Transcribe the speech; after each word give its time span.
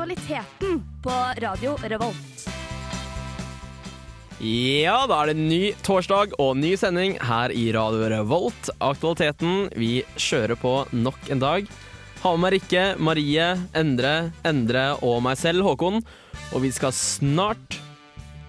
Aktualiteten 0.00 0.82
på 1.02 1.10
Radio 1.44 1.74
Revolt. 1.84 2.44
Ja, 4.40 5.02
da 5.04 5.18
er 5.20 5.28
det 5.28 5.34
ny 5.36 5.74
torsdag 5.84 6.32
og 6.40 6.54
ny 6.56 6.70
sending 6.80 7.18
her 7.20 7.52
i 7.52 7.66
Radio 7.76 8.08
Revolt. 8.08 8.70
Aktualiteten, 8.80 9.68
vi 9.76 10.00
kjører 10.16 10.56
på 10.56 10.72
nok 10.96 11.20
en 11.28 11.44
dag. 11.44 11.68
Har 12.22 12.40
med 12.40 12.46
meg 12.46 12.56
Rikke, 12.56 12.86
Marie, 12.96 13.52
Endre, 13.76 14.32
Endre 14.48 14.86
og 15.04 15.20
meg 15.28 15.36
selv, 15.36 15.68
Håkon. 15.68 16.00
Og 16.54 16.64
vi 16.64 16.72
skal 16.72 16.96
snart 16.96 17.76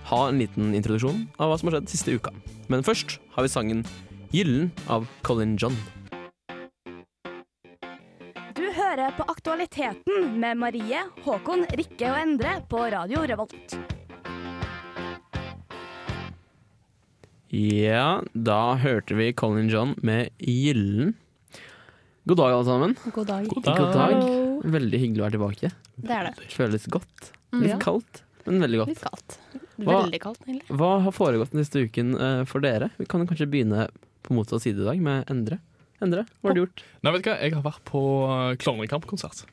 ha 0.08 0.30
en 0.30 0.40
liten 0.40 0.72
introduksjon 0.72 1.26
av 1.36 1.52
hva 1.52 1.60
som 1.60 1.68
har 1.68 1.82
skjedd 1.82 1.98
siste 1.98 2.16
uka. 2.16 2.32
Men 2.72 2.88
først 2.88 3.20
har 3.36 3.44
vi 3.44 3.52
sangen 3.52 3.84
'Gyllen' 4.32 4.72
av 4.88 5.04
Colin 5.28 5.60
John. 5.60 5.76
Hører 8.92 9.14
på 9.16 9.24
Aktualiteten 9.32 10.34
med 10.42 10.58
Marie, 10.60 11.00
Håkon, 11.24 11.62
Rikke 11.80 12.10
og 12.12 12.18
Endre 12.20 12.58
på 12.68 12.82
Radio 12.92 13.22
Revolt. 13.24 13.76
Ja, 17.56 18.20
da 18.36 18.58
hørte 18.84 19.16
vi 19.16 19.30
Colin 19.32 19.72
John 19.72 19.94
med 20.04 20.34
'Gyllen'. 20.44 21.14
God 22.28 22.42
dag, 22.42 22.52
alle 22.52 22.68
sammen. 22.68 22.98
God 23.16 23.32
dag. 23.32 23.48
God 23.48 23.64
dag. 23.96 24.28
Veldig 24.76 25.02
hyggelig 25.06 25.24
å 25.24 25.28
være 25.30 25.38
tilbake. 25.40 25.72
Det 25.96 26.12
er 26.18 26.28
det. 26.28 26.52
Føles 26.52 26.92
godt. 26.92 27.32
Mm. 27.56 27.62
Litt 27.62 27.72
Ja. 27.72 27.80
kaldt, 27.80 28.24
men 28.46 28.60
veldig 28.60 28.84
godt. 28.84 28.92
Litt 28.92 29.08
kaldt. 29.08 29.40
Veldig 29.80 30.20
kaldt, 30.28 30.44
egentlig. 30.50 30.68
Hva 30.68 30.94
har 31.08 31.12
foregått 31.16 31.56
den 31.56 31.64
siste 31.64 31.88
uken 31.88 32.16
eh, 32.20 32.44
for 32.44 32.60
dere? 32.60 32.92
Vi 33.00 33.06
kan 33.06 33.24
kanskje 33.26 33.48
begynne 33.48 33.88
på 34.22 34.36
motsatt 34.36 34.68
side 34.68 34.84
i 34.84 34.84
dag, 34.84 35.00
med 35.00 35.32
Endre. 35.32 35.60
Endre, 36.02 36.26
hva 36.42 36.50
har 36.50 36.58
du 36.58 36.64
gjort? 36.64 36.84
Nei, 37.06 37.14
vet 37.14 37.24
du 37.26 37.30
hva? 37.30 37.38
Jeg 37.44 37.54
har 37.54 37.66
vært 37.66 37.84
på 37.86 38.02
uh, 38.26 38.54
Klovnekamp-konsert. 38.62 39.44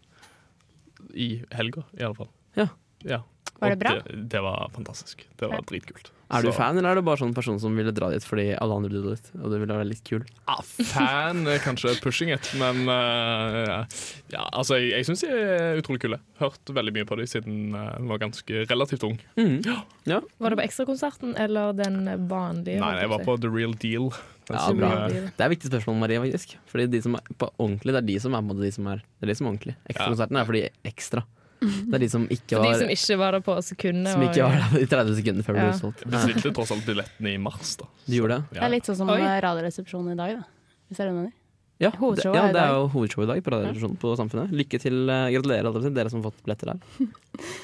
I 1.12 1.28
helga, 1.52 1.84
i 1.98 2.04
alle 2.06 2.16
fall. 2.16 2.30
Ja. 2.56 2.70
ja. 3.04 3.20
Var 3.58 3.74
det 3.74 3.78
bra? 3.80 3.96
Det, 4.06 4.22
det 4.30 4.40
var 4.44 4.68
fantastisk. 4.74 5.26
Det 5.40 5.48
var 5.50 5.62
dritkult. 5.66 6.12
Er 6.30 6.42
du 6.44 6.50
Så- 6.50 6.58
fan, 6.58 6.76
eller 6.76 6.90
er 6.92 6.98
du 6.98 7.02
bare 7.06 7.16
sånn 7.16 7.32
person 7.34 7.56
som 7.58 7.72
ville 7.74 7.88
dra 7.96 8.10
dit 8.12 8.20
fordi 8.22 8.50
alle 8.60 8.74
andre 8.76 8.90
dro 8.92 9.14
dit, 9.14 9.30
og 9.40 9.48
du 9.48 9.54
ville 9.58 9.72
være 9.78 9.86
litt 9.88 10.02
kul? 10.04 10.26
Ah, 10.46 10.60
fan 10.60 11.46
er 11.48 11.56
kanskje 11.64 11.94
pushing 12.04 12.28
it, 12.34 12.50
men 12.60 12.82
uh, 12.86 13.86
ja, 14.28 14.42
altså, 14.52 14.76
jeg, 14.76 14.90
jeg 14.92 15.06
syns 15.08 15.24
de 15.24 15.30
er 15.32 15.80
utrolig 15.80 16.02
kule. 16.04 16.18
Hørt 16.42 16.68
veldig 16.76 16.92
mye 16.98 17.08
på 17.08 17.16
dem 17.16 17.30
siden 17.32 17.56
uh, 17.72 17.94
jeg 17.96 18.10
var 18.12 18.20
ganske 18.26 18.66
relativt 18.68 19.06
ung. 19.08 19.16
Mm. 19.40 19.56
Var 20.04 20.52
det 20.52 20.58
på 20.60 20.66
ekstrakonserten 20.68 21.32
eller 21.40 21.72
den 21.80 22.04
vanlige? 22.28 22.76
Nei, 22.84 22.92
jeg 23.00 23.08
var 23.14 23.24
på 23.24 23.38
The 23.40 23.48
Real 23.48 23.72
Deal. 23.80 24.10
Ja, 24.48 24.66
som, 24.68 24.78
bra. 24.80 24.92
uh, 25.08 25.08
Det 25.32 25.40
er 25.40 25.48
et 25.48 25.56
viktig 25.56 25.72
spørsmål, 25.72 25.96
Marie, 26.04 26.20
faktisk. 26.28 26.54
Fordi 26.68 26.86
de 26.92 27.00
som 27.08 27.16
er 27.16 27.24
på 27.40 27.48
ordentlig, 27.56 27.96
det 27.96 28.02
er 28.04 28.08
de 28.12 28.20
som 28.20 28.36
er 28.36 28.44
på 28.44 28.44
en 28.44 28.52
måte 28.52 28.68
de 28.68 28.72
som 28.76 28.92
er, 28.92 29.00
det 29.16 29.26
er 29.30 29.32
de 29.32 29.38
som 29.40 29.48
er 29.48 29.54
ordentlig. 29.56 29.76
Ekstrakonserten 29.94 30.36
er 30.42 30.48
for 30.52 30.60
de 30.60 30.62
ekstra. 30.92 31.24
Det 31.60 31.94
er 31.98 32.02
de 32.04 32.08
som 32.12 32.26
ikke 32.30 32.54
For 32.54 32.62
de 32.62 32.68
var, 32.70 32.78
som 32.84 32.92
ikke 32.94 33.16
var 33.18 33.32
der 33.38 33.40
på 33.48 33.54
sekundet. 33.66 34.12
som 34.12 34.22
ikke 34.22 34.44
var 34.46 34.54
der 34.58 34.78
i 34.84 34.86
30 34.86 35.16
sekunder 35.18 35.42
før 35.46 35.52
det 35.56 35.58
ble 35.62 35.66
Ja. 35.68 35.74
utsolgt. 35.74 36.04
jeg 36.04 36.12
bestilte 36.12 36.54
tross 36.54 36.70
alt 36.76 36.86
billettene 36.86 37.34
i 37.34 37.38
mars, 37.42 37.76
da. 37.80 37.86
Gjorde 38.06 38.36
det? 38.38 38.44
Det 38.54 38.62
er 38.62 38.68
litt 38.76 38.86
sånn 38.86 38.96
som 38.96 39.10
Oi. 39.10 39.18
Radioresepsjonen 39.42 40.12
i 40.12 40.16
dag, 40.20 40.36
da. 40.38 40.44
Hvis 40.88 40.96
du 41.02 41.12
mener. 41.12 41.32
Ja, 41.78 41.90
det, 41.94 42.24
ja, 42.26 42.46
det 42.50 42.58
er 42.58 42.72
jo 42.74 42.88
hovedshowet 42.90 43.28
i 43.28 43.30
dag 43.34 43.42
på 43.46 43.50
Radioresepsjonen 43.54 43.98
på 44.02 44.10
Samfunnet. 44.18 44.50
Lykke 44.50 44.80
til. 44.82 44.96
uh, 45.06 45.28
gratulerer 45.30 45.66
alle 45.70 45.90
dere 45.94 46.10
som 46.10 46.22
har 46.22 46.30
fått 46.32 46.42
billetter 46.44 46.72
der. 46.72 46.78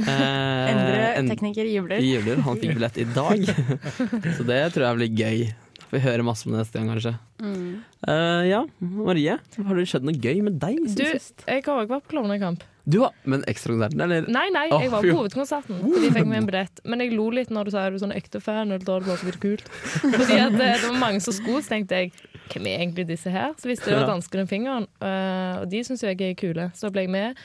Eh, 0.06 0.70
Endre 0.70 1.14
en- 1.18 1.28
tekniker 1.30 1.66
jubler. 1.66 1.98
Jubler. 1.98 2.36
Han 2.46 2.56
fikk 2.62 2.74
billett 2.76 2.98
i 2.98 3.04
dag, 3.10 3.42
så 4.38 4.44
det 4.46 4.60
tror 4.74 4.84
jeg 4.86 4.96
blir 5.00 5.16
gøy. 5.18 5.54
Får 5.94 6.00
vi 6.00 6.08
høre 6.10 6.24
masse 6.26 6.48
om 6.48 6.50
det 6.50 6.58
neste 6.58 6.80
gang, 6.80 6.88
kanskje. 6.90 7.10
Mm. 7.38 7.74
Uh, 8.02 8.42
ja, 8.48 8.64
Marie, 8.82 9.36
har 9.38 9.78
det 9.78 9.84
skjedd 9.86 10.06
noe 10.08 10.16
gøy 10.18 10.40
med 10.42 10.56
deg 10.58 10.80
Du, 10.90 11.04
sist? 11.06 11.44
jeg 11.46 11.62
har 11.62 11.76
også 11.84 11.90
vært 11.92 12.08
på 12.08 12.16
Klovnekamp. 12.16 12.64
Du 12.82 12.96
har, 13.04 13.12
Men 13.22 13.44
ekstrakonserten, 13.46 14.02
eller? 14.02 14.26
Nei, 14.26 14.48
nei, 14.50 14.64
jeg 14.72 14.90
var 14.90 15.06
på 15.06 15.14
hovedkonserten. 15.20 15.78
Fordi 15.84 16.08
jeg 16.08 16.16
fikk 16.16 16.26
meg 16.32 16.40
en 16.40 16.48
billett. 16.50 16.82
Men 16.82 17.04
jeg 17.04 17.14
lo 17.14 17.28
litt 17.30 17.52
når 17.54 17.70
du 17.70 17.74
sa 17.76 17.84
er 17.86 17.94
du 17.94 18.02
sånn 18.02 18.12
ekte 18.16 18.42
fan, 18.42 18.74
og 18.74 18.82
da 18.82 18.96
er 18.98 19.06
det 19.06 19.12
bare 19.12 19.22
så 19.22 19.28
vidt 19.30 19.38
kult. 19.44 19.70
Fordi 20.18 20.40
at 20.42 20.58
det, 20.58 20.72
det 20.82 20.90
var 20.90 20.98
mange 20.98 21.22
som 21.22 21.36
skulle, 21.38 21.62
så 21.62 21.76
tenkte 21.76 22.02
jeg 22.02 22.10
hvem 22.52 22.66
er 22.68 22.82
egentlig 22.82 23.06
disse 23.08 23.30
her? 23.32 23.54
Så 23.60 23.68
visste 23.70 23.88
jeg 23.88 23.96
det 23.96 24.02
var 24.02 24.12
danskene 24.16 24.46
Fingeren, 24.50 24.86
uh, 25.02 25.62
og 25.62 25.68
de 25.72 25.82
syns 25.86 26.04
jeg 26.04 26.18
er 26.20 26.34
kule, 26.38 26.68
så 26.76 26.88
da 26.88 26.94
ble 26.94 27.06
jeg 27.06 27.12
med. 27.14 27.44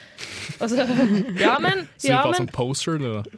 Og 0.60 0.72
så, 0.72 0.88
ja, 1.46 1.54
men, 1.64 1.86
Så 1.98 2.12
ja, 2.12 2.24
men 2.26 2.40
som 2.42 2.50
poser, 2.54 3.00
eller? 3.00 3.30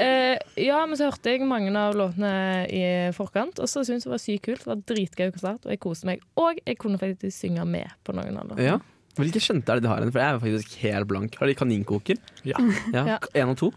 Eh, 0.00 0.38
ja, 0.64 0.80
men 0.88 0.98
så 0.98 1.10
hørte 1.10 1.34
jeg 1.34 1.46
mange 1.48 1.72
av 1.76 1.98
låtene 1.98 2.32
i 2.72 2.84
forkant, 3.16 3.60
og 3.60 3.68
så 3.70 3.84
syntes 3.84 4.06
jeg 4.06 4.10
det 4.10 4.14
var 4.14 4.24
sykt 4.24 4.46
kult. 4.46 4.64
Det 4.64 4.72
var 4.72 4.86
dritgøy 4.92 5.28
konsert, 5.34 5.66
og 5.66 5.74
jeg 5.74 5.82
koste 5.82 6.08
meg. 6.08 6.24
Og 6.40 6.58
jeg 6.64 6.80
kunne 6.80 7.00
faktisk 7.00 7.36
synge 7.36 7.66
med 7.68 7.92
på 8.06 8.16
noen 8.16 8.40
av 8.40 8.50
dem. 8.52 8.64
Ja. 8.64 8.80
Hvilke 9.18 9.42
skjønte 9.42 9.72
er 9.72 9.80
det 9.80 9.84
de 9.88 9.90
har? 9.90 10.04
For 10.06 10.22
jeg 10.22 10.32
er 10.32 10.42
faktisk 10.42 10.74
helt 10.84 11.08
blank. 11.10 11.38
Har 11.40 11.50
de 11.50 11.56
kaninkoker? 11.58 12.20
Ja. 12.46 12.60
Ja. 12.96 13.04
Ja. 13.14 13.18
Én 13.36 13.52
og 13.52 13.58
to? 13.60 13.70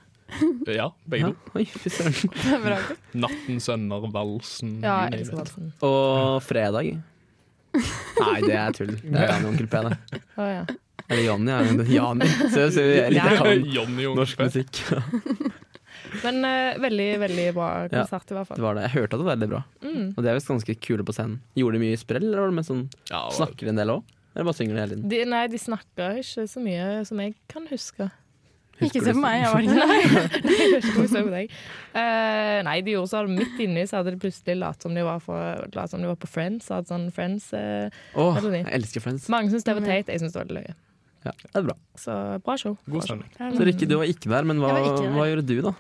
Ja, 0.66 0.88
begge 1.10 1.34
to. 1.34 1.64
Søren. 1.94 2.80
Natten, 3.14 3.60
sønner, 3.62 4.08
valsen. 4.14 4.80
Ja, 4.82 5.04
jeg 5.06 5.20
elsker 5.20 5.44
valsen. 5.44 5.74
Og 5.86 6.40
fredag? 6.46 6.96
Nei, 7.74 8.40
det 8.46 8.56
er 8.60 8.76
tull. 8.78 8.94
Det 9.02 9.20
er 9.20 9.32
Jan 9.32 9.50
Onkel 9.50 9.68
P, 9.70 9.84
det. 9.88 10.22
Oh, 10.38 10.48
ja. 10.50 10.64
Eller 11.08 11.24
Jonny. 11.26 11.52
Ja. 11.52 11.84
Jani. 11.98 12.30
Så, 12.54 12.70
så 12.72 12.86
jeg 12.86 13.14
litt 13.16 13.20
jeg 13.20 13.40
kan 13.42 13.68
Johnny 13.76 14.08
norsk 14.18 14.44
musikk. 14.44 14.82
Men 16.24 16.40
uh, 16.46 16.80
veldig, 16.82 17.08
veldig 17.24 17.46
bra 17.58 17.70
konsert, 17.92 18.32
i 18.32 18.38
hvert 18.38 18.56
Det 18.56 18.64
var 18.64 18.78
det. 18.78 18.88
Jeg 18.88 18.96
hørte 18.98 19.18
at 19.18 19.20
det 19.20 19.28
var 19.28 19.34
veldig 19.36 19.52
bra. 19.56 19.62
Mm. 19.84 20.04
Og 20.14 20.20
de 20.22 20.30
er 20.30 20.38
visst 20.38 20.52
ganske 20.52 20.76
kule 20.86 21.06
på 21.08 21.16
scenen. 21.16 21.40
Gjorde 21.60 21.80
de 21.80 21.86
mye 21.88 22.00
sprell, 22.00 22.28
eller 22.30 22.44
var 22.44 22.54
det 22.54 22.60
med 22.60 22.70
sånn 22.70 22.84
Ja, 23.10 23.26
Snakker 23.34 23.68
de 23.68 23.74
en 23.74 23.82
del 23.82 23.96
òg? 23.98 24.12
Eller 24.34 24.48
bare 24.50 24.58
synger 24.58 24.78
de 24.78 24.82
hele 24.82 24.96
tiden? 24.96 25.10
De, 25.12 25.22
nei, 25.30 25.44
de 25.52 25.62
snakker 25.62 26.20
ikke 26.22 26.46
så 26.50 26.62
mye 26.64 26.86
som 27.10 27.20
jeg 27.22 27.36
kan 27.52 27.68
huske. 27.70 28.10
Ikke 28.88 29.04
se 29.06 29.14
på 29.16 29.22
meg, 29.24 29.42
jeg 29.42 29.52
var 29.54 29.62
ikke 29.68 31.08
Nei, 31.14 31.24
deg. 31.34 31.56
Eh, 31.94 32.60
nei, 32.68 32.76
de 32.86 32.96
gjorde 32.96 33.12
sånn 33.14 33.34
midt 33.38 33.60
inni 33.64 33.84
så 33.90 34.00
hadde 34.02 34.14
de 34.16 34.22
plutselig 34.24 34.56
latt 34.60 34.82
som 34.86 34.96
de 34.98 35.04
var, 35.06 35.20
for, 35.24 35.66
som 35.92 36.02
de 36.02 36.10
var 36.10 36.18
på 36.22 36.30
Friends. 36.30 36.70
Hadde 36.74 36.90
sånn 36.90 37.10
Friends 37.14 37.50
uh, 37.54 37.90
Åh, 38.18 38.34
Melody. 38.40 38.64
jeg 38.64 38.74
elsker 38.80 39.04
Friends. 39.06 39.28
Mange 39.34 39.54
syns 39.54 39.68
det 39.68 39.76
var 39.78 39.84
Mm. 39.86 39.90
teit, 39.92 40.08
jeg 40.14 40.24
syns 40.24 40.34
det 40.36 40.42
var 40.44 40.54
løye. 40.60 40.74
Ja, 41.24 41.32
det 41.44 41.56
er 41.62 41.68
bra. 41.70 41.76
Så 41.96 42.16
bra 42.44 42.56
show. 42.60 42.74
God 42.86 42.98
Bra 42.98 43.06
show. 43.08 43.20
stemning. 43.34 43.58
Så 43.60 43.68
Rikke, 43.70 43.88
du 43.88 43.96
var 44.02 44.10
ikke 44.12 44.32
der, 44.34 44.44
men 44.50 44.58
hva, 44.60 44.74
der. 44.76 45.12
hva 45.16 45.28
gjorde 45.30 45.46
du, 45.48 45.56
da? 45.70 45.72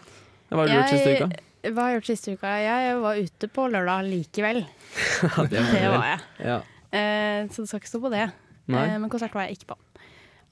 Hva 0.53 0.61
har 0.63 0.69
du 0.69 0.75
gjort 0.77 0.93
siste 0.93 1.15
uka? 1.17 1.27
Hva 1.63 1.81
har 1.83 1.89
jeg 1.93 1.97
gjort 1.99 2.09
siste 2.11 2.33
uka? 2.37 2.53
Jeg 2.63 2.95
var 3.03 3.19
ute 3.25 3.49
på 3.55 3.65
lørdag 3.73 4.07
likevel. 4.11 4.63
Ja, 5.23 5.43
det 5.49 5.63
Det 5.73 5.89
var 5.91 6.05
jeg. 6.07 6.19
Ja. 6.45 6.57
Eh, 6.93 7.47
så 7.51 7.63
det 7.63 7.69
skal 7.71 7.79
ikke 7.81 7.91
stå 7.91 8.01
på 8.03 8.11
det. 8.13 8.25
Eh, 8.69 8.95
men 8.99 9.09
konsert 9.11 9.33
var 9.35 9.47
jeg 9.49 9.57
ikke 9.59 9.73
på. 9.73 9.77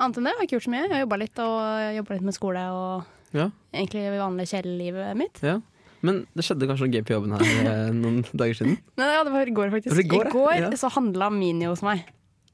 Annet 0.02 0.18
enn 0.20 0.26
det 0.28 0.32
har 0.34 0.42
jeg 0.42 0.48
ikke 0.50 0.56
gjort 0.58 0.68
så 0.68 0.74
mye. 0.74 0.86
Jeg 0.88 0.94
har 0.96 1.04
jobba 1.06 1.20
litt, 1.22 1.42
og 1.44 1.98
jobba 1.98 2.16
litt 2.18 2.26
med 2.30 2.36
skole 2.38 2.64
og 2.76 3.04
Ja. 3.38 3.50
egentlig 3.74 4.02
det 4.10 4.20
vanlige 4.20 4.52
kjedelivet 4.56 5.18
mitt. 5.22 5.44
ja. 5.46 5.60
Men 6.02 6.24
det 6.34 6.42
skjedde 6.48 6.66
kanskje 6.66 6.88
noe 6.88 6.96
gøy 6.98 7.04
på 7.06 7.14
jobben 7.14 7.36
her 7.38 7.44
eh, 7.70 7.92
noen 7.94 8.24
dager 8.34 8.56
siden? 8.58 8.80
Nei, 8.98 9.10
ja, 9.14 9.20
det 9.28 9.32
var 9.36 9.46
i 9.46 9.54
går, 9.54 9.70
faktisk. 9.70 10.00
I 10.02 10.08
går, 10.10 10.32
ja. 10.58 10.64
Ja. 10.66 10.70
så 10.82 10.90
handla 10.96 11.28
Mini 11.30 11.68
hos 11.70 11.84
meg. 11.86 12.08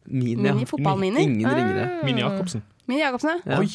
Mini, 0.04 0.44
ja. 0.44 0.52
Mini, 0.54 0.66
fotball-mini. 0.68 1.24
Ingen 1.24 1.48
ringere. 1.56 1.86
Mini 2.04 2.22
Jacobsen. 2.26 2.62
Mini 2.92 3.00
Jacobsen. 3.06 3.40
Ja. 3.48 3.62
Oi! 3.64 3.70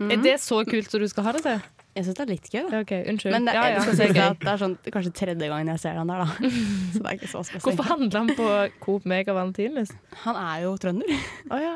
Mm. 0.00 0.10
Er 0.14 0.24
det 0.24 0.34
så 0.40 0.62
kult 0.64 0.88
som 0.90 1.04
du 1.04 1.08
skal 1.12 1.24
ha 1.28 1.32
det 1.36 1.42
til? 1.44 1.60
Jeg 1.98 2.06
syns 2.06 2.16
det 2.16 2.22
er 2.24 2.30
litt 2.30 2.48
gøy, 2.48 2.62
da. 2.70 2.80
Okay, 2.80 3.04
unnskyld. 3.10 3.32
Men 3.34 3.44
det, 3.44 3.54
ja, 3.58 3.62
ja, 3.74 3.80
Si 3.84 3.96
det 3.98 4.08
er 4.16 4.30
at 4.30 4.40
det 4.40 4.48
er 4.54 4.60
sånn, 4.62 4.76
kanskje 4.94 5.12
tredje 5.20 5.48
gangen 5.52 5.68
jeg 5.74 5.80
ser 5.82 5.98
han 6.00 6.08
der, 6.08 6.22
da. 6.24 6.50
Så 6.94 7.00
det 7.02 7.08
er 7.10 7.16
ikke 7.18 7.28
så 7.34 7.42
spesielt. 7.44 7.64
Hvorfor 7.66 7.88
handler 7.92 8.22
han 8.22 8.30
på 8.38 8.46
Coop 8.80 9.04
Mega 9.10 9.34
Valentinus? 9.36 9.92
Han 10.24 10.38
er 10.40 10.62
jo 10.64 10.76
trønder. 10.80 11.12
Oh, 11.50 11.58
ja. 11.60 11.74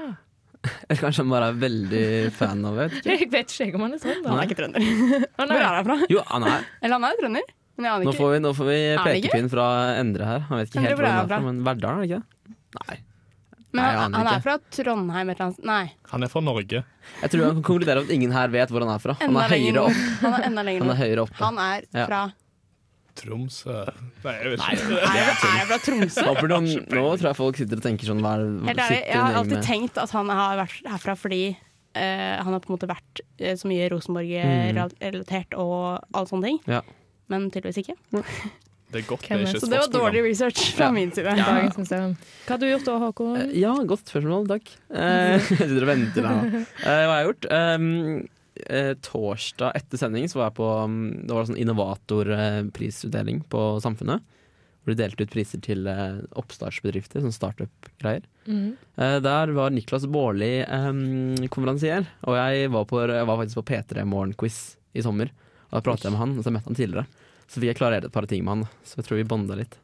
Eller 0.89 1.01
kanskje 1.01 1.23
han 1.25 1.33
bare 1.35 1.51
er 1.53 1.59
veldig 1.65 2.05
fan 2.37 2.65
av 2.69 2.79
det? 2.81 2.87
vet 2.87 2.95
du 2.95 2.99
ikke? 3.01 3.19
Jeg 3.25 3.31
vet 3.35 3.55
ikke 3.67 3.79
om 3.81 3.85
han 3.87 3.97
er 3.97 4.03
sånn, 4.05 4.23
Han 4.27 4.39
er 4.41 4.49
ikke 4.49 4.59
trønder. 4.63 4.89
Å, 5.39 5.47
Hvor 5.49 5.57
er 5.61 5.69
han 5.79 5.89
fra? 5.91 5.97
Jo, 6.15 6.25
han 6.31 6.49
er. 6.51 6.69
Eller 6.81 6.97
han 6.99 7.09
er 7.09 7.17
jo 7.17 7.23
trønder. 7.25 7.49
Men 7.75 7.89
jeg 7.89 7.93
aner 7.97 8.05
Nå 8.07 8.13
ikke. 8.13 8.21
får 8.23 8.31
vi, 8.31 8.39
nå 8.45 8.53
får 8.55 8.69
vi 8.71 8.79
pekepinn 9.03 9.49
fra 9.51 9.65
Endre 9.99 10.29
her. 10.29 10.45
Han 10.51 10.61
vet 10.61 10.71
ikke 10.71 10.79
Endre, 10.79 10.91
helt 10.93 11.01
hvor 11.01 11.09
han 11.11 11.17
er 11.19 11.25
er 11.25 11.33
fra, 11.33 11.41
men 11.49 11.57
Verdal, 11.67 11.97
er 11.97 12.05
det 12.05 12.11
ikke 12.13 12.21
det? 12.23 12.57
Nei. 12.79 12.99
Men 13.75 13.83
Nei, 13.83 13.95
han, 13.99 14.13
han 14.15 14.29
er 14.31 14.43
fra 14.45 14.53
Trondheim 14.71 15.31
et 15.33 15.35
eller 15.41 15.49
annet 15.49 15.65
Nei, 15.67 15.85
Han 16.13 16.23
er 16.23 16.31
fra 16.31 16.43
Norge. 16.47 16.85
Jeg 17.25 17.33
tror 17.33 17.41
han 17.43 17.57
kan 17.57 17.65
konkludere 17.67 18.05
at 18.05 18.13
ingen 18.15 18.31
her 18.37 18.53
vet 18.55 18.71
hvor 18.71 18.85
han 18.87 18.93
er 18.95 19.01
fra. 19.03 19.17
Han 19.19 19.33
enda 19.35 19.43
er 19.49 19.57
høyere 19.57 19.83
opp. 19.89 19.99
Han 20.23 20.37
er 20.39 20.47
enda 20.47 20.63
lenger 20.69 20.85
Han 20.87 20.93
er 20.95 21.01
høyere 21.03 21.25
oppe. 21.27 21.41
Han 21.43 21.59
er 21.65 21.89
Ja. 21.91 22.07
Tromsø 23.15 23.75
Nei, 24.25 24.33
jeg 24.41 24.51
vet 24.55 24.59
Nei, 24.63 24.73
ikke. 24.75 24.97
Er 24.99 25.13
er 25.13 25.59
jeg 25.61 25.67
fra 25.69 25.79
Tromsø? 25.85 26.25
Noen, 26.51 26.67
nå 26.91 27.05
tror 27.19 27.29
jeg 27.31 27.37
folk 27.39 27.61
sitter 27.61 27.79
og 27.81 27.85
tenker 27.87 28.09
sånn 28.11 28.23
hva 28.25 28.33
Helt 28.41 28.83
ærlig, 28.83 29.01
jeg 29.07 29.21
har 29.21 29.39
alltid 29.41 29.59
med- 29.61 29.69
tenkt 29.69 30.01
at 30.03 30.11
han 30.17 30.33
har 30.35 30.59
vært 30.65 30.91
herfra 30.97 31.15
fordi 31.21 31.43
uh, 31.53 32.35
han 32.43 32.53
har 32.57 32.61
på 32.65 32.73
en 32.73 32.77
måte 32.79 32.91
vært 32.91 33.23
uh, 33.41 33.55
så 33.61 33.71
mye 33.71 33.87
Rosenborg-relatert 33.95 35.55
og 35.61 36.05
alle 36.13 36.27
sånne 36.31 36.51
ting. 36.51 36.61
Ja. 36.71 36.83
Men 37.33 37.49
tydeligvis 37.55 37.81
ikke. 37.85 37.95
Det 38.95 39.01
er 39.01 39.07
godt 39.09 39.25
det 39.25 39.31
er 39.35 39.41
ikke 39.49 39.61
Så 39.63 39.69
det 39.73 39.79
var 39.81 39.89
dårlig 39.91 40.21
research 40.27 40.61
fra 40.77 40.85
Ja. 40.87 40.93
min 40.95 41.11
side. 41.11 41.33
Museum. 41.79 42.13
Hva 42.47 42.51
har 42.53 42.59
du 42.63 42.67
gjort 42.69 42.85
da, 42.87 42.99
Håkon? 43.03 43.37
Eh, 43.41 43.55
Ja, 43.59 43.73
godt 43.91 44.05
spørsmål, 44.11 44.47
takk. 44.53 44.69
Eh, 44.93 45.39
Jeg 45.39 45.41
sitter 45.49 45.83
og 45.83 45.89
venter 45.89 46.23
da. 46.23 46.35
Eh, 46.45 46.61
Hva 46.85 47.09
har 47.11 47.19
jeg 47.25 47.27
gjort? 47.31 47.49
Um, 47.51 48.29
eh, 48.67 48.93
torsdag 49.05 49.75
etter 49.79 50.01
sending 50.01 50.29
så 50.31 50.41
var 50.41 50.51
jeg 50.51 50.59
på 50.61 50.69
um, 50.85 51.01
Det 51.27 51.35
var 51.35 51.49
sånn 51.49 51.61
innovatorprisutdeling 51.61 53.45
på 53.53 53.67
Samfunnet. 53.85 54.23
hvor 54.85 54.93
de 54.93 55.01
delte 55.01 55.25
ut 55.25 55.33
priser 55.33 55.63
til 55.65 55.87
eh, 55.89 56.21
oppstartsbedrifter, 56.37 57.23
sånn 57.25 57.33
startup-greier. 57.33 58.27
Mm. 58.45 58.75
Eh, 59.01 59.19
der 59.25 59.53
var 59.57 59.73
Niklas 59.73 60.05
Baarli 60.05 60.59
konferansier, 61.49 62.05
og 62.29 62.37
jeg 62.37 62.69
var, 62.75 62.85
på, 62.91 63.01
jeg 63.09 63.31
var 63.31 63.41
faktisk 63.41 63.63
på 63.63 63.69
P3 63.73 64.05
Morgenquiz 64.05 64.59
i 64.93 65.05
sommer. 65.07 65.33
Og 65.71 65.79
da 65.79 65.85
pratet 65.87 66.05
jeg 66.05 66.13
med 66.13 66.21
han, 66.21 66.37
og 66.37 66.45
så 66.45 66.53
møtte 66.53 66.69
han 66.69 66.77
tidligere. 66.77 67.31
Så 67.49 67.61
fikk 67.61 67.73
jeg 67.73 67.81
klarere 67.81 68.11
et 68.11 68.15
par 68.15 68.29
ting 68.29 68.45
med 68.45 68.53
han, 68.53 68.69
så 68.85 69.01
jeg 69.01 69.09
tror 69.09 69.23
vi 69.23 69.27
bonda 69.33 69.57
litt. 69.57 69.79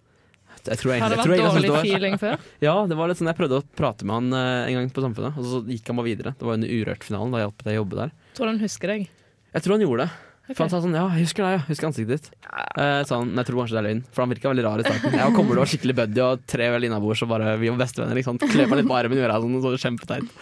Jeg 0.68 0.80
tror 0.80 0.92
Har 0.92 0.96
egentlig, 0.98 1.16
det 1.16 1.38
jeg 1.38 1.50
vært 1.50 1.64
jeg 1.64 1.70
dårlig 1.70 1.90
feeling 1.90 2.16
før? 2.20 2.42
Ja, 2.66 2.74
det 2.90 2.98
var 2.98 3.10
litt 3.10 3.20
sånn 3.20 3.30
jeg 3.30 3.38
prøvde 3.38 3.60
å 3.60 3.66
prate 3.78 4.08
med 4.08 4.16
han 4.18 4.36
eh, 4.36 4.70
en 4.70 4.78
gang 4.80 4.90
på 4.92 5.04
Samfunnet, 5.04 5.38
og 5.40 5.46
så 5.48 5.62
gikk 5.70 5.88
han 5.88 6.00
bare 6.00 6.10
videre. 6.10 6.34
Det 6.36 6.46
var 6.48 6.58
under 6.58 6.74
Urørt-finalen, 6.74 7.32
da 7.34 7.44
hjalp 7.44 7.64
deg 7.64 7.76
å 7.78 7.80
jobbe 7.80 8.00
der. 8.02 8.12
Tror 8.36 8.50
du 8.50 8.52
han 8.52 8.62
husker 8.64 8.92
deg? 8.94 9.06
Jeg 9.50 9.64
tror 9.64 9.76
han 9.76 9.86
gjorde 9.86 10.06
det. 10.06 10.29
For 10.50 10.64
han 10.64 10.70
sa 10.72 10.80
sånn 10.82 10.96
Ja, 10.96 11.04
jeg 11.14 11.28
husker 11.28 11.46
deg, 11.46 11.56
jeg 11.60 11.66
husker 11.68 11.88
ansiktet 11.90 12.10
ditt. 12.16 12.46
Eh, 12.50 13.02
sa 13.06 13.20
han, 13.20 13.32
jeg 13.38 13.46
tror 13.46 13.60
kanskje 13.60 13.76
det 13.76 13.80
er 13.80 13.86
løgn, 13.86 14.00
for 14.10 14.24
han 14.24 14.32
virka 14.32 14.50
veldig 14.50 14.64
rar 14.66 14.82
i 14.82 14.86
starten. 14.86 15.16
Jeg 15.20 15.34
kommer 15.36 15.52
til 15.52 15.60
å 15.60 15.62
være 15.62 15.72
skikkelig 15.74 15.96
buddy 16.00 16.22
og 16.24 16.42
tre 16.50 16.70
vel 16.74 16.86
innabords 16.88 17.22
og 17.24 17.30
bare 17.30 17.52
vi 17.60 17.70
var 17.70 17.78
bestevenner. 17.82 18.18
Ikke 18.18 18.30
sant? 18.32 18.46
Kle 18.50 18.66
meg 18.66 18.80
litt 18.80 18.88
på 18.90 18.96
armen, 18.98 19.20
gjøre 19.20 19.36
sånn, 19.44 19.60
så 19.62 19.72
kjempeteit. 19.84 20.34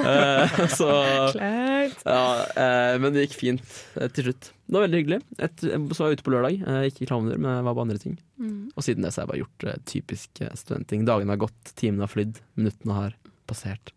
Eh, 0.00 0.56
så 0.72 0.88
ja, 1.36 2.22
eh, 2.56 2.94
men 3.02 3.12
det 3.12 3.26
gikk 3.26 3.36
fint 3.36 3.76
eh, 4.00 4.08
til 4.08 4.30
slutt. 4.30 4.50
Det 4.70 4.78
var 4.78 4.86
veldig 4.86 5.00
hyggelig. 5.02 5.20
Et, 5.42 5.64
så 5.66 6.04
var 6.04 6.12
jeg 6.12 6.20
ute 6.20 6.26
på 6.26 6.32
lørdag. 6.34 6.60
Eh, 6.62 6.82
ikke 6.88 7.04
i 7.04 7.10
klovner, 7.10 7.40
men 7.40 7.58
jeg 7.58 7.66
var 7.66 7.76
på 7.76 7.84
andre 7.84 8.00
ting. 8.00 8.16
Mm. 8.40 8.70
Og 8.72 8.86
siden 8.86 9.04
det 9.04 9.12
så 9.12 9.20
har 9.20 9.26
jeg 9.26 9.32
bare 9.32 9.42
gjort 9.42 9.66
eh, 9.68 9.80
typisk 9.90 10.42
studentting. 10.62 11.04
Dagene 11.08 11.34
har 11.34 11.42
gått, 11.42 11.74
timene 11.76 12.06
har 12.06 12.12
flydd, 12.14 12.40
minuttene 12.56 12.96
har 12.96 13.18
passert. 13.50 13.92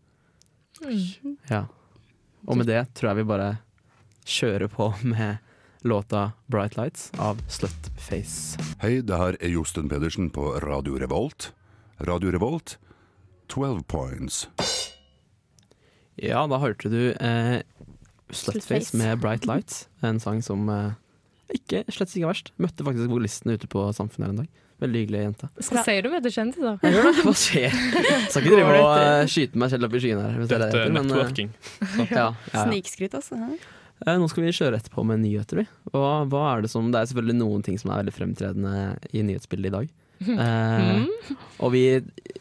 Mm. 0.84 1.38
Ja. 1.48 1.64
Og 2.50 2.60
med 2.60 2.68
det 2.68 2.82
tror 2.98 3.14
jeg 3.14 3.22
vi 3.22 3.30
bare 3.32 3.50
kjører 4.28 4.72
på 4.72 4.90
med 5.08 5.40
låta 5.84 6.32
'Bright 6.48 6.76
Lights' 6.76 7.12
av 7.20 7.42
Slutface. 7.48 8.58
Hei, 8.80 9.02
det 9.02 9.18
her 9.18 9.38
er 9.40 9.54
Josten 9.54 9.90
Pedersen 9.90 10.30
på 10.30 10.60
Radio 10.64 10.98
Revolt. 11.00 11.52
Radio 12.00 12.32
Revolt, 12.32 12.78
12 13.48 13.84
points. 13.84 14.48
Ja, 16.16 16.48
da 16.48 16.60
hørte 16.62 16.90
du 16.90 17.12
eh, 17.12 17.62
Slutface 18.30 18.62
Slutface. 18.62 18.98
med 18.98 19.20
'Bright 19.20 19.46
Lights'. 19.46 19.88
En 20.02 20.20
sang 20.20 20.42
som 20.44 20.70
eh, 20.70 20.92
ikke, 21.54 21.84
slett 21.92 22.16
ikke 22.16 22.26
er 22.26 22.34
verst. 22.34 22.52
Møtte 22.58 22.86
faktisk 22.86 23.10
vokalisten 23.12 23.54
ute 23.54 23.68
på 23.68 23.86
Samfunnet 23.94 24.28
her 24.28 24.34
en 24.34 24.44
dag. 24.44 24.52
Veldig 24.84 25.04
hyggelig 25.04 25.20
jente. 25.22 25.48
Hva 25.70 25.84
sier 25.86 26.04
du? 26.04 26.10
Jeg 26.12 26.94
gjør 26.96 27.06
det. 27.08 27.14
Hva 27.24 27.34
skjer? 27.38 27.76
Skal 28.32 28.42
ikke 28.42 28.56
drive 28.56 28.74
og 28.74 28.90
uh, 28.90 29.28
skyte 29.32 29.62
meg 29.62 29.72
selv 29.72 29.88
opp 29.88 29.96
i 29.96 30.02
skyen 30.04 30.20
her. 30.20 30.34
Hvis 30.40 30.50
det 30.50 30.58
er 30.58 30.64
det 30.64 30.72
Dette 30.74 30.82
er 30.82 30.90
eh, 30.90 30.98
networking. 30.98 31.54
ja, 31.84 32.08
ja, 32.10 32.26
ja. 32.52 32.66
Snikskryt, 32.66 33.16
altså. 33.20 33.38
hæ? 33.40 33.60
Eh, 34.06 34.18
Nå 34.20 34.28
skal 34.32 34.46
vi 34.48 34.54
kjøre 34.56 34.80
etterpå 34.80 35.06
med 35.08 35.22
nyheter. 35.24 35.62
Vi. 35.62 35.68
Hva, 35.94 36.24
hva 36.30 36.44
er 36.54 36.66
det 36.66 36.72
som 36.74 36.90
Det 36.92 37.00
er 37.00 37.12
selvfølgelig 37.12 37.38
noen 37.40 37.66
ting 37.66 37.78
som 37.80 37.94
er 37.94 38.02
veldig 38.02 38.16
fremtredende 38.16 38.74
i 39.14 39.24
nyhetsbildet 39.26 39.72
i 39.72 39.76
dag. 39.78 39.94
Eh, 40.24 41.06
og 41.64 41.74
vi, 41.74 41.86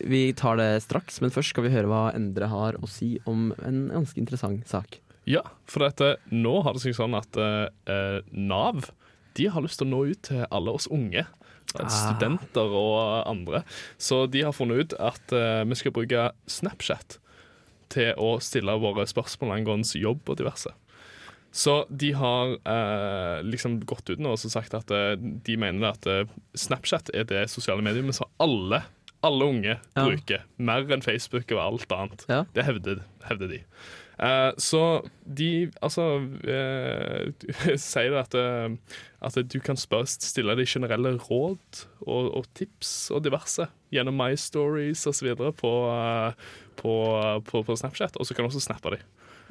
vi 0.07 0.23
tar 0.39 0.59
det 0.61 0.71
straks, 0.85 1.21
men 1.23 1.33
først 1.35 1.55
skal 1.55 1.67
vi 1.67 1.73
høre 1.75 1.91
hva 1.91 2.03
Endre 2.15 2.49
har 2.51 2.79
å 2.79 2.91
si 2.91 3.17
om 3.31 3.51
en 3.67 3.87
ganske 3.91 4.21
interessant 4.23 4.67
sak. 4.71 5.01
Ja, 5.29 5.43
for 5.71 5.85
dette, 5.87 6.17
nå 6.35 6.61
har 6.67 6.75
det 6.75 6.83
seg 6.83 6.97
sånn 6.99 7.15
at 7.19 7.39
eh, 7.39 8.19
Nav 8.35 8.91
de 9.39 9.47
har 9.49 9.65
lyst 9.65 9.81
til 9.81 9.89
å 9.89 9.93
nå 9.95 10.03
ut 10.13 10.23
til 10.29 10.43
alle 10.53 10.75
oss 10.77 10.89
unge. 10.93 11.25
Ah. 11.79 11.89
Studenter 11.89 12.69
og 12.77 13.23
andre. 13.31 13.63
Så 13.97 14.27
de 14.29 14.43
har 14.45 14.53
funnet 14.53 14.83
ut 14.83 14.97
at 15.01 15.33
eh, 15.33 15.63
vi 15.65 15.79
skal 15.79 15.95
bruke 15.97 16.27
Snapchat 16.51 17.17
til 17.93 18.13
å 18.21 18.35
stille 18.45 18.75
våre 18.81 19.07
spørsmål 19.09 19.55
angående 19.57 20.01
jobb 20.01 20.29
og 20.29 20.39
diverse. 20.41 20.73
Så 21.53 21.75
de 21.93 22.13
har 22.17 22.55
eh, 22.65 23.43
liksom 23.45 23.81
gått 23.85 24.09
ut 24.09 24.21
nå 24.25 24.33
og 24.33 24.41
sagt 24.41 24.73
at 24.79 24.91
eh, 24.91 25.15
de 25.21 25.57
mener 25.61 25.91
at 25.93 26.07
eh, 26.09 26.25
Snapchat 26.57 27.11
er 27.13 27.27
det 27.29 27.43
sosiale 27.53 27.85
mediet 27.85 28.09
som 28.17 28.31
alle, 28.41 28.83
alle 29.23 29.49
unge 29.53 29.75
Ja. 29.77 30.07
bruker. 30.07 30.47
Mer 30.57 30.89
enn 30.89 31.05
Facebook 31.05 31.53
og 31.53 31.61
alt 31.61 31.93
annet. 31.93 32.25
Ja. 32.33 32.45
Det 32.57 32.65
hevder, 32.65 33.05
hevder 33.29 33.53
de. 33.53 33.61
Eh, 34.23 34.53
så 34.61 34.81
de 35.27 35.71
altså 35.83 36.07
eh, 36.47 37.77
sier 37.81 38.17
at, 38.21 38.35
eh, 38.39 38.73
at 39.21 39.39
du 39.53 39.59
kan 39.61 39.77
spørre, 39.77 40.09
stille 40.09 40.57
de 40.57 40.67
generelle 40.69 41.17
råd 41.29 41.83
og, 42.07 42.29
og 42.39 42.47
tips 42.57 43.11
og 43.13 43.25
diverse 43.27 43.67
gjennom 43.93 44.17
My 44.17 44.33
Stories 44.41 45.05
osv. 45.11 45.35
På, 45.37 45.73
på, 46.81 46.95
på, 47.45 47.63
på 47.67 47.77
Snapchat, 47.77 48.17
og 48.17 48.25
så 48.29 48.35
kan 48.37 48.47
du 48.47 48.53
også 48.53 48.65
snappe 48.71 48.97
de. 48.97 49.03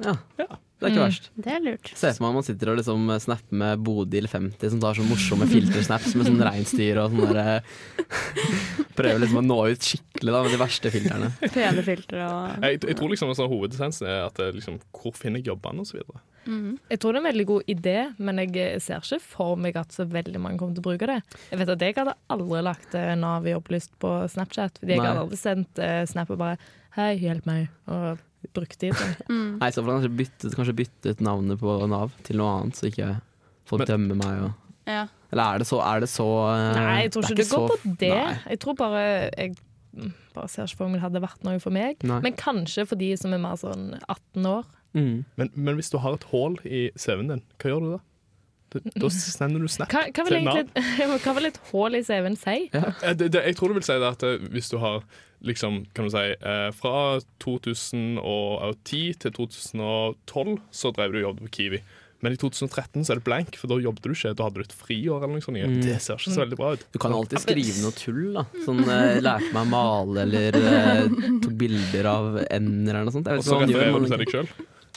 Ja, 0.04 0.16
Ja. 0.42 0.46
Det 0.82 0.88
er 0.88 0.94
ikke 0.96 1.02
Mm. 1.04 1.10
verst. 1.12 1.26
Det 1.38 1.46
er 1.54 1.60
lurt. 1.62 1.90
Se 1.94 2.08
for 2.12 2.24
meg 2.24 2.32
man 2.34 2.42
sitter 2.42 2.70
og 2.72 2.78
liksom 2.80 3.04
snapper 3.22 3.52
med 3.54 3.84
Bodil 3.86 4.26
50, 4.26 4.70
som 4.72 4.80
tar 4.82 4.94
sånn 4.98 5.06
morsomme 5.06 5.46
filtersnaps 5.46 6.16
med 6.18 6.26
sånn 6.26 6.42
reinsdyr 6.42 6.98
og 7.04 7.12
sånn 7.12 7.30
derre 7.30 7.62
Prøver 8.98 9.22
liksom 9.22 9.38
å 9.40 9.44
nå 9.46 9.58
ut 9.72 9.86
skikkelig 9.86 10.34
da 10.34 10.40
med 10.44 10.52
de 10.52 10.58
verste 10.60 10.90
filtrene. 10.92 11.30
Pene 11.54 11.84
filtre 11.86 12.24
og 12.26 12.64
Jeg, 12.66 12.80
jeg 12.90 12.96
tror 12.98 13.12
liksom 13.14 13.30
altså, 13.32 13.46
Hovedessensen 13.48 14.08
er 14.10 14.26
at 14.26 14.40
er 14.42 14.52
liksom, 14.58 14.80
hvor 14.92 15.14
finner 15.16 15.40
jeg 15.40 15.52
jobbene 15.52 15.84
osv. 15.86 16.02
mm. 16.50 16.74
Jeg 16.90 16.98
tror 17.00 17.12
det 17.14 17.20
er 17.20 17.22
en 17.22 17.30
veldig 17.30 17.46
god 17.52 17.70
idé, 17.76 17.96
men 18.18 18.42
jeg 18.42 18.56
eh, 18.56 18.78
ser 18.82 19.00
ikke 19.06 19.20
for 19.22 19.54
meg 19.62 19.78
at 19.80 19.94
så 19.94 20.04
veldig 20.10 20.42
mange 20.42 20.58
kommer 20.60 20.74
til 20.76 20.82
å 20.84 20.88
bruke 20.90 21.06
det. 21.08 21.20
Jeg 21.52 21.62
vet 21.62 21.72
at 21.76 21.86
jeg 21.86 21.94
hadde 22.00 22.16
aldri 22.28 22.62
lagt 22.66 22.98
eh, 22.98 23.14
Nav 23.22 23.46
i 23.48 23.54
opplyst 23.56 23.94
på 24.02 24.12
Snapchat, 24.34 24.82
fordi 24.82 24.96
jeg 24.98 25.04
Nei. 25.04 25.08
hadde 25.12 25.24
aldri 25.28 25.40
sendt 25.40 25.78
eh, 25.78 26.02
snap 26.10 26.34
og 26.34 26.42
bare 26.42 26.58
Hei, 26.98 27.14
hjelp 27.22 27.46
meg, 27.48 27.70
og 27.88 28.18
brukt 28.54 28.78
tid. 28.80 28.94
Mm. 29.28 29.58
Nei, 29.60 29.70
så 29.70 29.82
får 29.82 29.90
han 29.92 30.00
kanskje 30.02 30.16
byttet, 30.18 30.54
kanskje 30.58 30.74
byttet 30.82 31.20
navnet 31.24 31.60
på 31.60 31.76
Nav 31.88 32.12
til 32.26 32.36
noe 32.40 32.56
annet, 32.60 32.78
så 32.78 32.88
ikke 32.90 33.10
folk 33.68 33.84
Men- 33.84 33.90
dømmer 33.92 34.18
meg. 34.22 34.42
Og, 34.48 34.52
Ja. 34.86 35.06
eller 35.32 35.42
er 35.54 35.58
det 35.62 35.66
så, 35.68 35.78
er 35.80 36.00
det 36.00 36.08
så 36.10 36.26
eh, 36.50 36.74
Nei, 36.74 37.02
jeg 37.04 37.12
tror 37.12 37.22
ikke 37.22 37.36
det 37.36 37.48
går 37.48 37.68
så- 37.68 37.68
på 37.84 37.96
det. 37.98 38.10
Nei. 38.10 38.38
Jeg 38.50 38.58
tror 38.60 38.74
bare 38.74 39.30
Jeg 39.36 39.56
mm, 39.94 40.12
bare 40.34 40.48
ser 40.48 40.64
ikke 40.64 40.76
for 40.76 40.88
meg 40.88 41.00
det 41.00 41.04
hadde 41.06 41.22
vært 41.22 41.44
noe 41.44 41.58
for 41.60 41.70
meg. 41.70 41.96
Nei. 42.02 42.20
Men 42.20 42.32
kanskje 42.34 42.86
for 42.88 42.96
de 42.96 43.16
som 43.16 43.32
er 43.32 43.38
mer 43.38 43.54
sånn 43.56 44.00
18 44.08 44.46
år. 44.46 44.64
Mm. 44.94 45.24
Men, 45.36 45.50
men 45.54 45.74
hvis 45.76 45.90
du 45.90 45.98
har 45.98 46.14
et 46.14 46.24
hull 46.32 46.56
i 46.64 46.90
CV-en 46.98 47.28
din, 47.28 47.42
hva 47.58 47.70
gjør 47.70 47.80
du 47.80 47.90
da? 47.96 48.00
Da, 48.72 49.08
sender 49.12 49.60
du 49.60 49.68
snap 49.68 49.90
Hva, 49.92 50.06
hva, 50.16 50.24
vil 50.24 50.32
til 50.32 50.44
Nav. 50.44 51.18
hva 51.24 51.34
vil 51.36 51.44
et 51.50 51.58
hull 51.70 51.94
i 51.94 52.00
CV-en 52.02 52.36
si? 52.40 52.70
Eh, 52.72 53.12
Det, 53.14 53.30
det, 53.32 53.42
jeg 53.44 53.56
tror 53.58 53.68
du 53.68 53.74
vil 53.74 53.82
si 53.84 53.92
det 54.00 54.08
at 54.08 54.22
eh, 54.24 54.38
hvis 54.48 54.70
du 54.72 54.78
har 54.80 55.02
liksom, 55.42 55.82
kan 55.94 56.06
du 56.08 56.10
si, 56.14 56.22
eh, 56.38 56.68
fra 56.78 57.20
2010 57.42 59.02
til 59.22 59.34
2012 59.36 60.56
så 60.74 60.92
drev 60.94 61.12
du 61.14 61.20
og 61.22 61.26
jobbet 61.30 61.48
på 61.48 61.52
Kiwi. 61.58 61.82
Men 62.22 62.36
i 62.36 62.38
2013 62.38 63.02
så 63.02 63.12
er 63.12 63.18
det 63.18 63.24
blank, 63.26 63.56
for 63.58 63.66
da 63.66 63.80
jobbet 63.82 64.04
du 64.06 64.12
ikke. 64.14 64.30
Da 64.38 64.44
hadde 64.46 64.60
du 64.60 64.62
et 64.62 64.74
friår 64.78 65.24
eller 65.24 65.32
noe 65.34 65.42
sånt. 65.42 65.58
Mm. 65.58 65.80
Det 65.82 65.96
ser 66.04 66.20
ikke 66.20 66.30
så 66.36 66.42
veldig 66.44 66.58
bra 66.60 66.68
ut. 66.76 66.84
Du 66.94 66.98
kan 67.02 67.14
alltid 67.16 67.42
skrive 67.42 67.80
noe 67.82 67.94
tull, 67.98 68.20
da. 68.36 68.44
Sånn 68.62 68.82
eh, 68.86 69.16
lærte 69.24 69.48
meg 69.56 69.64
å 69.64 69.70
male, 69.72 70.22
eller 70.22 70.58
eh, 70.60 71.16
tok 71.42 71.56
bilder 71.58 72.08
av 72.12 72.38
ender 72.46 72.94
eller 72.94 73.08
noe 73.10 73.16
sånt. 73.16 73.26
Jeg 73.32 73.42
Og 73.42 73.48
så 73.48 73.58
refererer 73.64 74.06
du 74.06 74.06
til 74.12 74.22
deg 74.22 74.36
sjøl. 74.36 74.52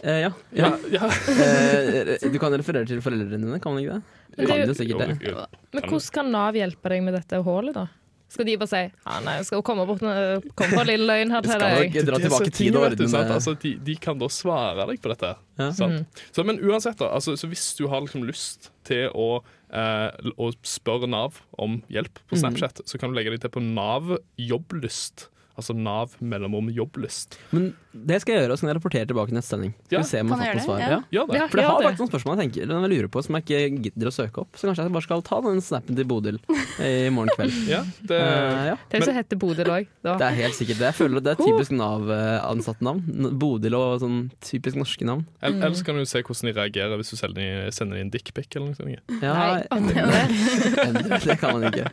Eh, 0.06 0.20
ja. 0.28 0.32
ja. 0.54 0.70
Ja, 0.94 1.10
Eh, 1.34 2.30
du 2.30 2.38
kan 2.38 2.54
referere 2.54 2.86
til 2.86 3.02
foreldrene 3.02 3.42
dine, 3.42 3.58
kan 3.64 3.74
man 3.74 3.82
ikke 3.82 3.98
det? 3.98 4.22
Du 4.36 4.46
kan 4.46 4.58
det- 4.60 4.68
jo 4.70 4.74
sikkert 4.78 5.02
det. 5.02 5.18
Jo, 5.26 5.34
jo. 5.40 5.46
Men 5.74 5.90
hvordan 5.90 6.14
kan 6.20 6.32
Nav 6.36 6.54
hjelpe 6.62 6.94
deg 6.94 7.04
med 7.10 7.18
dette 7.18 7.42
hullet, 7.42 7.74
da? 7.74 7.88
Skal 8.36 8.50
de 8.50 8.58
bare 8.60 8.72
si 8.72 8.82
ja, 8.84 9.18
nei, 9.24 9.36
skal 9.48 9.64
komme 9.66 9.86
bort 9.88 10.04
kom 10.04 10.74
på 10.76 10.82
en 10.82 10.90
lille 10.90 11.08
løgn 11.08 11.34
her 11.34 11.46
til 11.46 11.62
deg? 11.62 11.98
dra 12.08 12.20
Det 12.20 12.28
tilbake 12.28 12.54
tid 12.54 12.76
og 12.76 12.98
det. 13.00 13.10
Altså, 13.24 13.56
de, 13.62 13.76
de 13.88 13.96
kan 14.02 14.20
da 14.20 14.30
svare 14.32 14.88
deg 14.92 15.02
på 15.04 15.12
dette. 15.14 15.34
Ja. 15.60 15.70
Sant? 15.76 16.24
Så, 16.36 16.44
men 16.48 16.60
uansett, 16.60 17.00
da, 17.00 17.14
altså, 17.16 17.38
så 17.40 17.48
hvis 17.52 17.70
du 17.80 17.86
har 17.92 18.04
liksom 18.04 18.26
lyst 18.28 18.70
til 18.88 19.08
å, 19.16 19.40
eh, 19.72 20.32
å 20.36 20.52
spørre 20.68 21.08
Nav 21.10 21.40
om 21.62 21.80
hjelp 21.92 22.20
på 22.28 22.40
Snapchat, 22.40 22.66
Snapchat, 22.66 22.90
så 22.90 23.00
kan 23.00 23.12
du 23.12 23.18
legge 23.18 23.34
deg 23.34 23.42
til 23.46 23.54
på 23.56 23.64
Nav 23.64 24.18
jobblyst. 24.42 25.30
Altså 25.56 25.74
Nav 25.76 26.16
mellomom 26.20 26.68
jobblyst. 26.76 27.38
Men 27.56 27.70
det 27.96 28.18
skal 28.22 28.34
jeg 28.36 28.42
gjøre, 28.44 28.52
og 28.52 28.58
så 28.60 28.66
kan 28.66 28.70
jeg 28.74 28.78
rapportere 28.82 29.08
tilbake 29.08 29.32
i 29.32 29.36
neste 29.38 29.54
sending. 29.56 29.72
Skal 29.86 29.96
Ja. 29.96 30.02
vi 30.02 30.08
se 30.10 30.20
om 30.20 30.28
jeg 30.28 30.36
har 30.36 30.46
fått 30.46 30.56
noe 30.60 30.66
svar. 30.66 30.80
Ja. 30.84 30.98
Ja. 31.16 31.24
Det. 31.32 31.40
For 31.52 31.58
det 31.62 31.66
har 31.66 31.82
faktisk 31.86 32.02
noen 32.04 32.12
spørsmål 32.12 32.36
jeg, 32.36 32.42
tenker, 32.44 32.62
eller 32.66 32.82
jeg 32.84 32.92
lurer 32.92 33.08
på 33.14 33.24
som 33.24 33.36
jeg 33.40 33.46
ikke 33.46 33.84
gidder 33.86 34.10
å 34.10 34.14
søke 34.16 34.42
opp. 34.44 34.52
Så 34.60 34.68
kanskje 34.68 34.84
jeg 34.84 34.92
bare 34.98 35.06
skal 35.08 35.22
ta 35.30 35.40
den 35.46 35.62
snappen 35.64 35.96
til 35.96 36.06
Bodil 36.10 36.40
i 36.84 37.10
morgen 37.16 37.32
kveld. 37.38 37.56
Ja, 37.76 37.82
det, 38.04 38.20
Uh, 38.26 38.76
er 38.92 39.00
jo 39.00 39.06
så 39.08 39.14
hette 39.16 39.38
Bodil 39.40 39.72
òg. 39.72 39.88
Det 40.04 40.22
er 40.28 40.36
helt 40.42 40.56
sikkert 40.58 40.80
det. 40.82 40.90
Jeg 40.92 40.98
føler 41.00 41.24
det 41.24 41.32
er 41.38 41.40
typisk 41.40 41.72
Nav-ansatt 41.72 42.82
navn. 42.84 43.02
Bodil 43.40 43.74
og 43.80 44.02
sånn 44.04 44.20
typisk 44.44 44.76
norske 44.76 45.08
navn. 45.08 45.24
Mm. 45.42 45.62
Ellers 45.64 45.84
kan 45.88 45.96
du 45.96 46.04
se 46.06 46.20
hvordan 46.22 46.52
de 46.52 46.56
reagerer 46.60 47.00
hvis 47.00 47.16
du 47.16 47.18
sender 47.18 47.98
inn 48.02 48.12
dickpic 48.12 48.52
eller 48.56 48.74
noe 48.74 48.76
sånt. 48.76 49.00
Ja, 49.24 49.34
Nei, 49.72 49.86
det 51.26 51.40
kan 51.40 51.56
man 51.56 51.70
ikke. 51.72 51.90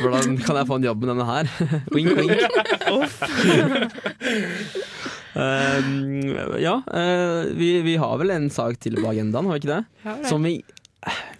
Hvordan 0.00 0.36
kan 0.42 0.56
jeg 0.60 0.66
få 0.68 0.76
en 0.80 0.86
jobb 0.88 1.04
med 1.04 1.12
denne 1.12 1.26
her? 1.28 1.50
wink, 1.94 2.10
wink. 2.16 2.42
uh, 5.36 6.60
ja, 6.62 6.74
uh, 6.86 7.44
vi, 7.56 7.70
vi 7.86 7.96
har 8.00 8.18
vel 8.20 8.30
en 8.34 8.50
sak 8.52 8.78
til 8.82 8.98
på 9.00 9.08
agendaen, 9.12 9.46
har 9.48 9.56
vi 9.58 9.62
ikke 9.62 9.78
det? 9.78 10.16
Som 10.28 10.46
vi, 10.46 10.56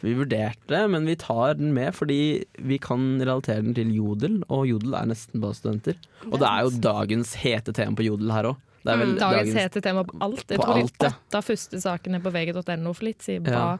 vi 0.04 0.14
vurderte, 0.18 0.82
men 0.92 1.08
vi 1.08 1.16
tar 1.20 1.56
den 1.58 1.74
med 1.76 1.94
fordi 1.96 2.20
vi 2.64 2.78
kan 2.82 3.18
relatere 3.20 3.64
den 3.66 3.74
til 3.76 3.92
Jodel, 3.96 4.40
og 4.48 4.66
Jodel 4.70 4.96
er 5.00 5.10
nesten 5.10 5.42
bare 5.42 5.58
studenter. 5.58 5.98
Og 6.30 6.38
det 6.40 6.48
er 6.48 6.66
jo 6.66 6.74
dagens 6.90 7.34
hete 7.42 7.74
tema 7.76 7.96
på 7.98 8.06
Jodel 8.08 8.32
her 8.34 8.52
òg. 8.54 8.60
Det 8.80 8.94
er 8.94 9.10
Dagens 9.20 9.56
hete 9.58 9.80
tema 9.84 10.06
på 10.08 10.14
alt. 10.24 10.46
Jeg 10.48 10.56
På 10.56 10.64
tror 10.64 10.78
alt, 10.80 10.94
de 11.02 11.10
ja. 11.10 11.12
åtte 11.12 11.42
første 11.44 11.80
sakene 11.82 12.20
på 12.24 12.30
vg.no 12.32 12.94
for 12.96 13.04
litt 13.04 13.20
siden 13.26 13.50
Ja. 13.52 13.74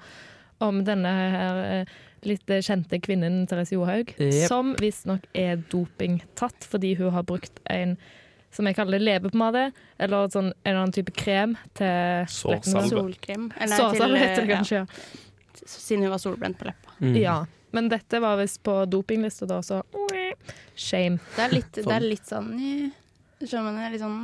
om 0.61 0.83
denne 0.85 1.09
her 1.09 1.61
eh, 1.65 1.95
litt 2.27 2.51
eh, 2.51 2.63
kjente 2.65 3.01
kvinnen 3.03 3.45
Therese 3.51 3.77
Johaug, 3.77 4.15
yep. 4.19 4.49
som 4.51 4.75
visstnok 4.81 5.27
er 5.37 5.61
dopingtatt 5.73 6.67
fordi 6.69 6.95
hun 7.01 7.15
har 7.15 7.27
brukt 7.29 7.63
en 7.71 7.97
som 8.51 8.67
jeg 8.67 8.75
kaller 8.75 8.99
det 8.99 9.07
leppepomade, 9.07 9.69
eller 10.03 10.31
sånn, 10.33 10.49
en 10.51 10.67
eller 10.67 10.81
annen 10.81 10.95
type 10.97 11.13
krem 11.15 11.53
til 11.79 12.27
Sårsalve. 12.35 12.89
Solkrem. 12.91 13.45
Eller 13.55 13.79
Sårsalve 13.79 14.19
heter 14.19 14.43
det 14.43 14.57
kanskje, 14.57 14.81
ja. 14.83 15.61
Siden 15.61 16.03
hun 16.03 16.11
var 16.11 16.19
solbrent 16.23 16.59
på 16.59 16.67
leppa. 16.67 16.97
Mm. 16.99 17.15
Ja. 17.21 17.37
Men 17.71 17.91
dette 17.93 18.19
var 18.23 18.41
visst 18.41 18.59
på 18.67 18.75
dopinglista 18.91 19.47
da, 19.47 19.61
så 19.63 19.85
shame. 20.75 21.21
Det 21.37 21.45
er 21.45 21.55
litt, 21.55 21.79
det 21.79 21.95
er 21.95 22.03
litt 22.03 22.27
sånn 22.27 22.51
Skjønner 23.41 23.73
man, 23.73 23.93
litt 23.93 24.03
sånn 24.03 24.17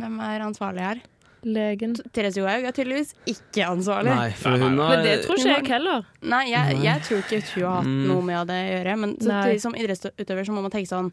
Hvem 0.00 0.16
er 0.24 0.44
ansvarlig 0.46 0.82
her? 0.82 1.02
Legen. 1.44 1.94
Therese 2.16 2.40
Johaug 2.40 2.64
er 2.64 2.72
tydeligvis 2.76 3.12
ikke 3.28 3.66
ansvarlig. 3.68 4.14
Nei, 4.16 4.30
for 4.38 4.56
hun 4.56 4.78
har 4.80 4.94
Men 4.96 5.04
det 5.04 5.14
tror 5.26 5.36
ikke 5.38 5.52
jeg 5.52 5.68
heller. 5.74 6.06
Nei, 6.22 6.42
jeg, 6.50 6.78
jeg 6.84 7.02
tror 7.08 7.22
ikke 7.22 7.40
hun 7.54 7.64
har 7.68 7.76
hatt 7.80 7.90
Mm. 7.90 8.06
noe 8.08 8.22
med 8.30 8.46
det 8.50 8.58
å 8.62 8.72
gjøre. 8.72 8.96
Men 9.02 9.58
som 9.60 9.74
idrettsutøver 9.78 10.46
så 10.48 10.52
må 10.56 10.62
man 10.64 10.70
tenke 10.74 10.88
sånn 10.90 11.12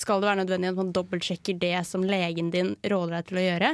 Skal 0.00 0.20
det 0.22 0.28
være 0.30 0.40
nødvendig 0.44 0.68
at 0.72 0.76
man 0.80 0.92
dobbeltsjekker 0.96 1.58
det 1.60 1.74
som 1.86 2.02
legen 2.08 2.50
din 2.50 2.70
råder 2.88 3.18
deg 3.18 3.26
til 3.28 3.36
å 3.36 3.44
gjøre? 3.44 3.70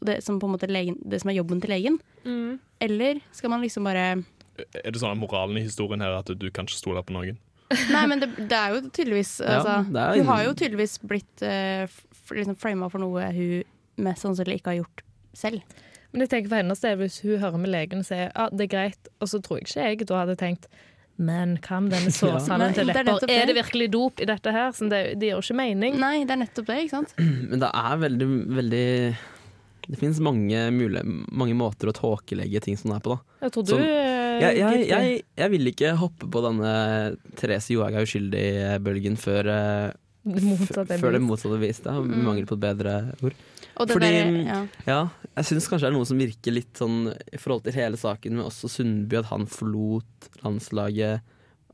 Det 0.00 0.14
som, 0.24 0.38
på 0.40 0.46
en 0.46 0.52
måte 0.54 0.68
legen, 0.70 0.96
det 1.04 1.20
som 1.20 1.30
er 1.32 1.34
jobben 1.40 1.60
til 1.60 1.70
legen? 1.74 1.96
Eller 2.80 3.20
skal 3.34 3.50
man 3.50 3.60
liksom 3.64 3.84
bare 3.84 4.04
Er 4.84 4.90
det 4.92 5.00
sånn 5.02 5.10
at 5.12 5.18
moralen 5.20 5.58
i 5.58 5.64
historien 5.66 6.00
her 6.00 6.14
er 6.14 6.20
at 6.22 6.30
du 6.38 6.50
kan 6.54 6.64
ikke 6.68 6.78
stole 6.78 7.02
på 7.02 7.12
noen? 7.16 7.36
Nei, 7.90 8.06
men 8.10 8.18
det, 8.22 8.30
det 8.50 8.56
er 8.56 8.72
jo 8.74 8.80
tydeligvis 8.90 9.36
altså, 9.46 9.76
ja, 9.94 10.06
er 10.10 10.16
Hun 10.18 10.26
har 10.32 10.40
jo 10.48 10.54
tydeligvis 10.58 10.96
blitt 11.06 11.42
uh, 11.46 11.86
liksom 12.34 12.56
frama 12.58 12.88
for 12.90 12.98
noe 13.02 13.28
hun 13.34 13.62
mest 14.00 14.22
sannsynlig 14.24 14.60
ikke 14.60 14.72
har 14.72 14.78
gjort 14.80 15.02
selv. 15.36 15.62
Men 16.10 16.24
jeg 16.24 16.30
tenker 16.32 16.50
for 16.50 16.58
hennes 16.58 16.80
del, 16.82 16.96
hvis 16.98 17.20
hun 17.22 17.38
hører 17.38 17.58
med 17.62 17.70
legen 17.70 18.02
og 18.02 18.06
sier 18.08 18.30
ja, 18.34 18.48
det 18.50 18.66
er 18.66 18.70
greit, 18.72 19.10
og 19.22 19.28
så 19.30 19.38
tror 19.44 19.60
jeg 19.60 19.68
ikke 19.70 19.84
jeg 19.84 20.08
da 20.10 20.22
hadde 20.24 20.38
tenkt 20.40 20.66
men 21.20 21.58
hva 21.60 21.80
med 21.84 21.92
denne 21.92 22.10
sårsalen 22.16 22.72
til 22.72 22.88
det 22.88 22.96
er 22.96 23.04
lepper? 23.04 23.28
Er 23.28 23.50
det. 23.50 23.56
virkelig 23.58 23.90
dop 23.92 24.22
i 24.24 24.28
dette 24.30 24.54
her? 24.56 24.70
Sånn 24.72 24.88
det, 24.88 25.00
det 25.20 25.28
gir 25.28 25.34
jo 25.36 25.42
ikke 25.44 25.56
mening. 25.58 25.98
Nei, 26.00 26.22
det 26.24 26.32
er 26.32 26.40
nettopp 26.46 26.70
det, 26.70 26.78
ikke 26.86 26.94
sant? 26.96 27.12
Men 27.50 27.60
det 27.60 27.68
er 27.68 27.98
veldig, 28.00 28.28
veldig 28.56 28.86
Det 29.90 29.98
finnes 30.00 30.22
mange, 30.24 30.62
mange 30.72 31.58
måter 31.60 31.92
å 31.92 31.96
tåkelegge 31.96 32.62
ting 32.64 32.78
som 32.80 32.94
det 32.94 32.96
er 33.02 33.04
på, 33.04 33.18
da. 33.18 33.36
Jeg 33.44 33.54
tror 33.56 33.68
du 33.68 33.74
Sånn. 33.74 33.84
eh, 33.84 34.40
Jeg, 34.40 34.56
jeg, 34.62 34.88
jeg, 34.88 35.22
jeg 35.44 35.52
vil 35.52 35.72
ikke 35.74 35.92
hoppe 36.00 36.30
på 36.32 36.44
denne 36.46 36.72
Therese 37.36 37.74
Johaug 37.76 38.00
er 38.00 38.08
uskyldig-bølgen 38.08 39.20
før, 39.20 39.52
før 40.24 40.38
Det 40.40 41.22
motsatte 41.26 41.56
er 41.58 41.64
vist. 41.66 41.84
Da, 41.84 41.98
Mm. 42.00 42.22
Mangel 42.24 42.48
på 42.48 42.56
et 42.56 42.64
bedre 42.64 42.94
ord. 43.20 43.36
Fordi- 43.88 44.10
der, 44.12 44.38
ja. 44.44 44.66
Ja, 44.86 45.00
jeg 45.36 45.44
syns 45.44 45.68
kanskje 45.68 45.86
det 45.86 45.92
er 45.92 45.96
noe 45.96 46.08
som 46.08 46.18
virker 46.20 46.52
litt 46.52 46.74
sånn 46.76 47.14
i 47.32 47.38
forhold 47.40 47.64
til 47.64 47.72
hele 47.72 47.96
saken 47.96 48.36
med 48.36 48.44
også 48.44 48.68
Sundby, 48.68 49.16
at 49.16 49.30
han 49.32 49.46
forlot 49.46 50.28
landslaget 50.44 51.22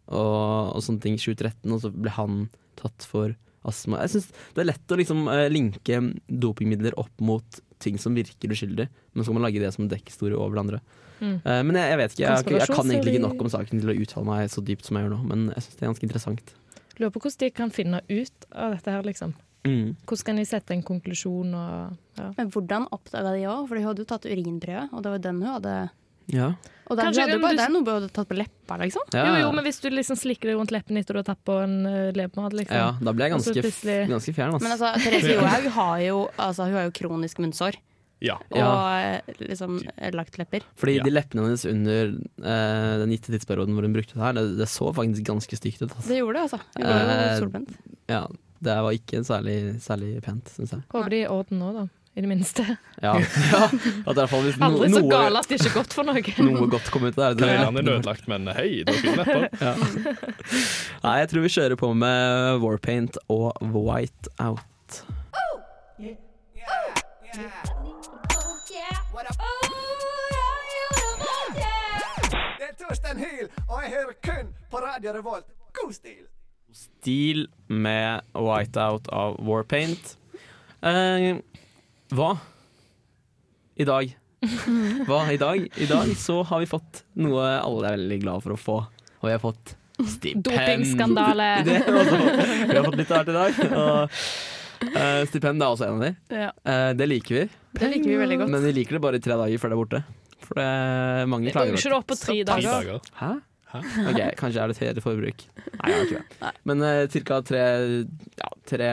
og, 0.06 0.76
og 0.76 0.82
sånne 0.84 1.02
ting 1.02 1.14
i 1.18 1.18
2013, 1.18 1.72
og 1.72 1.80
så 1.82 1.90
ble 1.90 2.10
han 2.14 2.48
tatt 2.78 3.02
for 3.08 3.34
astma. 3.66 4.02
Jeg 4.04 4.14
syns 4.14 4.28
det 4.54 4.62
er 4.62 4.70
lett 4.70 4.92
å 4.92 4.98
liksom 5.00 5.26
eh, 5.32 5.48
linke 5.50 5.98
dopingmidler 6.28 6.94
opp 7.00 7.24
mot 7.24 7.60
ting 7.82 7.98
som 7.98 8.14
virker 8.16 8.52
uskyldig, 8.54 8.86
men 8.86 9.24
så 9.24 9.32
kan 9.32 9.40
man 9.40 9.46
lage 9.48 9.60
det 9.60 9.72
som 9.74 9.88
dekkhistorie 9.90 10.38
over 10.38 10.56
det 10.56 10.62
andre. 10.66 10.80
Mm. 11.16 11.40
Uh, 11.42 11.62
men 11.64 11.78
jeg, 11.80 11.88
jeg 11.90 11.98
vet 12.00 12.14
ikke, 12.14 12.22
jeg, 12.22 12.44
jeg, 12.44 12.60
jeg 12.60 12.76
kan 12.76 12.92
egentlig 12.92 13.14
ikke 13.16 13.24
nok 13.24 13.42
om 13.42 13.50
saken 13.52 13.82
til 13.82 13.92
å 13.92 13.96
uttale 14.04 14.28
meg 14.28 14.52
så 14.52 14.62
dypt 14.64 14.86
som 14.88 14.98
jeg 14.98 15.06
gjør 15.06 15.14
nå, 15.16 15.20
men 15.32 15.44
jeg 15.54 15.64
syns 15.64 15.76
det 15.76 15.84
er 15.84 15.90
ganske 15.90 16.08
interessant. 16.08 16.54
Lurer 16.96 17.12
på 17.12 17.22
hvordan 17.24 17.42
de 17.42 17.50
kan 17.52 17.72
finne 17.72 18.00
ut 18.08 18.48
av 18.52 18.76
dette 18.76 18.92
her, 18.92 19.04
liksom. 19.04 19.34
Mm. 19.64 19.96
Hvordan 20.06 20.24
kan 20.24 20.36
de 20.36 20.44
sette 20.44 20.70
en 20.76 20.82
konklusjon 20.82 21.54
og 21.54 21.96
ja. 22.18 22.32
Men 22.36 22.50
hvordan 22.50 22.88
oppdaga 22.92 23.32
de 23.34 23.46
òg? 23.50 23.68
For 23.68 23.76
hun 23.76 23.86
hadde 23.88 23.98
jo 24.04 24.04
tatt 24.04 24.24
urinprøve, 24.26 24.88
og 24.92 25.02
det 25.02 25.10
var 25.10 25.18
den 25.18 25.40
hun 25.42 25.52
hadde 25.56 25.90
Ja. 26.28 26.52
Og 26.90 26.96
det, 26.96 27.04
Kanskje 27.04 27.22
hadde 27.22 27.40
bare, 27.42 27.50
du- 27.52 27.56
det 27.56 27.64
er 27.66 27.70
noe 27.74 27.82
hun 27.84 27.92
hadde 28.02 28.12
tatt 28.14 28.28
på 28.28 28.36
leppa, 28.36 28.76
liksom. 28.78 29.02
Ja, 29.14 29.24
Jo, 29.26 29.34
jo, 29.46 29.52
men 29.52 29.64
hvis 29.64 29.80
du 29.80 29.88
liksom 29.90 30.16
slikker 30.18 30.50
deg 30.50 30.56
rundt 30.58 30.70
leppen 30.70 30.96
etter 30.98 31.14
du 31.14 31.18
har 31.18 31.24
tatt 31.34 31.42
på 31.44 31.62
en 31.64 31.86
uh, 31.86 32.10
leppepomade, 32.14 32.54
liksom. 32.58 32.76
ja, 32.76 32.92
da 33.00 33.12
ble 33.12 33.24
jeg 33.24 33.32
ganske, 33.34 33.54
plutselig- 33.62 34.08
ganske 34.10 34.34
fjern. 34.34 34.54
altså. 34.54 34.62
Men 34.62 34.72
altså, 34.74 34.92
Therese 35.02 35.34
Johaug 35.34 35.66
har 35.78 35.98
jo, 36.02 36.28
altså, 36.38 36.70
har 36.70 36.84
jo 36.86 36.90
kronisk 36.98 37.38
munnsår 37.38 37.74
Ja. 38.22 38.34
og 38.50 38.56
Ja. 38.56 39.18
eh, 39.18 39.20
liksom 39.50 39.82
lagt 40.14 40.38
lepper. 40.38 40.62
Fordi 40.76 40.96
Ja. 40.96 41.02
de 41.04 41.10
leppene 41.10 41.42
hennes 41.42 41.64
under 41.66 42.06
eh, 42.42 42.98
den 43.02 43.10
gitte 43.10 43.30
tidsperioden 43.34 43.74
hvor 43.74 43.82
hun 43.82 43.92
brukte 43.94 44.14
det 44.14 44.22
her, 44.22 44.32
det, 44.32 44.56
det 44.58 44.66
så 44.68 44.94
faktisk 44.94 45.22
ganske 45.26 45.54
stygt 45.58 45.82
ut. 45.82 45.90
Altså. 45.94 46.08
Det 46.08 46.18
gjorde 46.22 46.34
det, 46.34 46.42
altså. 46.42 46.60
Hun 46.76 46.86
var 46.86 47.02
jo 47.02 47.06
Eh, 47.06 47.40
solbrent. 47.40 47.70
Ja, 48.08 48.26
det 48.64 48.76
var 48.82 48.96
ikke 48.96 49.22
særlig, 49.26 49.76
særlig 49.84 50.16
pent, 50.24 50.48
syns 50.54 50.72
jeg. 50.72 50.82
Håper 50.94 51.12
de 51.12 51.22
åt 51.28 51.52
den 51.52 51.62
nå, 51.62 51.72
da. 51.76 51.86
I 52.16 52.20
det 52.20 52.28
minste. 52.28 52.64
Ja, 53.02 53.20
ja 53.52 53.64
at 54.06 54.16
no, 54.16 54.22
Aldri 54.64 54.88
så 54.92 55.02
gale 55.10 55.38
at 55.38 55.50
det 55.50 55.58
ikke 55.58 55.68
er 55.68 55.74
godt 55.74 55.96
for 55.98 56.08
noe. 56.08 56.22
noe 56.48 56.68
godt 56.72 56.88
kom 56.92 57.04
ut 57.04 57.16
der. 57.16 57.34
det. 57.36 57.50
er 57.50 57.66
er 57.68 57.90
ødelagt, 57.98 58.28
men 58.28 58.48
hei, 58.56 58.84
det 58.88 58.94
var 58.94 59.02
fint 59.04 59.18
nettopp 59.20 59.60
Ja. 59.60 59.74
Nei, 61.02 61.18
jeg 61.20 61.28
tror 61.32 61.44
vi 61.44 61.50
kjører 61.58 61.76
på 61.76 61.92
med 61.92 62.62
Warpaint 62.64 63.20
og 63.28 63.52
White 63.60 64.32
Out. 64.40 65.02
Det 72.56 72.64
er 72.64 72.72
Torstein 72.80 73.20
Hyl, 73.20 73.52
og 73.68 73.84
jeg 73.84 73.92
hører 73.92 74.16
kun 74.24 74.56
på 74.72 74.76
Radio 74.88 75.12
Revolt. 75.18 75.52
God 75.76 75.92
stil! 75.92 76.24
Stil 76.76 77.46
med 77.72 78.20
Whiteout 78.36 79.08
av 79.08 79.38
Warpaint. 79.46 80.16
Eh, 80.84 81.38
hva? 82.12 82.30
I 83.76 83.86
dag. 83.88 84.12
Hva 85.08 85.22
i 85.32 85.38
dag? 85.40 85.64
I 85.80 85.86
dag 85.88 86.10
så 86.20 86.42
har 86.46 86.60
vi 86.62 86.68
fått 86.68 87.00
noe 87.18 87.46
alle 87.56 87.88
er 87.88 87.96
veldig 87.96 88.18
glad 88.22 88.44
for 88.44 88.54
å 88.54 88.58
få. 88.60 88.76
Og 89.22 89.24
vi 89.28 89.32
har 89.32 89.40
fått 89.42 89.72
stipend. 90.12 90.44
Dopingskandale. 90.46 91.48
Det 91.66 91.78
har 91.86 91.96
vi 92.68 92.76
har 92.76 92.84
fått 92.84 93.00
litt 93.00 93.14
av 93.16 93.24
hvert 93.24 93.32
i 93.32 93.38
dag. 93.38 93.80
Og, 93.80 94.20
eh, 94.92 95.22
stipend 95.32 95.64
er 95.64 95.72
også 95.72 95.88
en 95.88 95.96
av 95.96 96.04
de. 96.04 96.12
Ja. 96.44 96.50
Eh, 96.68 96.92
det 97.00 97.08
liker 97.08 97.40
vi, 97.40 97.48
Det 97.80 97.90
liker 97.94 98.12
vi 98.12 98.20
veldig 98.20 98.38
godt. 98.42 98.52
men 98.52 98.68
vi 98.68 98.76
liker 98.82 98.98
det 98.98 99.04
bare 99.08 99.20
i 99.20 99.24
tre 99.24 99.40
dager 99.40 99.62
før 99.64 99.72
det 99.72 99.78
er 99.78 99.82
borte. 99.82 100.04
For 100.46 100.60
det 100.60 100.66
er 100.68 101.30
mange 101.32 101.52
klager. 101.56 101.80
ikke 101.80 101.96
opp 101.96 102.10
på 102.12 102.20
tre 102.20 102.42
dager? 102.46 102.84
dager. 102.84 103.12
Hæ? 103.22 103.32
Hæ? 103.72 103.80
Ok, 104.12 104.20
kanskje 104.38 104.62
er 104.62 104.70
det 104.70 104.76
tredje 104.78 105.02
forbruk. 105.02 105.40
Nei, 105.56 105.90
jeg 105.90 105.96
har 105.96 106.04
ikke 106.06 106.20
det. 106.40 106.50
Men 106.70 106.82
uh, 106.86 107.02
cirka 107.10 107.40
tre, 107.42 107.62
ja, 108.38 108.50
tre 108.70 108.90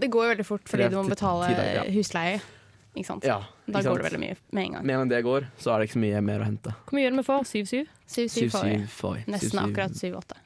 Det 0.00 0.08
går 0.10 0.24
jo 0.24 0.30
veldig 0.34 0.46
fort 0.48 0.64
fordi 0.70 0.86
Tre 0.86 0.90
du 0.94 0.96
må 0.96 1.04
betale 1.12 1.50
ti 1.50 1.56
dager, 1.58 1.80
ja. 1.82 1.84
husleie. 1.98 2.38
Ikke 2.94 3.08
sant? 3.08 3.24
Ja, 3.26 3.40
Da 3.66 3.80
sant? 3.82 3.88
går 3.90 4.00
det 4.00 4.06
veldig 4.06 4.20
mye 4.22 4.36
med 4.54 4.62
en 4.68 4.72
gang. 4.78 4.86
Med 4.86 4.94
en 4.94 5.00
gang 5.02 5.08
det 5.12 5.20
går, 5.26 5.48
så 5.60 5.74
er 5.74 5.82
det 5.82 5.88
ikke 5.90 5.96
så 5.98 6.02
mye 6.06 6.20
mer 6.24 6.44
å 6.44 6.46
hente. 6.46 6.72
Hvor 6.86 6.96
mye 6.96 7.04
gjør 7.04 7.16
vi 7.18 7.24
for? 7.26 7.48
7-7? 7.50 7.80
7-7 8.14 8.48
7-7 8.54 8.84
får. 8.94 9.16
Nesten 9.34 9.58
7-7. 9.58 9.64
akkurat 9.64 9.98
7-8. 9.98 10.38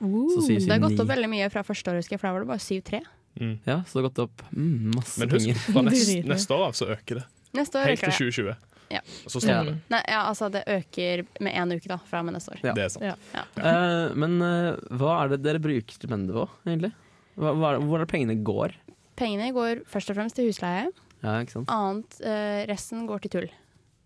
Så 0.00 0.40
7-7 0.48 0.64
Det 0.66 0.72
har 0.74 0.82
gått 0.82 1.00
opp 1.04 1.10
veldig 1.12 1.28
mye 1.30 1.50
fra 1.52 1.62
første 1.66 1.92
år, 1.92 2.00
husker 2.00 2.16
jeg, 2.16 2.22
for 2.22 2.28
da 2.30 2.34
var 2.38 2.44
det 2.46 2.50
bare 2.50 2.64
7-3. 2.64 3.02
Mm. 3.40 3.54
Ja, 3.66 3.76
så 3.86 3.98
det 3.98 4.00
har 4.00 4.08
gått 4.08 4.22
opp 4.24 4.42
mm, 4.54 4.90
masse 4.94 5.18
Men 5.20 5.32
husk, 5.34 5.46
penger. 5.48 5.62
fra 5.74 5.82
neste, 5.88 6.16
neste 6.34 6.54
år 6.56 6.64
av 6.68 6.76
så 6.78 6.88
øker 6.94 7.20
det. 7.20 7.24
Neste 7.54 7.78
år 7.80 7.88
Helt 7.90 7.98
øker 8.02 8.16
til 8.16 8.30
det. 8.30 8.34
2020. 8.34 8.73
Ja. 8.92 9.00
Og 9.24 9.32
så 9.32 9.40
stopper 9.40 9.70
det. 9.70 9.76
Nei, 9.92 10.02
ja, 10.10 10.20
altså 10.28 10.50
det 10.52 10.64
øker 10.70 11.24
med 11.44 11.56
én 11.56 11.74
uke 11.74 11.90
da, 11.90 11.98
fra 12.10 12.20
og 12.20 12.28
med 12.28 12.36
neste 12.36 12.54
år. 12.54 12.60
Ja. 12.64 12.74
Det 12.76 12.84
er 12.84 12.92
sant. 12.94 13.06
Ja. 13.34 13.46
Eh, 13.60 14.14
men 14.20 14.36
eh, 14.44 14.82
hva 15.00 15.16
er 15.22 15.34
det 15.34 15.40
dere 15.44 15.62
bruker 15.62 15.96
stipendet 15.96 16.36
på, 16.36 16.46
egentlig? 16.66 16.92
Hva, 17.34 17.54
hva, 17.56 17.72
er 17.74 17.82
hvor 17.82 17.98
er 17.98 18.04
det 18.04 18.12
pengene 18.12 18.36
går? 18.46 18.76
Pengene 19.18 19.50
går 19.54 19.82
først 19.90 20.12
og 20.12 20.18
fremst 20.18 20.38
til 20.38 20.50
husleie. 20.50 20.86
Ja, 21.24 21.38
ikke 21.40 21.56
sant? 21.56 21.72
Annet, 21.72 22.20
eh, 22.20 22.62
resten 22.70 23.08
går 23.08 23.24
til 23.24 23.34
tull. 23.34 23.50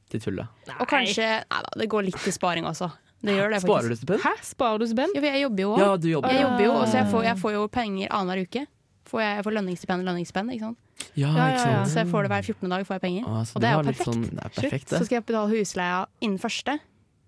Til 0.09 0.23
tullet. 0.25 0.71
Og 0.79 0.87
kanskje 0.89 1.27
Nei 1.43 1.61
da, 1.67 1.75
det 1.77 1.89
går 1.93 2.07
litt 2.07 2.23
til 2.23 2.33
sparing 2.33 2.69
også. 2.69 2.89
Det 3.19 3.35
gjør 3.35 3.51
det 3.51 3.59
Sparer 3.65 3.91
du 3.91 3.97
stipend? 3.99 4.23
Hæ? 4.23 4.31
Sparer 4.47 4.79
du 4.79 4.87
stipend? 4.87 5.17
Ja, 5.17 5.21
for 5.21 5.27
jeg 5.27 5.43
jobber 5.43 5.65
jo 5.65 5.71
òg. 5.75 5.81
Ja, 5.83 5.95
du 5.99 6.09
jobber. 6.09 6.33
Jeg 6.33 6.45
jobber 6.45 6.65
jo, 6.65 6.75
så 6.87 7.01
jeg 7.01 7.09
får, 7.11 7.25
jeg 7.27 7.41
får 7.43 7.55
jo 7.57 7.63
penger 7.75 8.13
annenhver 8.15 8.45
uke. 8.47 8.63
Får 9.09 9.23
jeg, 9.25 9.37
jeg 9.39 9.45
får 9.47 9.55
lønningsstipend 9.57 10.05
lønningsstipend, 10.05 10.53
ikke 10.53 10.67
sant. 10.67 10.79
Ja, 11.17 11.29
Ja, 11.33 11.47
ja, 11.55 11.63
ja. 11.73 11.85
Så 11.89 12.03
jeg 12.03 12.09
får 12.11 12.27
det 12.27 12.31
hver 12.35 12.43
14. 12.45 12.69
dag, 12.75 12.85
får 12.87 12.95
jeg 12.99 13.05
penger. 13.07 13.25
Ah, 13.29 13.41
Og 13.55 13.63
det 13.63 13.69
er 13.71 13.73
jo 13.79 13.83
perfekt. 13.87 14.09
Sånn, 14.11 14.23
det 14.29 14.45
er 14.45 14.53
perfekt, 14.59 14.89
Så 14.93 15.05
skal 15.07 15.17
jeg 15.21 15.25
betale 15.31 15.49
husleia 15.57 16.07
innen 16.21 16.39
første, 16.43 16.79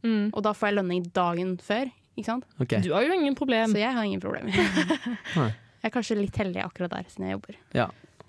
Mm. 0.03 0.31
og 0.33 0.43
da 0.43 0.53
får 0.57 0.69
jeg 0.71 0.75
lønning 0.79 1.03
dagen 1.13 1.57
før. 1.61 1.91
Ikke 2.17 2.25
sant? 2.27 2.45
Okay. 2.61 2.81
Du 2.81 2.93
har 2.93 3.03
jo 3.05 3.13
ingen 3.13 3.35
problem. 3.35 3.71
Så 3.73 3.79
jeg 3.79 3.93
har 3.93 4.03
ingen 4.05 4.21
problemer. 4.21 4.53
Jeg 5.81 5.89
er 5.89 5.93
kanskje 5.95 6.17
litt 6.19 6.37
heldig 6.37 6.61
akkurat 6.61 6.91
der, 6.93 7.05
siden 7.09 7.25
jeg 7.25 7.39
jobber. 7.39 7.57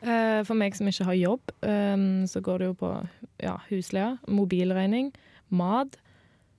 Eh, 0.02 0.44
For 0.48 0.54
meg 0.56 0.74
som 0.78 0.88
ikke 0.88 1.04
har 1.04 1.18
jobb, 1.20 1.42
um, 1.68 2.24
så 2.26 2.40
går 2.42 2.60
det 2.60 2.68
jo 2.70 2.76
på 2.80 2.92
ja, 3.44 3.58
husleia, 3.70 4.14
mobilregning, 4.28 5.12
mat. 5.50 5.98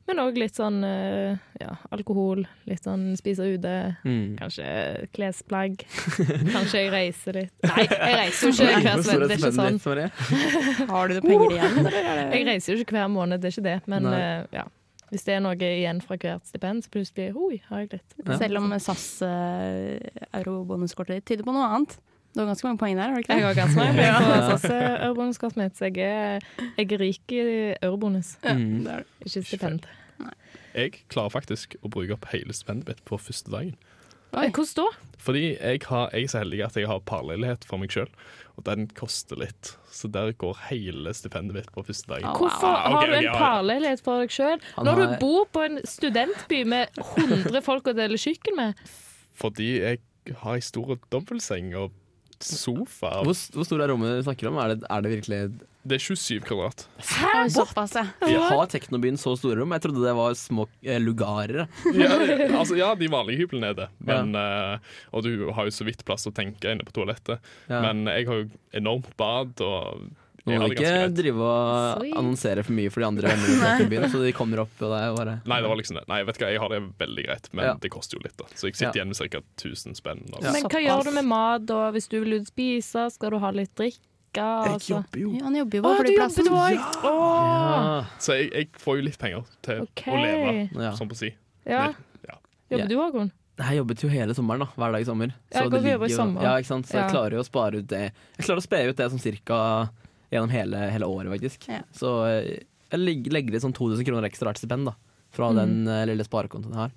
Men 0.09 0.19
òg 0.19 0.37
litt 0.41 0.57
sånn 0.59 0.81
eh, 0.85 1.37
ja, 1.63 1.77
alkohol, 1.95 2.43
litt 2.67 2.83
sånn 2.83 3.13
spise 3.17 3.45
ute, 3.55 3.75
Mm. 4.03 4.35
kanskje 4.41 4.67
klesplagg. 5.15 5.85
Kanskje 6.57 6.83
jeg 6.83 6.91
reiser 6.93 7.39
litt. 7.39 7.53
Nei, 7.71 7.85
jeg 7.87 8.17
reiser 8.19 8.49
jo 8.49 8.53
ikke 8.53 8.67
hver 8.83 9.01
måned, 9.07 9.29
det 9.29 9.37
er 9.37 9.41
ikke 9.41 9.57
sånn. 9.63 10.91
Har 10.91 11.09
du 11.09 11.15
det 11.15 11.23
penger 11.27 11.55
igjen? 11.57 11.91
Jeg 12.35 12.47
reiser 12.51 12.75
jo 12.75 12.83
ikke 12.83 12.97
hver 12.99 13.11
måned, 13.15 13.41
det 13.43 13.51
er 13.53 13.57
ikke 13.57 13.69
det. 13.71 13.79
Men 13.95 14.09
Nei. 14.11 14.21
eh, 14.21 14.47
ja. 14.59 14.67
Hvis 15.13 15.27
det 15.29 15.35
er 15.37 15.43
noe 15.45 15.57
igjen 15.61 15.99
fra 16.01 16.17
hvert 16.17 16.47
stipend, 16.49 16.87
så 16.87 16.89
plutselig 16.95 17.35
oi, 17.37 17.59
har 17.69 17.83
jeg 17.85 17.91
litt. 17.99 18.15
Ja. 18.25 18.39
Selv 18.41 18.63
om 18.63 18.71
SAS 18.81 19.03
uh, 19.21 19.99
eurobonuskortet 20.39 21.19
ditt 21.21 21.27
tyder 21.29 21.45
på 21.45 21.53
noe 21.53 21.67
annet. 21.69 21.99
Du 22.33 22.41
har 22.41 22.47
ganske 22.49 22.65
mange 22.65 22.79
poeng 22.81 22.97
der, 22.97 23.09
har 23.11 23.15
du 23.15 23.21
ikke 23.21 23.35
Jeg 23.37 23.43
det? 23.43 23.49
har 23.49 23.55
ganske 23.55 23.77
mange 23.77 23.95
poeng 24.01 24.25
på 24.25 24.59
SAS 24.59 24.71
eurobonuskortet 24.73 25.57
mitt, 25.61 25.77
så 25.77 25.89
jeg 25.91 25.99
er, 26.09 26.41
jeg 26.79 26.93
er 26.93 26.99
rik 27.03 27.33
i 27.37 27.43
eurobonus, 27.83 28.37
Ja, 28.45 28.55
Mm. 28.55 28.85
det 28.85 28.93
er 28.93 28.97
det. 28.97 29.07
ikke 29.27 29.45
stipend. 29.47 29.87
jeg 30.75 30.93
klarer 31.13 31.29
faktisk 31.31 31.77
å 31.85 31.91
bruke 31.91 32.13
opp 32.17 32.25
hele 32.33 32.53
stipendet 32.57 32.89
mitt 32.89 33.05
på 33.05 33.19
første 33.21 33.51
dagen. 33.53 33.75
Oi. 34.33 34.47
Hvordan 34.49 34.75
da? 34.79 34.87
Fordi 35.21 35.43
jeg, 35.61 35.83
har, 35.85 36.09
jeg 36.15 36.25
er 36.25 36.29
så 36.33 36.39
heldig 36.41 36.63
at 36.65 36.75
jeg 36.81 36.87
har 36.89 37.01
parleilighet 37.05 37.65
for 37.69 37.77
meg 37.77 37.91
sjøl, 37.93 38.09
og 38.57 38.65
den 38.65 38.87
koster 38.97 39.37
litt. 39.37 39.75
Så 39.93 40.09
der 40.11 40.33
går 40.33 40.57
hele 40.71 41.13
stipendet 41.13 41.53
mitt 41.55 41.69
på 41.75 41.85
første 41.85 42.09
dagen. 42.09 42.33
Hvorfor 42.41 42.65
Ah, 42.65 42.87
okay, 42.89 42.95
har 42.97 43.07
du 43.07 43.13
en 43.29 43.35
parleilighet 43.37 44.01
for 44.01 44.23
deg 44.25 44.31
sjøl 44.33 44.57
når 44.79 44.85
når 44.89 44.97
du 45.03 45.19
bor 45.21 45.45
på 45.53 45.67
en 45.69 45.79
studentby 45.85 46.65
med 46.65 46.89
100 46.97 47.61
folk 47.63 47.85
å 47.93 47.95
dele 47.95 48.17
kjøkken 48.17 48.57
med? 48.57 48.75
Fordi 49.37 49.69
jeg 49.83 49.99
har 50.41 50.55
ei 50.57 50.61
stor 50.65 50.97
dobbeltseng 51.13 51.75
og 51.77 51.93
sofa. 52.47 53.11
Hvor, 53.27 53.37
hvor 53.55 53.67
stor 53.69 53.83
er 53.85 53.93
rommet 53.93 54.19
du 54.21 54.25
snakker 54.27 54.51
om? 54.51 54.59
Er 54.63 54.75
det, 54.75 54.87
er 54.91 55.05
det 55.05 55.13
virkelig 55.17 55.41
Det 55.83 55.97
er 55.99 56.03
27 56.05 56.41
kvadrat. 56.47 56.85
Hæ? 56.99 57.31
såpass, 57.51 57.97
ja. 57.99 58.05
Har 58.49 58.71
Teknobyen 58.71 59.19
så 59.19 59.35
store 59.39 59.59
rom? 59.61 59.75
Jeg 59.75 59.83
trodde 59.87 60.05
det 60.05 60.15
var 60.19 60.37
små 60.39 60.67
eh, 60.85 61.01
lugarer. 61.03 61.67
Ja, 61.97 62.11
altså, 62.61 62.77
ja, 62.79 62.93
de 62.99 63.11
vanlige 63.11 63.43
hyblene 63.43 63.73
er 63.73 63.79
det. 63.81 63.89
Men, 64.07 64.35
eh, 64.39 64.95
og 65.13 65.27
du 65.27 65.49
har 65.55 65.67
jo 65.69 65.75
så 65.75 65.87
vidt 65.89 66.05
plass 66.07 66.29
å 66.31 66.35
tenke 66.35 66.71
inne 66.75 66.87
på 66.87 66.95
toalettet. 66.95 67.43
Ja. 67.69 67.83
Men 67.89 68.07
jeg 68.11 68.29
har 68.31 68.43
jo 68.45 68.51
enormt 68.79 69.11
bad, 69.21 69.59
og 69.65 70.07
Nå 70.43 70.57
må 70.59 70.69
ikke 70.75 70.93
drive 71.15 71.39
og 71.47 72.03
annonsere 72.19 72.65
for 72.67 72.75
mye 72.75 72.91
for 72.91 73.05
de 73.05 73.07
andre 73.07 73.31
vennene 73.31 73.75
i 73.85 73.87
byen, 73.93 74.09
så 74.11 74.23
de 74.25 74.33
kommer 74.35 74.65
opp 74.65 74.81
og 74.83 74.91
det 74.91 74.99
er 74.99 75.13
bare 75.15 75.35
Nei, 75.47 75.59
det 75.63 75.69
var 75.71 75.79
liksom 75.79 75.99
det. 76.01 76.03
Nei, 76.11 76.19
vet 76.27 76.39
du 76.39 76.43
hva, 76.43 76.49
jeg 76.51 76.63
har 76.65 76.73
det 76.75 76.81
veldig 76.99 77.27
greit, 77.29 77.47
men 77.53 77.65
Ja. 77.65 77.75
det 77.79 77.91
koster 77.95 78.19
jo 78.19 78.23
litt. 78.25 78.37
da 78.37 78.45
Så 78.55 78.67
jeg 78.67 78.75
sitter 78.75 78.99
Ja. 78.99 79.05
igjen 79.05 79.13
med 79.13 79.31
ca. 79.31 79.41
1000 79.57 79.95
spenn. 79.95 80.25
Altså. 80.33 80.43
Ja. 80.43 80.53
Men 80.53 80.63
hva 80.65 80.81
gjør 80.83 81.05
du 81.05 81.11
med 81.13 81.25
mat, 81.31 81.67
da? 81.67 81.91
Hvis 81.93 82.09
du 82.09 82.19
vil 82.25 82.41
ut 82.41 82.49
spise, 82.51 83.11
skal 83.13 83.31
du 83.31 83.39
ha 83.39 83.51
litt 83.51 83.75
drikke? 83.77 84.01
Altså? 84.43 85.05
jo. 85.15 85.31
Ja, 85.37 85.45
Han 85.45 85.55
jobber 85.55 85.77
jo 85.77 85.83
på 85.83 85.93
jobber 85.93 86.09
flyplassen. 86.09 86.47
Ja. 86.51 88.05
Så 88.19 88.35
jeg, 88.39 88.51
jeg 88.53 88.69
får 88.83 88.97
jo 88.99 89.03
litt 89.03 89.19
penger 89.19 89.45
til 89.63 89.83
okay. 89.83 90.13
å 90.13 90.23
leve, 90.23 90.83
Ja. 90.83 90.93
sånn 90.99 91.09
på 91.09 91.17
si. 91.17 91.35
Ja. 91.67 91.93
Ja. 92.27 92.39
Jobber 92.71 92.89
du, 92.89 92.97
Håkon? 92.97 93.33
Jeg 93.63 93.77
jobbet 93.77 94.03
jo 94.03 94.09
hele 94.09 94.35
sommeren, 94.35 94.65
da. 94.65 94.67
Hver 94.75 94.93
dag 94.97 95.03
i 95.03 95.05
sommer. 95.05 95.35
Så 95.53 95.69
går 95.71 95.83
det 95.85 95.99
vi 96.01 96.07
i 96.07 96.17
sommer. 96.17 96.43
Ja, 96.43 96.57
ikke 96.59 96.67
sant? 96.73 96.87
Så 96.89 96.99
jeg 96.99 97.13
klarer 97.13 97.37
jo 97.37 97.43
å 97.45 97.47
spare 97.47 97.79
ut 97.79 97.87
det. 97.87 98.13
Jeg 98.39 98.47
klarer 98.47 98.63
å 98.63 98.65
spe 98.65 98.81
ut 98.89 98.97
det 98.97 99.11
sånn 99.13 99.21
cirka 99.23 99.59
gjennom 100.33 100.51
hele, 100.51 100.83
hele 100.91 101.07
året, 101.07 101.31
faktisk. 101.35 101.69
Ja. 101.69 101.83
Så 101.95 102.13
eh, 102.27 102.63
jeg 102.93 103.01
leg- 103.01 103.31
legger 103.33 103.53
litt 103.55 103.63
sånn 103.65 103.75
2000 103.77 104.05
kroner 104.09 104.27
ekstra 104.29 104.49
hvert 104.51 104.59
stipend 104.63 104.89
da, 104.91 104.95
fra 105.33 105.51
Mm. 105.53 105.57
den 105.61 105.89
uh, 105.89 106.03
lille 106.09 106.25
sparekontoen 106.25 106.73
jeg 106.75 106.83
har 106.87 106.93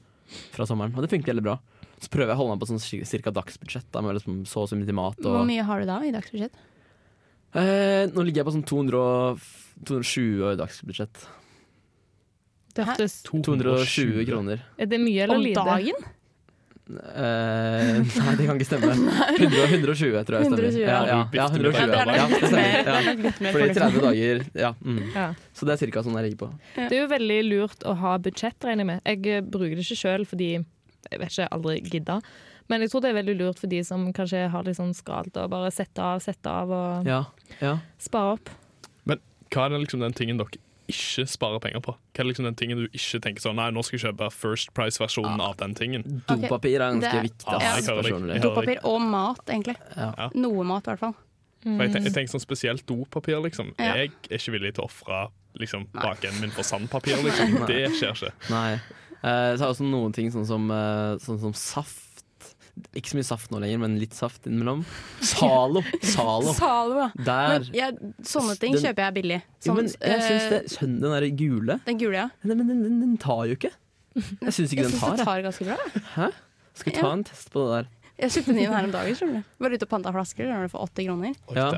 fra 0.56 0.66
sommeren. 0.66 0.96
Og 0.96 1.04
det 1.06 1.12
funker 1.12 1.34
veldig 1.36 1.44
bra. 1.46 1.60
Så 2.02 2.10
prøver 2.12 2.34
jeg 2.34 2.36
å 2.36 2.42
holde 2.42 2.56
meg 2.56 2.64
på 2.64 2.68
sånn 2.72 3.06
cirka 3.08 3.32
dagsbudsjett, 3.32 3.86
da, 3.94 4.02
med 4.04 4.18
liksom 4.18 4.42
så 4.50 4.64
og 4.66 4.70
så 4.72 4.76
mye 4.80 4.88
til 4.90 4.98
mat. 4.98 5.20
Hvor 5.24 5.46
mye 5.48 5.64
har 5.64 5.80
du 5.80 5.86
da 5.88 6.00
i 6.04 6.12
dagsbudsjett? 6.16 6.56
eh, 7.56 8.08
nå 8.12 8.24
ligger 8.26 8.42
jeg 8.44 8.48
på 8.50 8.56
sånn 8.58 8.66
200, 8.68 9.00
og 9.00 9.40
220 9.88 10.52
i 10.52 10.58
dagsbudsjett. 10.60 11.22
Det 12.76 12.84
hørtes 12.90 13.22
220 13.24 14.26
kroner. 14.28 14.64
Er 14.78 14.90
det 14.92 15.00
mye 15.00 15.24
eller 15.24 15.38
Om 15.40 15.46
lite? 15.46 15.64
dagen? 15.64 16.10
Eh, 16.86 17.98
nei, 18.26 18.34
det 18.38 18.46
kan 18.46 18.60
ikke 18.60 18.68
stemme. 18.68 18.92
100, 19.40 19.64
120 19.74 20.20
tror 20.28 20.38
jeg 20.38 20.50
stemmer. 20.50 20.66
120, 20.66 20.82
Ja, 20.86 21.00
ja, 21.10 21.20
ja, 21.34 21.46
120. 21.50 21.80
Ja, 21.80 21.86
det 21.90 22.00
er 22.00 22.06
nok 22.06 22.34
litt 22.36 22.46
stemmer. 22.46 22.62
mer- 22.62 22.86
Ja. 22.86 23.52
Fordi 23.56 23.70
30 23.74 24.02
dager 24.06 24.44
Ja. 24.62 24.72
Mm. 24.86 25.00
Ja. 25.16 25.28
Så 25.54 25.66
det 25.66 25.74
er 25.76 25.82
cirka 25.86 26.04
sånn 26.06 26.18
jeg 26.20 26.28
ligger 26.30 26.42
på. 26.46 26.50
Det 26.76 26.92
er 26.92 27.02
jo 27.02 27.08
veldig 27.12 27.40
lurt 27.50 27.86
å 27.90 27.96
ha 28.04 28.18
budsjett, 28.22 28.60
regner 28.68 28.86
jeg 28.86 28.90
med. 28.92 29.02
Jeg 29.06 29.28
eh, 29.34 29.42
bruker 29.42 29.76
det 29.80 29.86
ikke 29.88 30.02
sjøl 30.04 30.26
fordi 30.30 30.52
jeg 30.56 31.20
vet 31.22 31.30
ikke, 31.34 31.50
aldri 31.54 31.80
gidda. 31.86 32.20
Men 32.70 32.82
jeg 32.82 32.90
tror 32.90 33.02
det 33.06 33.10
er 33.14 33.18
veldig 33.22 33.36
lurt 33.38 33.60
for 33.62 33.70
de 33.70 33.82
som 33.86 34.08
kanskje 34.14 34.48
har 34.50 34.64
litt 34.66 34.78
sånn 34.80 34.94
skralt 34.98 35.36
og 35.38 35.50
bare 35.54 35.70
sette 35.74 36.02
av, 36.02 36.22
sette 36.24 36.50
av 36.50 36.72
og 36.74 37.06
Ja. 37.10 37.24
ja. 37.62 37.76
spare 38.02 38.38
opp. 38.40 38.50
Men 39.06 39.20
hva 39.54 39.68
er 39.70 39.78
liksom 39.82 40.02
den 40.02 40.14
tingen 40.18 40.38
dere 40.42 40.58
ikke 40.92 41.26
sparer 41.30 41.62
penger 41.64 41.82
på? 41.86 41.96
Hva 41.96 42.24
er 42.24 42.30
liksom 42.30 42.48
den 42.48 42.58
tingen 42.60 42.84
du 42.84 42.86
ikke 42.88 43.22
tenker 43.24 43.44
sånn 43.44 43.58
Nei, 43.60 43.68
nå 43.74 43.84
skal 43.86 43.98
jeg 43.98 44.04
kjøpe 44.08 44.30
First 44.34 44.74
Price-versjonen 44.78 45.42
av 45.44 45.56
den 45.62 45.76
tingen. 45.78 46.06
Dopapir 46.30 46.78
er 46.78 46.96
ganske 46.96 47.12
Det 47.12 47.24
viktig. 47.30 47.46
Ja, 47.50 47.76
jeg 47.78 47.88
hører 47.90 48.02
deg. 48.02 48.12
Jeg 48.12 48.26
hører 48.26 48.44
Dopapir 48.46 48.82
og 48.90 49.00
mat, 49.02 49.42
egentlig. 49.50 49.78
Ja. 49.96 50.30
Noe 50.38 50.68
mat, 50.68 50.86
i 50.86 50.94
hvert 50.94 51.06
fall. 51.08 51.16
Mm. 51.66 51.80
jeg, 51.82 51.90
tenker, 51.96 52.06
jeg 52.06 52.14
tenker 52.14 52.36
sånn 52.36 52.44
spesielt 52.44 52.86
dopapir, 52.86 53.40
liksom. 53.42 53.72
Ja. 53.82 53.96
Jeg 53.98 54.14
er 54.30 54.38
ikke 54.38 54.54
villig 54.54 54.76
til 54.78 54.86
å 54.86 54.90
ofre 54.90 55.24
liksom, 55.58 55.88
bakenden 55.96 56.44
min 56.44 56.54
for 56.54 56.68
sandpapir, 56.68 57.18
liksom. 57.26 57.58
Det 57.72 57.88
skjer 57.98 58.14
ikke. 58.14 58.34
Nei. 58.54 58.78
Uh, 59.26 59.26
så 59.26 59.58
er 59.58 59.64
det 59.64 59.72
også 59.72 59.88
noen 59.90 60.14
ting 60.14 60.30
sånn 60.34 60.46
som, 60.46 60.68
uh, 60.70 61.16
sånn 61.24 61.42
som 61.42 61.56
saft. 61.58 62.15
Ikke 62.96 63.12
så 63.14 63.18
mye 63.20 63.26
saft 63.28 63.52
nå 63.54 63.60
lenger, 63.64 63.80
men 63.86 63.94
litt 64.02 64.14
saft 64.18 64.48
innimellom. 64.50 64.82
Zalo! 65.24 65.82
Zalo. 66.04 66.54
Zalo. 66.58 67.06
Der. 67.30 67.54
Men 67.64 67.68
jeg, 67.76 68.12
sånne 68.28 68.56
ting 68.60 68.76
Den- 68.76 68.84
kjøper 68.84 69.06
jeg 69.08 69.16
billig. 69.20 69.40
Jo, 69.42 69.68
Sånn, 69.70 69.80
men 69.80 69.92
jeg 70.12 70.26
syns 70.26 70.48
det 70.52 70.60
eh, 70.66 70.80
Den 70.86 70.98
derre 71.06 71.30
gule 71.40 71.78
Den 71.88 72.00
gule, 72.02 72.16
ja. 72.26 72.28
Men 72.44 72.62
den, 72.64 72.74
den, 72.84 72.98
den 73.04 73.14
tar 73.22 73.46
jo 73.50 73.56
ikke. 73.58 73.72
Jeg 74.16 74.54
syns 74.56 74.74
ikke 74.76 74.84
Jeg 74.86 74.92
den 74.92 75.00
tar. 75.00 75.08
tar. 75.08 75.16
det 75.16 75.20
Jeg. 75.20 75.28
tar 75.28 75.46
ganske 75.48 75.70
bra. 75.70 76.04
Hæ? 76.16 76.28
Skal 76.76 76.92
vi 76.92 76.98
ta 77.00 77.12
en 77.16 77.24
test 77.28 77.52
på 77.54 77.64
det 77.64 77.72
der? 77.78 77.88
Jeg 78.20 78.32
kjøpte 78.36 78.52
den 78.54 78.60
inn 78.64 78.72
her 78.76 78.86
om 78.88 78.92
dagen. 78.96 79.40
Var 79.60 79.74
ute 79.76 79.88
og 79.88 79.92
panta 79.92 80.12
flasker 80.16 80.52
for 80.72 80.86
80 80.88 81.08
kroner. 81.10 81.34
Ja. 81.56 81.70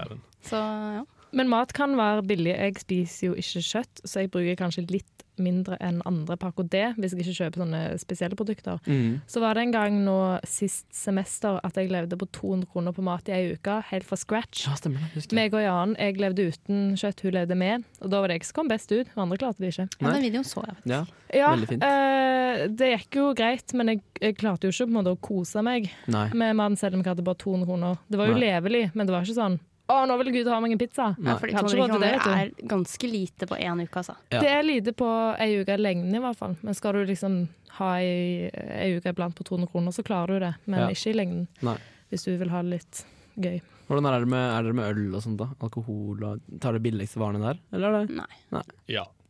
Så 0.46 0.60
ja. 0.98 1.06
Men 1.36 1.50
mat 1.52 1.74
kan 1.76 1.96
være 2.00 2.24
billig. 2.28 2.54
Jeg 2.56 2.80
spiser 2.84 3.32
jo 3.32 3.38
ikke 3.40 3.64
kjøtt, 3.66 4.04
så 4.08 4.24
jeg 4.24 4.32
bruker 4.32 4.60
kanskje 4.60 4.86
litt 4.90 5.14
mindre 5.38 5.78
enn 5.84 6.00
andre 6.10 6.34
pakker 6.40 6.66
det, 6.72 6.86
hvis 6.98 7.14
jeg 7.14 7.22
ikke 7.22 7.36
kjøper 7.38 7.62
sånne 7.62 7.82
spesielle 8.02 8.38
produkter. 8.40 8.80
Mm. 8.90 9.20
Så 9.30 9.42
var 9.44 9.54
det 9.54 9.68
en 9.68 9.74
gang 9.76 10.00
nå 10.02 10.16
sist 10.50 10.88
semester 10.98 11.60
at 11.68 11.78
jeg 11.78 11.92
levde 11.94 12.18
på 12.18 12.26
200 12.34 12.66
kroner 12.72 12.96
på 12.96 13.06
mat 13.06 13.30
i 13.30 13.36
ei 13.36 13.52
uke, 13.54 13.76
helt 13.92 14.08
fra 14.08 14.18
scratch. 14.18 14.64
Ja, 14.66 14.74
stemmer 14.80 15.04
det. 15.14 15.28
Meg 15.38 15.54
og 15.54 15.62
Jan, 15.62 15.94
jeg 16.00 16.18
levde 16.24 16.48
uten 16.50 16.82
kjøtt, 16.98 17.22
hun 17.22 17.38
levde 17.38 17.60
med. 17.60 17.86
Og 18.02 18.10
da 18.14 18.24
var 18.24 18.34
det 18.34 18.40
jeg 18.40 18.50
som 18.50 18.60
kom 18.62 18.74
best 18.74 18.92
ut, 18.96 19.14
og 19.14 19.24
andre 19.28 19.40
klarte 19.44 19.62
det 19.62 19.74
ikke. 19.76 19.88
ja, 20.00 20.10
den 20.10 20.26
videoen 20.26 20.48
så 20.48 20.66
jeg. 20.66 20.78
Ja. 20.96 21.04
Ja, 21.36 21.54
Veldig 21.54 21.70
fint. 21.70 21.84
Øh, 21.86 22.66
det 22.80 22.92
gikk 22.96 23.20
jo 23.20 23.30
greit, 23.38 23.74
men 23.78 23.94
jeg, 23.94 24.04
jeg 24.24 24.38
klarte 24.42 24.66
jo 24.66 24.74
ikke 24.74 24.88
på 24.88 24.94
en 24.96 25.00
måte 25.02 25.14
å 25.14 25.22
kose 25.22 25.62
meg 25.66 25.90
Nei. 26.10 26.28
med 26.34 26.58
maten 26.58 26.80
selv 26.80 26.98
om 26.98 27.04
jeg 27.04 27.12
hadde 27.14 27.26
bare 27.28 27.42
200 27.44 27.68
kroner. 27.70 28.00
Det 28.10 28.18
var 28.22 28.32
jo 28.32 28.38
Nei. 28.40 28.46
levelig, 28.48 28.86
men 28.96 29.06
det 29.06 29.14
var 29.14 29.28
ikke 29.28 29.38
sånn 29.38 29.60
å, 29.88 29.98
nå 30.10 30.18
vil 30.20 30.32
Gud 30.36 30.48
ha 30.52 30.60
meg 30.64 30.74
en 30.76 30.82
pizza. 30.82 31.10
Nei. 31.18 31.32
Ja, 31.32 31.38
fordi 31.40 31.54
Jeg 31.54 31.60
hadde 31.62 31.72
200 31.72 31.78
ikke 31.78 31.82
råd 31.82 31.92
til 31.92 32.22
kroner 32.24 32.38
det, 32.38 32.64
er 32.64 32.68
ganske 32.74 33.08
lite 33.12 33.48
på 33.48 33.60
én 33.64 33.84
uke, 33.86 34.02
altså. 34.02 34.16
Ja. 34.34 34.42
Det 34.44 34.50
er 34.52 34.64
lite 34.68 34.94
på 35.00 35.10
ei 35.40 35.50
uke 35.62 35.78
lengden 35.80 36.16
i 36.16 36.24
hvert 36.24 36.38
fall. 36.40 36.56
Men 36.62 36.74
skal 36.76 36.94
du 37.00 37.06
liksom 37.08 37.38
ha 37.78 37.92
ei, 38.02 38.50
ei 38.52 38.90
uke 38.98 39.14
iblant 39.14 39.36
på 39.38 39.46
200 39.48 39.72
kroner, 39.72 39.92
så 39.96 40.04
klarer 40.04 40.34
du 40.40 40.46
det. 40.48 40.54
Men 40.66 40.80
Ja. 40.80 40.88
ikke 40.92 41.12
i 41.14 41.18
lengden. 41.22 41.48
Nei. 41.62 41.78
Hvis 42.12 42.24
du 42.28 42.36
vil 42.38 42.50
ha 42.50 42.62
det 42.64 42.70
litt 42.78 43.04
gøy. 43.38 43.62
Hvordan 43.88 44.06
er 44.12 44.20
det 44.20 44.28
med, 44.28 44.46
er 44.58 44.64
det 44.68 44.76
med 44.76 44.90
øl 44.92 45.16
og 45.16 45.22
sånt, 45.24 45.38
da? 45.40 45.48
Alkohol 45.64 46.24
og 46.28 46.42
Tar 46.60 46.74
det 46.76 46.84
billigste 46.84 47.20
varene 47.22 47.40
der, 47.40 47.60
eller 47.72 47.88
er 48.02 48.06
det 48.10 48.18
Nei. 48.18 48.66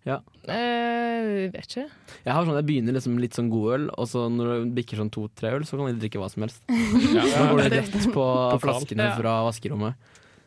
Ja. 0.08 0.18
Eh, 0.48 1.50
vet 1.52 1.66
ikke. 1.68 1.84
Jeg 2.24 2.34
har 2.34 2.46
sånn, 2.48 2.56
jeg 2.56 2.66
begynner 2.70 2.96
liksom 2.96 3.18
litt 3.20 3.36
sånn 3.38 3.50
god 3.52 3.74
øl, 3.76 3.88
og 3.98 4.08
så 4.08 4.24
når 4.32 4.52
det 4.64 4.76
bikker 4.78 5.02
sånn 5.02 5.12
to-tre 5.14 5.52
øl, 5.58 5.66
så 5.68 5.78
kan 5.78 5.90
jeg 5.92 6.00
drikke 6.00 6.22
hva 6.22 6.30
som 6.32 6.46
helst. 6.46 6.62
Ja. 7.18 7.26
Så 7.28 7.44
går 7.52 7.64
det 7.66 7.72
rett 7.76 7.98
på 8.18 8.26
på 8.56 8.62
flaskene 8.64 9.10
Ja. 9.12 9.16
fra 9.20 9.34
vaskerommet. 9.50 9.96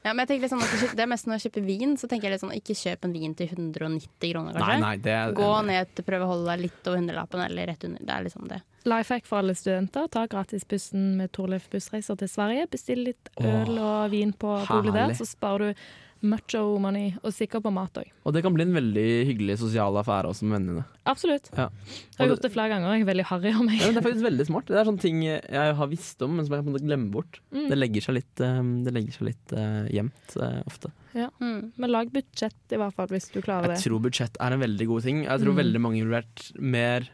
Ja, 0.01 0.15
men 0.15 0.23
jeg 0.25 0.29
tenker 0.31 0.47
litt 0.47 0.53
sånn 0.55 0.63
at 0.65 0.97
Det 0.97 1.03
er 1.05 1.09
mest 1.11 1.27
når 1.29 1.37
jeg 1.37 1.51
kjøper 1.51 1.65
vin, 1.67 1.91
så 2.01 2.09
tenker 2.09 2.29
jeg 2.29 2.33
litt 2.35 2.43
sånn 2.45 2.55
ikke 2.57 2.77
kjøp 2.79 3.05
en 3.05 3.13
vin 3.13 3.35
til 3.37 3.51
190 3.53 4.33
kroner, 4.33 4.57
kanskje. 4.57 4.81
nei, 4.81 4.97
det 5.05 5.13
er 5.13 5.35
Gå 5.37 5.51
ned 5.69 5.91
til 5.95 6.07
prøve 6.07 6.25
å 6.25 6.31
holde 6.33 6.49
deg 6.49 6.63
litt 6.65 6.89
over 6.89 7.01
hundrelappen, 7.03 7.43
eller 7.45 7.67
rett 7.69 7.85
under. 7.85 8.05
Det 8.09 8.15
er 8.17 8.25
liksom 8.25 8.49
det. 8.49 8.61
Life 8.89 9.13
hack 9.13 9.27
for 9.29 9.43
alle 9.43 9.55
studenter. 9.55 10.09
Ta 10.09 10.25
gratisbussen 10.27 11.17
med 11.19 11.33
Torleif 11.37 11.69
bussreiser 11.69 12.17
til 12.17 12.31
Sverige. 12.33 12.69
Bestill 12.73 13.05
litt 13.11 13.29
øl 13.41 13.77
og 13.77 14.11
vin 14.15 14.33
på 14.33 14.55
polet 14.71 14.97
der, 14.97 15.13
så 15.19 15.29
sparer 15.29 15.75
du 15.75 15.85
mucho 16.23 16.79
money, 16.83 17.15
og 17.25 17.33
sikker 17.33 17.63
på 17.65 17.71
mat 17.73 17.97
òg. 18.01 18.09
Og 18.29 18.35
det 18.35 18.43
kan 18.45 18.53
bli 18.55 18.67
en 18.67 18.75
veldig 18.77 19.05
hyggelig 19.31 19.59
sosial 19.63 19.97
affære 20.01 20.29
også 20.31 20.45
med 20.47 20.59
vennene. 20.59 20.85
Absolutt. 21.09 21.49
Ja. 21.57 21.69
Jeg 22.17 22.21
har 22.21 22.31
gjort 22.35 22.45
det 22.45 22.53
flere 22.53 22.73
ganger. 22.75 22.93
Jeg 22.95 23.05
er 23.05 23.09
veldig 23.11 23.27
harry 23.31 23.53
av 23.55 23.63
meg. 23.65 23.79
Ja, 23.81 23.87
men 23.89 23.97
det 23.97 24.03
er 24.03 24.07
faktisk 24.09 24.27
veldig 24.27 24.47
smart. 24.51 24.69
Det 24.69 24.81
er 24.81 24.89
sånne 24.89 25.05
ting 25.05 25.23
jeg 25.25 25.77
har 25.81 25.91
visst 25.91 26.25
om, 26.27 26.37
men 26.37 26.47
som 26.47 26.57
jeg 26.57 26.67
på 26.67 26.73
en 26.73 26.77
måte 26.77 26.99
bort. 27.15 27.41
Mm. 27.55 27.69
Det 27.73 27.79
legger 27.79 28.07
seg 28.07 28.19
litt, 28.21 28.45
eh, 28.45 28.61
det 28.87 28.95
legger 28.97 29.17
seg 29.17 29.29
litt 29.31 29.55
uh, 29.57 29.85
gjemt 29.91 30.37
uh, 30.37 30.61
ofte. 30.69 30.93
Mm. 31.15 31.73
Men 31.77 31.91
lag 31.91 32.13
budsjett, 32.15 32.61
i 32.71 32.79
hvert 32.79 32.95
fall, 32.95 33.11
hvis 33.11 33.31
du 33.33 33.41
klarer 33.41 33.71
Jeg 33.73 33.81
det. 33.81 33.85
tror 33.87 34.05
budsjett 34.05 34.37
er 34.41 34.53
en 34.57 34.65
veldig 34.67 34.87
god 34.93 35.09
ting. 35.09 35.25
Jeg 35.25 35.41
tror 35.43 35.57
Mm. 35.57 35.63
veldig 35.65 35.81
mange 35.81 36.05
ville 36.05 36.21
vært 36.21 36.45
mer 36.61 37.09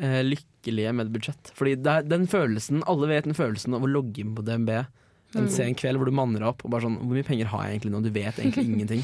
uh, 0.00 0.22
lykkelige 0.22 0.94
med 0.94 1.12
budsjett. 1.12 1.50
Fordi 1.54 1.74
det 1.82 1.86
er 1.98 2.02
den 2.02 2.26
følelsen, 2.26 2.82
alle 2.86 3.10
vet 3.10 3.24
den 3.24 3.34
følelsen 3.34 3.74
av 3.74 3.82
å 3.82 3.90
logge 3.90 4.22
inn 4.22 4.34
på 4.34 4.46
DNB 4.46 4.86
en 5.36 5.48
Mm. 5.48 5.54
sen 5.54 5.74
kveld 5.74 5.98
hvor 5.98 6.06
du 6.06 6.14
manner 6.14 6.40
deg 6.44 6.48
opp 6.48 6.64
og 6.64 6.70
bare 6.70 6.86
sånn 6.86 6.98
Hvor 7.00 7.14
mye 7.16 7.26
penger 7.26 7.46
har 7.50 7.64
jeg 7.66 7.78
egentlig 7.78 7.92
nå? 7.94 8.02
Du 8.04 8.10
vet 8.14 8.38
egentlig 8.38 8.64
ingenting. 8.74 9.02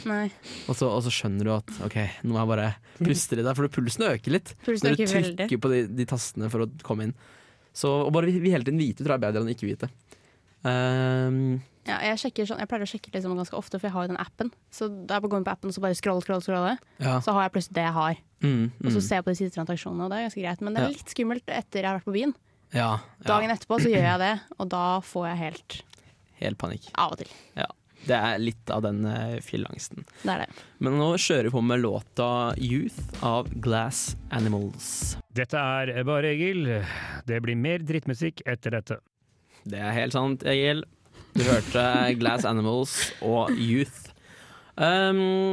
Og 0.69 0.77
så, 0.79 0.87
og 0.89 1.03
så 1.07 1.11
skjønner 1.11 1.45
du 1.49 1.53
at 1.57 1.71
OK, 1.87 1.97
nå 2.23 2.35
må 2.35 2.39
jeg 2.43 2.51
bare 2.53 2.69
puste 3.01 3.37
litt 3.39 3.49
der, 3.49 3.55
for 3.59 3.69
pulsen 3.69 4.07
øker 4.11 4.37
litt. 4.37 4.55
Pulsen 4.65 4.89
Når 4.91 4.97
du 4.97 5.05
trykker 5.07 5.27
veldig. 5.49 5.61
på 5.61 5.73
de, 5.75 5.83
de 6.01 6.07
tastene 6.07 6.51
for 6.53 6.67
å 6.67 6.71
komme 6.87 7.09
inn. 7.09 7.15
Så 7.75 7.91
og 8.07 8.13
bare 8.15 8.27
vi, 8.31 8.39
vi 8.43 8.51
hele 8.55 8.67
tiden 8.67 8.81
vite 8.81 9.03
tror 9.05 9.15
jeg 9.17 9.21
er 9.23 9.27
bedre 9.29 9.43
enn 9.45 9.53
ikke 9.55 9.69
vite. 9.71 9.91
Um, 10.63 11.61
Ja, 11.89 11.97
jeg, 12.05 12.19
sånn, 12.21 12.59
jeg 12.61 12.69
pleier 12.69 12.85
å 12.85 12.89
sjekke 12.91 13.11
liksom 13.15 13.33
ganske 13.39 13.57
ofte, 13.57 13.79
for 13.81 13.89
jeg 13.89 13.95
har 13.95 14.05
jo 14.05 14.11
den 14.13 14.21
appen. 14.21 14.51
Så 14.71 14.87
da 15.09 15.17
jeg 15.17 15.25
går 15.25 15.41
inn 15.41 15.47
på 15.49 15.53
appen 15.55 15.73
og 15.73 15.75
så 15.75 15.83
bare 15.83 15.97
scroll, 15.97 16.21
scroll, 16.23 16.43
scroller, 16.45 16.77
ja. 17.01 17.17
så 17.25 17.33
har 17.35 17.47
jeg 17.49 17.55
plutselig 17.57 17.79
det 17.79 17.87
jeg 17.87 17.97
har. 17.97 18.21
Mm, 18.45 18.67
Og 18.85 18.91
så 18.93 19.01
mm. 19.01 19.05
ser 19.07 19.15
jeg 19.17 19.25
på 19.27 19.33
de 19.33 19.39
siste 19.41 19.57
transaksjonene, 19.57 20.05
og 20.07 20.13
det 20.13 20.19
er 20.19 20.27
ganske 20.29 20.45
greit. 20.45 20.61
Men 20.67 20.77
det 20.77 20.83
er 20.85 20.93
litt 20.93 21.15
skummelt 21.15 21.51
etter 21.57 21.81
jeg 21.81 21.89
har 21.89 21.99
vært 21.99 22.09
på 22.11 22.15
byen. 22.19 22.35
ja, 22.77 22.91
ja. 23.01 23.27
Dagen 23.27 23.51
etterpå 23.57 23.81
så 23.81 23.91
gjør 23.91 24.07
jeg 24.07 24.21
det, 24.23 24.35
og 24.61 24.69
da 24.77 24.85
får 25.09 25.27
jeg 25.31 25.41
helt 25.41 25.79
Helt 26.41 26.59
panikk. 26.61 26.91
av 26.95 27.15
og 27.15 27.23
til. 27.23 27.31
Det 28.09 28.17
er 28.17 28.39
litt 28.41 28.71
av 28.73 28.81
den 28.85 29.03
eh, 29.05 29.39
fjellangsten. 29.45 30.07
Det 30.23 30.33
er 30.33 30.45
det. 30.45 30.63
Men 30.81 30.97
nå 31.01 31.11
kjører 31.21 31.51
vi 31.51 31.53
på 31.53 31.63
med 31.65 31.83
låta 31.83 32.29
'Youth' 32.57 33.21
av 33.27 33.51
Glass 33.61 34.17
Animals. 34.33 35.19
Dette 35.37 35.61
er 35.61 35.93
bare 36.09 36.33
Egil. 36.33 36.65
Det 37.29 37.43
blir 37.45 37.61
mer 37.61 37.85
drittmusikk 37.85 38.41
etter 38.49 38.79
dette. 38.79 39.01
Det 39.69 39.83
er 39.83 39.93
helt 39.93 40.17
sant, 40.17 40.47
Egil. 40.49 40.83
Du 41.37 41.45
hørte 41.45 41.85
Glass 42.21 42.49
Animals 42.49 42.97
og 43.21 43.53
Youth. 43.53 44.09
Um, 44.81 45.53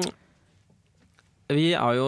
vi 1.52 1.70
er 1.76 2.00
jo 2.00 2.08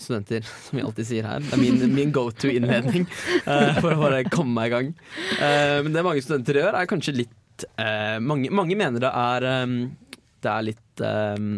studenter, 0.00 0.44
som 0.44 0.76
vi 0.76 0.84
alltid 0.84 1.08
sier 1.08 1.26
her. 1.28 1.42
Det 1.44 1.56
er 1.56 1.60
min, 1.60 1.82
min 1.96 2.12
go 2.12 2.28
to-innledning 2.32 3.08
uh, 3.48 3.80
for 3.80 3.92
å 3.92 4.00
bare 4.04 4.22
komme 4.28 4.54
meg 4.56 4.70
i 4.70 4.74
gang. 4.76 4.94
Uh, 5.40 5.80
men 5.84 5.92
det 5.96 6.04
mange 6.04 6.24
studenter 6.24 6.60
gjør, 6.60 6.76
er 6.76 6.88
kanskje 6.88 7.16
litt 7.22 7.36
eh, 7.78 8.18
mange, 8.20 8.50
mange 8.50 8.76
mener 8.78 9.00
det 9.02 9.10
er 9.10 9.46
um, 9.64 9.74
Det 10.40 10.48
er 10.50 10.62
litt 10.64 11.02
um, 11.04 11.50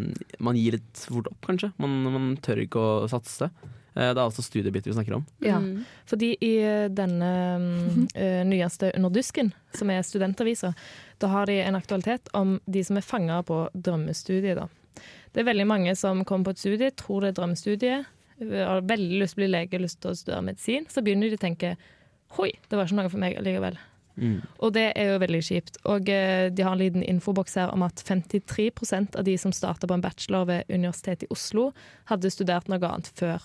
Man 0.43 0.57
gir 0.59 0.73
litt 0.79 1.05
fort 1.09 1.29
opp, 1.31 1.39
kanskje. 1.47 1.73
Man, 1.79 1.99
man 2.11 2.33
tør 2.43 2.63
ikke 2.65 2.81
å 2.83 3.09
satse. 3.11 3.51
Eh, 3.95 4.09
det 4.09 4.17
er 4.17 4.23
altså 4.25 4.43
studiebiter 4.43 4.91
vi 4.91 4.97
snakker 4.97 5.19
om. 5.19 5.27
Ja, 5.45 5.59
Mm. 5.61 5.85
fordi 6.09 6.31
i 6.41 6.53
eh, 6.65 6.89
denne 6.89 7.29
eh, 8.15 8.43
nyeste 8.49 8.93
Under 8.97 9.11
dusken, 9.11 9.53
som 9.75 9.91
er 9.91 10.03
studentavisa, 10.03 10.73
da 11.21 11.29
har 11.29 11.47
de 11.47 11.61
en 11.63 11.77
aktualitet 11.77 12.29
om 12.35 12.57
de 12.67 12.83
som 12.85 12.97
er 12.97 13.07
fanga 13.07 13.43
på 13.43 13.69
drømmestudiet. 13.77 14.57
da. 14.57 14.69
Det 15.33 15.41
er 15.41 15.49
veldig 15.53 15.67
mange 15.67 15.95
som 15.97 16.25
kommer 16.25 16.51
på 16.51 16.57
et 16.57 16.59
studie, 16.65 16.91
tror 16.91 17.21
det 17.23 17.33
er 17.33 17.39
drømmestudiet, 17.41 18.07
har 18.43 18.83
veldig 18.83 19.21
lyst 19.21 19.37
til 19.37 19.43
å 19.43 19.45
bli 19.45 19.53
lege, 19.53 19.79
lyst 19.81 20.01
til 20.03 20.11
å 20.11 20.17
studere 20.19 20.43
medisin. 20.43 20.87
Så 20.91 21.03
begynner 21.05 21.31
de 21.31 21.37
å 21.39 21.45
tenke 21.47 21.77
Hoi, 22.39 22.51
det 22.69 22.77
var 22.79 22.89
ikke 22.89 22.97
noe 22.97 23.11
for 23.13 23.21
meg 23.21 23.37
likevel. 23.45 23.77
Mm. 24.17 24.43
Og 24.61 24.73
det 24.77 24.93
er 24.97 25.13
jo 25.13 25.19
veldig 25.23 25.41
kjipt. 25.47 25.79
Og 25.89 26.09
eh, 26.13 26.51
de 26.53 26.63
har 26.67 26.73
en 26.77 26.83
liten 26.83 27.03
infoboks 27.03 27.55
her 27.61 27.73
om 27.73 27.83
at 27.87 28.03
53% 28.05 29.17
av 29.19 29.25
de 29.25 29.37
som 29.41 29.53
starta 29.53 29.89
på 29.89 29.95
en 29.97 30.05
bachelor 30.05 30.47
ved 30.51 30.69
Universitetet 30.69 31.27
i 31.29 31.33
Oslo, 31.33 31.71
hadde 32.11 32.31
studert 32.33 32.69
noe 32.69 32.83
annet 32.89 33.11
før. 33.19 33.43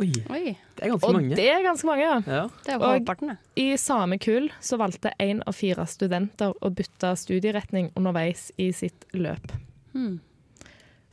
Oi, 0.00 0.08
Oi, 0.32 0.54
det 0.76 0.86
er 0.86 0.88
ganske 0.94 1.04
Og 1.04 1.12
mange. 1.18 1.36
det 1.36 1.48
er 1.52 1.62
ganske 1.62 1.86
mange, 1.86 2.00
ja. 2.06 2.14
Ja. 2.26 2.48
det 2.64 2.72
er 2.72 2.78
Og- 2.80 3.36
I 3.56 3.76
samme 3.76 4.18
kull 4.18 4.48
så 4.60 4.78
valgte 4.78 5.12
én 5.20 5.42
av 5.46 5.54
fire 5.54 5.84
studenter 5.86 6.54
å 6.62 6.70
bytte 6.72 7.12
studieretning 7.16 7.92
underveis 7.94 8.50
i 8.58 8.72
sitt 8.72 9.04
løp. 9.12 9.52
Hmm. 9.92 10.20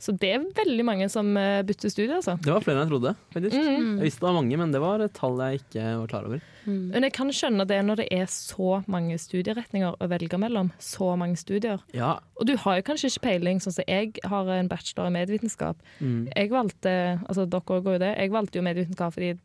Så 0.04 0.12
det 0.20 0.28
er 0.36 0.42
veldig 0.58 0.84
mange 0.84 1.06
som 1.08 1.30
eh, 1.40 1.62
bytter 1.64 1.88
studie, 1.92 2.12
altså. 2.18 2.34
Det 2.44 2.52
var 2.52 2.60
flere 2.64 2.82
enn 2.82 2.84
jeg 2.84 2.90
trodde. 2.92 3.12
faktisk. 3.32 3.56
Mm. 3.56 3.86
Jeg 3.96 4.04
visste 4.04 4.20
det 4.20 4.26
var 4.28 4.36
mange, 4.36 4.58
men 4.60 4.74
det 4.74 4.82
var 4.82 5.00
et 5.06 5.14
tall 5.16 5.38
jeg 5.40 5.62
ikke 5.62 5.84
var 6.02 6.10
klar 6.12 6.26
over. 6.28 6.42
Mm. 6.66 6.82
Men 6.92 7.06
jeg 7.08 7.14
kan 7.16 7.32
skjønne 7.32 7.66
det 7.68 7.78
når 7.88 8.02
det 8.02 8.06
er 8.12 8.26
så 8.32 8.82
mange 8.90 9.16
studieretninger 9.20 9.96
å 9.96 10.08
velge 10.12 10.38
mellom. 10.40 10.68
Så 10.80 11.08
mange 11.20 11.40
studier. 11.40 11.80
Ja, 11.96 12.18
Og 12.36 12.46
du 12.50 12.54
har 12.60 12.76
jo 12.80 12.84
kanskje 12.90 13.08
ikke 13.14 13.24
peiling, 13.30 13.60
sånn 13.64 13.76
som 13.78 13.88
jeg 13.88 14.12
har 14.28 14.52
en 14.58 14.68
bachelor 14.68 15.08
i 15.08 15.16
medvitenskap. 15.16 15.80
mm. 16.00 16.28
Jeg 16.36 16.50
valgte, 16.52 16.94
altså 17.28 17.48
dere 17.48 17.80
går 17.88 17.96
jo 17.98 18.04
det, 18.04 18.12
jeg 18.18 18.32
valgte 18.36 18.60
jo 18.60 18.68
medvitenskap 18.68 19.16
fordi 19.16 19.32
jeg 19.32 19.38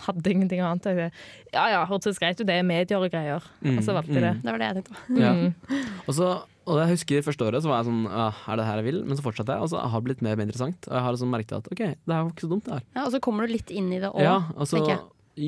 hadde 0.00 0.30
ingenting 0.32 0.60
annet. 0.64 0.86
Jeg 0.90 1.12
Ja 1.52 1.66
ja, 1.74 1.80
hørtes 1.86 2.18
greit 2.18 2.40
ut, 2.40 2.46
det 2.48 2.54
er 2.56 2.62
medier 2.66 2.98
og 3.02 3.10
greier. 3.12 3.44
Mm, 3.60 3.78
Og 3.78 3.84
så 3.84 3.92
valgte 3.94 4.14
jeg 4.16 4.22
det. 4.24 4.34
Det 4.42 4.50
var 4.54 4.58
det 4.62 4.68
jeg 4.70 4.78
tenkte 4.78 4.94
på. 4.94 5.18
Ja. 5.20 5.32
Mm. 5.36 5.90
Og, 6.06 6.14
så, 6.16 6.30
og 6.70 6.78
jeg 6.80 6.92
husker 6.94 7.22
første 7.26 7.46
året 7.46 7.62
så 7.64 7.68
var 7.70 7.82
jeg 7.82 7.88
sånn 7.90 8.06
Er 8.08 8.56
det 8.60 8.64
her 8.66 8.80
jeg 8.80 8.86
vil? 8.88 8.98
Men 9.04 9.16
så 9.18 9.22
fortsatte 9.26 9.52
jeg, 9.56 9.60
og 9.66 9.70
så 9.72 9.82
har 9.82 10.00
det 10.00 10.06
blitt 10.08 10.22
mer 10.22 10.32
og 10.36 10.38
mer 10.42 10.46
interessant. 10.48 10.88
Og 10.88 10.94
jeg 10.96 11.02
har 11.06 11.12
liksom 11.16 11.30
merket 11.34 11.56
at 11.58 11.70
ok, 11.74 11.82
det 12.06 12.14
er 12.14 12.20
jo 12.24 12.30
ikke 12.34 12.46
så 12.46 12.50
dumt, 12.54 12.64
det 12.68 12.72
her. 12.78 12.84
Ja, 12.96 13.04
og 13.06 13.12
så 13.14 13.20
kommer 13.20 13.46
du 13.46 13.52
litt 13.56 13.70
inn 13.70 13.90
i 13.92 13.98
det 14.02 14.10
òg. 14.12 14.22
Ja, 14.24 14.36
altså, 14.56 14.78
tenker 14.78 14.94
jeg. 14.96 15.06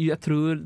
jeg 0.08 0.18
tror 0.24 0.62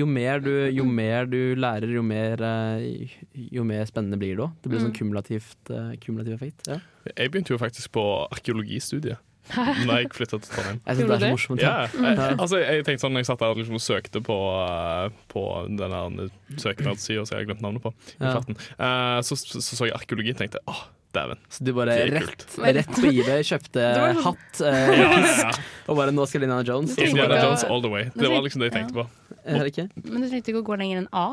jo 0.00 0.06
mer, 0.06 0.40
du, 0.44 0.50
jo 0.74 0.84
mer 0.84 1.26
du 1.30 1.38
lærer, 1.56 1.88
jo 1.94 2.02
mer, 2.02 2.42
eh, 2.42 3.08
jo 3.54 3.64
mer 3.64 3.84
spennende 3.88 4.18
blir 4.20 4.36
det 4.36 4.44
òg. 4.46 4.52
Det 4.62 4.70
blir 4.72 4.80
sånn 4.82 4.92
Mm. 4.92 4.98
kumulativt, 4.98 5.70
eh, 5.70 5.96
kumulativ 6.02 6.34
effekt. 6.34 6.66
Ja. 6.68 6.80
Jeg 7.16 7.30
begynte 7.32 7.54
jo 7.54 7.58
faktisk 7.58 7.92
på 7.92 8.04
arkeologistudiet 8.30 9.18
da 9.54 9.98
jeg 10.00 10.10
flytta 10.14 10.38
til 10.40 10.52
Trondheim. 10.54 10.78
Jeg 10.86 10.96
synes 11.00 11.08
det 11.10 11.16
er 11.16 11.20
så 11.20 11.26
du 11.26 11.34
morsomt. 11.34 11.62
Ja, 11.64 11.74
jeg, 11.90 12.36
altså, 12.36 12.60
jeg 12.62 12.84
tenkte 12.86 13.04
sånn, 13.04 13.14
når 13.16 13.24
jeg 13.24 13.28
satt 13.30 13.42
der 13.42 13.52
og 13.54 13.60
liksom 13.60 13.82
søkte 13.82 14.22
på, 14.24 14.38
eh, 14.62 15.18
på 15.32 15.44
den 15.80 16.30
søknadssida 16.60 17.26
som 17.26 17.36
jeg 17.36 17.44
har 17.44 17.50
glemt 17.50 17.64
navnet 17.64 17.84
på, 17.84 17.92
Ja. 18.20 18.36
uh, 18.38 18.64
eh, 18.78 19.20
så, 19.26 19.36
så 19.36 19.60
så 19.62 19.88
jeg 19.88 19.96
arkeologi 19.96 20.34
og 20.34 20.40
tenkte 20.40 20.62
åh, 20.70 20.82
dæven. 21.16 21.38
Så 21.50 21.64
du 21.66 21.72
bare 21.74 21.96
rett, 22.10 22.46
kult. 22.46 22.46
rett 22.62 22.94
på 22.94 23.10
IB 23.10 23.30
kjøpte 23.50 23.86
sånn- 23.98 24.22
hatt 24.24 24.60
uh, 24.66 24.72
Ja, 25.00 25.52
og 25.90 25.96
bare 25.98 26.14
nå 26.14 26.26
skal 26.30 26.46
Indiana 26.46 26.64
Jones. 26.66 26.96
Indiana 26.98 27.42
Jones 27.42 27.64
all 27.64 27.82
the 27.82 27.92
way. 27.92 28.08
Det 28.14 28.30
var 28.30 28.42
liksom 28.46 28.62
det 28.64 28.70
jeg 28.72 28.78
tenkte 28.80 29.02
på. 29.02 29.06
Men 29.46 30.22
du 30.22 30.28
trengte 30.28 30.52
ikke 30.52 30.62
å 30.62 30.68
gå 30.72 30.78
lenger 30.80 31.04
enn 31.04 31.08
A. 31.12 31.28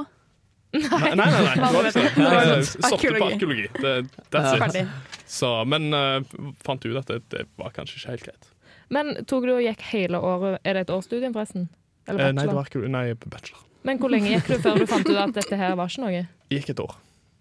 Nei, 0.74 0.82
nei, 1.16 1.16
nei. 1.16 1.56
nei. 1.56 1.56
Det 1.64 1.74
var 1.74 1.84
liksom, 1.86 2.08
Det 2.16 2.26
var 2.26 2.42
jeg 2.44 2.66
stoppet 2.68 2.90
på 2.90 2.98
arkeologi. 2.98 3.34
arkeologi. 3.34 3.68
Det, 3.82 3.94
that's 4.32 4.76
it. 4.82 5.17
Så, 5.28 5.50
men 5.68 5.90
uh, 5.94 6.22
fant 6.64 6.86
ut 6.88 6.96
at 7.02 7.10
det, 7.12 7.22
det 7.34 7.46
var 7.60 7.74
kanskje 7.76 8.00
ikke 8.00 8.14
helt 8.16 8.28
greit. 8.30 8.52
Men 8.94 9.14
tok 9.28 9.44
du 9.48 9.52
og 9.58 9.64
gikk 9.66 9.82
hele 9.92 10.20
året 10.24 10.62
Er 10.64 10.78
det 10.78 10.86
et 10.86 10.94
årsstudium, 10.96 11.34
forresten? 11.36 11.68
Eller 12.08 12.30
Eh, 12.30 12.36
nei, 12.38 12.46
det 12.48 12.56
var 12.56 12.70
ikke, 12.70 12.88
Nei, 12.88 13.10
bachelor. 13.28 13.66
Men 13.84 14.00
hvor 14.00 14.12
lenge 14.12 14.32
gikk 14.32 14.48
du 14.48 14.62
før 14.64 14.80
du 14.80 14.88
fant 14.88 15.10
ut 15.10 15.20
at 15.20 15.36
dette 15.36 15.60
her 15.60 15.76
var 15.76 15.92
ikke 15.92 16.06
noe? 16.06 16.24
Gikk 16.52 16.72
et 16.72 16.80
år. 16.80 16.96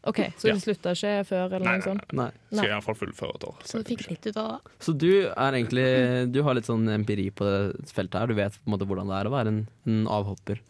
OK, 0.07 0.21
så 0.39 0.49
Ja. 0.49 0.55
du 0.55 0.61
slutta 0.63 0.93
ikke 0.95 1.25
før, 1.27 1.47
eller 1.57 1.65
Nei, 1.67 1.73
noe 1.73 1.79
nei, 1.79 1.87
sånt? 1.87 2.13
Nei. 2.15 2.29
Skal 2.53 2.71
iallfall 2.71 2.95
fullføre 2.99 3.35
et 3.39 3.47
år. 3.49 3.57
Så 3.67 3.81
du 3.83 3.89
fikk 3.89 4.05
litt 4.11 4.27
ut 4.27 4.37
av 4.39 4.49
det. 4.53 4.75
Så 4.87 4.95
du 4.95 5.11
er 5.27 5.53
egentlig 5.59 6.33
Du 6.33 6.43
har 6.47 6.55
litt 6.55 6.69
sånn 6.69 6.87
empiri 6.89 7.31
på 7.35 7.45
det 7.47 7.91
feltet 7.91 8.21
her. 8.21 8.27
Du 8.31 8.35
vet 8.35 8.53
på 8.55 8.67
en 8.71 8.75
måte 8.77 8.87
hvordan 8.87 9.11
det 9.11 9.19
er 9.19 9.27
å 9.31 9.35
være 9.35 9.49
en, 9.55 9.61
en 9.87 10.07
avhopper. 10.07 10.61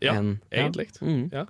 Ja, 0.00 0.14
en, 0.14 0.40
egentlig. 0.52 0.88
Mm. 1.02 1.28
Ja. 1.32 1.44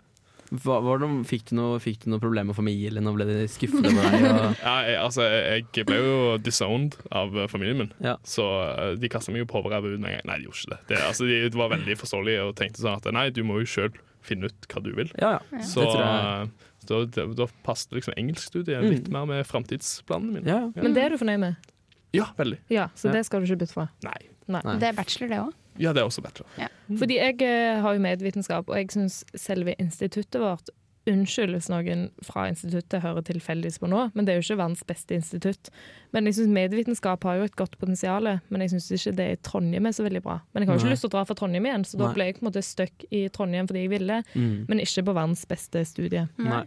Hva, 0.50 0.78
var 0.80 0.98
det, 1.02 1.08
fikk, 1.28 1.50
du 1.50 1.56
noe, 1.58 1.78
fikk 1.82 2.04
du 2.04 2.11
noe 2.12 2.20
problemer 2.22 2.48
med 2.52 2.56
familien, 2.56 3.06
og 3.11 3.18
ble 3.18 3.26
de 3.28 3.46
skuffet 3.52 3.84
over 3.84 3.98
deg? 4.00 4.26
Og, 4.30 4.54
Ja, 4.64 4.74
jeg, 4.88 4.98
altså, 5.02 5.26
jeg 5.28 5.87
ble 5.88 5.98
jo 6.00 6.14
disowned 6.40 6.96
av 7.12 7.37
eh, 7.37 7.48
familien 7.52 7.82
min, 7.82 7.90
Ja. 8.04 8.16
så 8.24 8.46
eh, 8.68 8.94
de 9.00 9.11
kasta 9.12 9.32
meg 9.34 9.44
jo 9.44 9.48
på 9.50 9.61
ut 9.61 9.68
med 9.68 9.96
en 9.98 10.00
gang. 10.00 10.24
Nei, 10.30 10.38
de 10.40 10.48
gjorde 10.48 10.62
ikke 10.64 10.72
det. 10.76 10.80
det 10.94 11.02
altså, 11.04 11.28
de 11.28 11.58
var 11.61 11.74
veldig 11.74 11.98
forståelige 12.00 12.46
og 12.48 12.54
tenkte 12.56 12.80
sånn 12.80 12.96
at 12.96 13.11
nei, 13.12 13.26
du 13.30 13.42
må 13.44 13.61
jo 13.61 13.68
sjøl 13.68 13.92
finne 14.24 14.48
ut 14.48 14.66
hva 14.72 14.82
du 14.84 14.90
vil. 14.96 15.12
ja, 15.20 15.37
ja. 15.52 15.61
Så 15.64 15.84
eh, 15.84 16.48
da, 16.88 17.02
da, 17.37 17.46
passet 17.66 17.92
liksom 17.92 18.14
engelskstudiet 18.16 18.80
Mm. 18.80 18.90
litt 18.94 19.08
mer 19.12 19.26
med 19.28 19.44
framtidsplanene 19.46 20.32
mine. 20.38 20.46
ja, 20.48 20.61
ja. 20.72 20.82
Men 20.82 20.94
det 20.96 21.02
er 21.04 21.11
du 21.12 21.18
fornøyd 21.20 21.40
med? 21.44 21.70
Ja, 22.16 22.30
veldig. 22.38 22.58
Ja, 22.72 22.88
så 22.96 23.08
Ja. 23.11 23.18
det 23.18 23.26
skal 23.28 23.40
du 23.44 23.46
ikke 23.50 23.61
bytte 23.66 23.74
fra? 23.76 23.88
Nei. 24.06 24.16
Nei. 24.48 24.62
Det 24.80 24.88
er 24.88 24.96
bachelor, 24.96 25.28
det 25.28 25.38
òg. 25.42 25.52
Ja, 25.79 25.93
det 25.93 26.03
er 26.03 26.09
også 26.11 26.23
bachelor. 26.25 26.69
Fordi 26.99 27.17
jeg 27.21 27.41
eh, 27.43 27.81
har 27.85 27.95
jo 27.95 28.01
medvitenskap, 28.03 28.69
og 28.69 28.77
jeg 28.77 28.91
syns 28.91 29.23
selve 29.38 29.75
instituttet 29.79 30.41
vårt 30.43 30.71
Unnskyld 31.09 31.55
hvis 31.55 31.71
noen 31.73 32.11
fra 32.27 32.43
instituttet 32.51 33.01
hører 33.01 33.23
tilfeldigvis 33.25 33.79
på 33.81 33.88
nå, 33.88 34.11
men 34.12 34.27
det 34.27 34.33
er 34.35 34.37
jo 34.41 34.45
ikke 34.45 34.59
verdens 34.61 34.83
beste 34.85 35.14
institutt. 35.17 35.71
Men 36.12 36.29
jeg 36.29 36.37
syns 36.37 36.51
medvitenskap 36.53 37.25
har 37.25 37.38
jo 37.38 37.47
et 37.49 37.57
godt 37.57 37.79
potensial, 37.81 38.29
men 38.53 38.61
jeg 38.61 38.75
syns 38.75 38.91
ikke 38.93 39.14
det 39.17 39.29
i 39.33 39.38
Trondheim 39.41 39.88
er 39.88 39.95
så 39.97 40.05
veldig 40.05 40.21
bra. 40.27 40.35
Men 40.53 40.61
jeg 40.62 40.69
har 40.69 40.77
jo 40.77 40.83
Nei. 40.83 40.85
ikke 40.85 40.93
lyst 40.93 41.07
til 41.07 41.09
å 41.09 41.14
dra 41.14 41.23
fra 41.25 41.37
Trondheim 41.38 41.64
igjen, 41.71 41.87
så 41.88 41.97
da 42.03 42.11
ble 42.12 42.27
jeg 42.29 42.37
på 42.37 42.43
en 42.45 42.49
måte 42.51 42.64
stuck 42.67 43.07
i 43.09 43.23
Trondheim 43.33 43.71
fordi 43.71 43.87
jeg 43.87 43.93
ville, 43.95 44.19
Mm. 44.35 44.67
men 44.69 44.85
ikke 44.85 45.07
på 45.09 45.14
verdens 45.17 45.47
beste 45.49 45.87
studie. 45.88 46.27
Nei. 46.37 46.64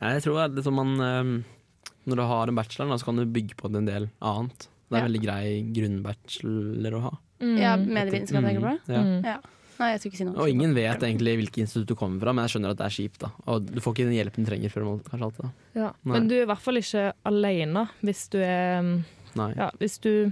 Nei, 0.00 0.12
jeg 0.16 0.22
tror 0.26 0.42
at 0.48 0.72
man 0.74 0.96
ehm, 0.98 1.44
Når 2.06 2.16
du 2.16 2.22
har 2.22 2.48
en 2.50 2.54
bachelor, 2.58 2.98
så 2.98 3.04
kan 3.04 3.16
du 3.16 3.24
bygge 3.30 3.54
på 3.56 3.70
det 3.70 3.78
en 3.78 3.86
del 3.86 4.10
annet. 4.20 4.66
Det 4.90 4.98
er 4.98 5.04
Ja. 5.04 5.06
veldig 5.06 5.22
grei 5.22 5.44
grunnbachelor 5.72 6.98
å 6.98 7.00
ha. 7.06 7.14
Mm. 7.42 7.56
Ja, 7.58 7.74
medievitenskap, 7.76 8.46
tenker 8.46 8.62
du 8.62 8.66
på? 8.68 8.94
Ja. 8.94 9.02
Mm. 9.02 9.26
Ja. 9.26 9.40
Nei, 9.74 9.88
jeg 9.90 10.00
skal 10.00 10.10
ikke 10.12 10.18
si 10.20 10.26
noe. 10.28 10.36
Og 10.38 10.52
ingen 10.52 10.74
vet 10.76 11.02
egentlig 11.02 11.34
hvilket 11.40 11.64
institutt 11.64 11.90
du 11.90 11.96
kommer 11.98 12.22
fra, 12.22 12.34
men 12.34 12.46
jeg 12.46 12.54
skjønner 12.54 12.74
at 12.74 12.78
det 12.78 12.86
er 12.86 12.94
kjipt. 12.94 13.20
da 13.24 13.30
Og 13.50 13.66
du 13.66 13.80
får 13.82 13.96
ikke 13.96 14.06
den 14.06 14.16
hjelpen 14.16 14.46
du 14.46 14.50
trenger 14.50 14.70
før 14.70 14.86
kanskje 15.02 15.28
alltid. 15.28 15.44
da 15.44 15.80
Ja. 15.80 15.90
Men 16.06 16.28
du 16.30 16.36
er 16.36 16.44
i 16.44 16.48
hvert 16.52 16.62
fall 16.62 16.78
ikke 16.78 17.04
alene 17.26 17.88
hvis 18.06 18.28
du 18.30 18.38
er 18.38 18.82
Nei. 19.34 19.50
Ja, 19.58 19.70
hvis 19.80 19.98
du 19.98 20.30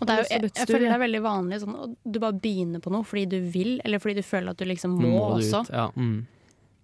Og 0.00 0.06
det 0.08 0.16
er 0.16 0.22
jo, 0.24 0.28
jeg, 0.32 0.50
jeg 0.58 0.66
føler 0.66 0.88
det 0.88 0.96
er 0.96 1.04
veldig 1.04 1.22
vanlig 1.22 1.60
sånn 1.62 1.96
du 2.02 2.18
bare 2.18 2.34
begynner 2.34 2.82
på 2.82 2.90
noe 2.90 3.06
fordi 3.06 3.26
du 3.30 3.38
vil, 3.54 3.76
eller 3.84 4.02
fordi 4.02 4.18
du 4.18 4.26
føler 4.26 4.50
at 4.50 4.58
du 4.58 4.66
liksom 4.66 4.96
må, 4.98 5.12
du 5.14 5.36
også. 5.38 5.62
Ja, 5.70 5.90
mm. 5.94 6.26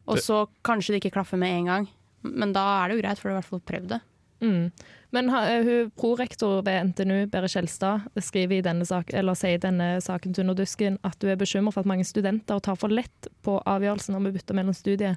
Og 0.09 0.23
så 0.23 0.45
kanskje 0.65 0.95
det 0.95 1.03
ikke 1.03 1.19
klaffer 1.19 1.41
med 1.41 1.51
en 1.51 1.67
gang. 1.73 1.89
Men 2.23 2.55
da 2.55 2.63
er 2.79 2.89
det 2.89 2.97
jo 2.97 3.03
greit, 3.03 3.19
for 3.19 3.29
du 3.29 3.35
har 3.35 3.39
i 3.39 3.41
hvert 3.43 3.51
fall 3.51 3.65
prøvd 3.73 3.91
det. 3.91 3.99
Mm. 4.41 4.71
Men 5.11 5.31
eh, 5.31 5.65
hun, 5.65 5.91
prorektor 5.97 6.61
ved 6.67 6.91
NTNU, 6.91 7.27
Bære 7.33 7.49
Skjelstad, 7.49 8.09
skriver 8.21 8.59
i 8.59 8.65
denne 8.65 8.85
sak, 8.89 9.13
eller 9.17 9.37
sier 9.39 9.57
i 9.57 9.63
denne 9.63 9.89
saken 10.05 10.35
til 10.35 10.45
Underdusken 10.45 10.99
at 11.07 11.17
hun 11.23 11.33
er 11.33 11.41
bekymret 11.41 11.77
for 11.77 11.85
at 11.85 11.89
mange 11.89 12.05
studenter 12.05 12.61
tar 12.61 12.77
for 12.77 12.93
lett 12.93 13.31
på 13.47 13.57
avgjørelsen 13.65 14.19
om 14.19 14.29
å 14.29 14.35
bytte 14.35 14.57
mellom 14.57 14.77
studier. 14.77 15.17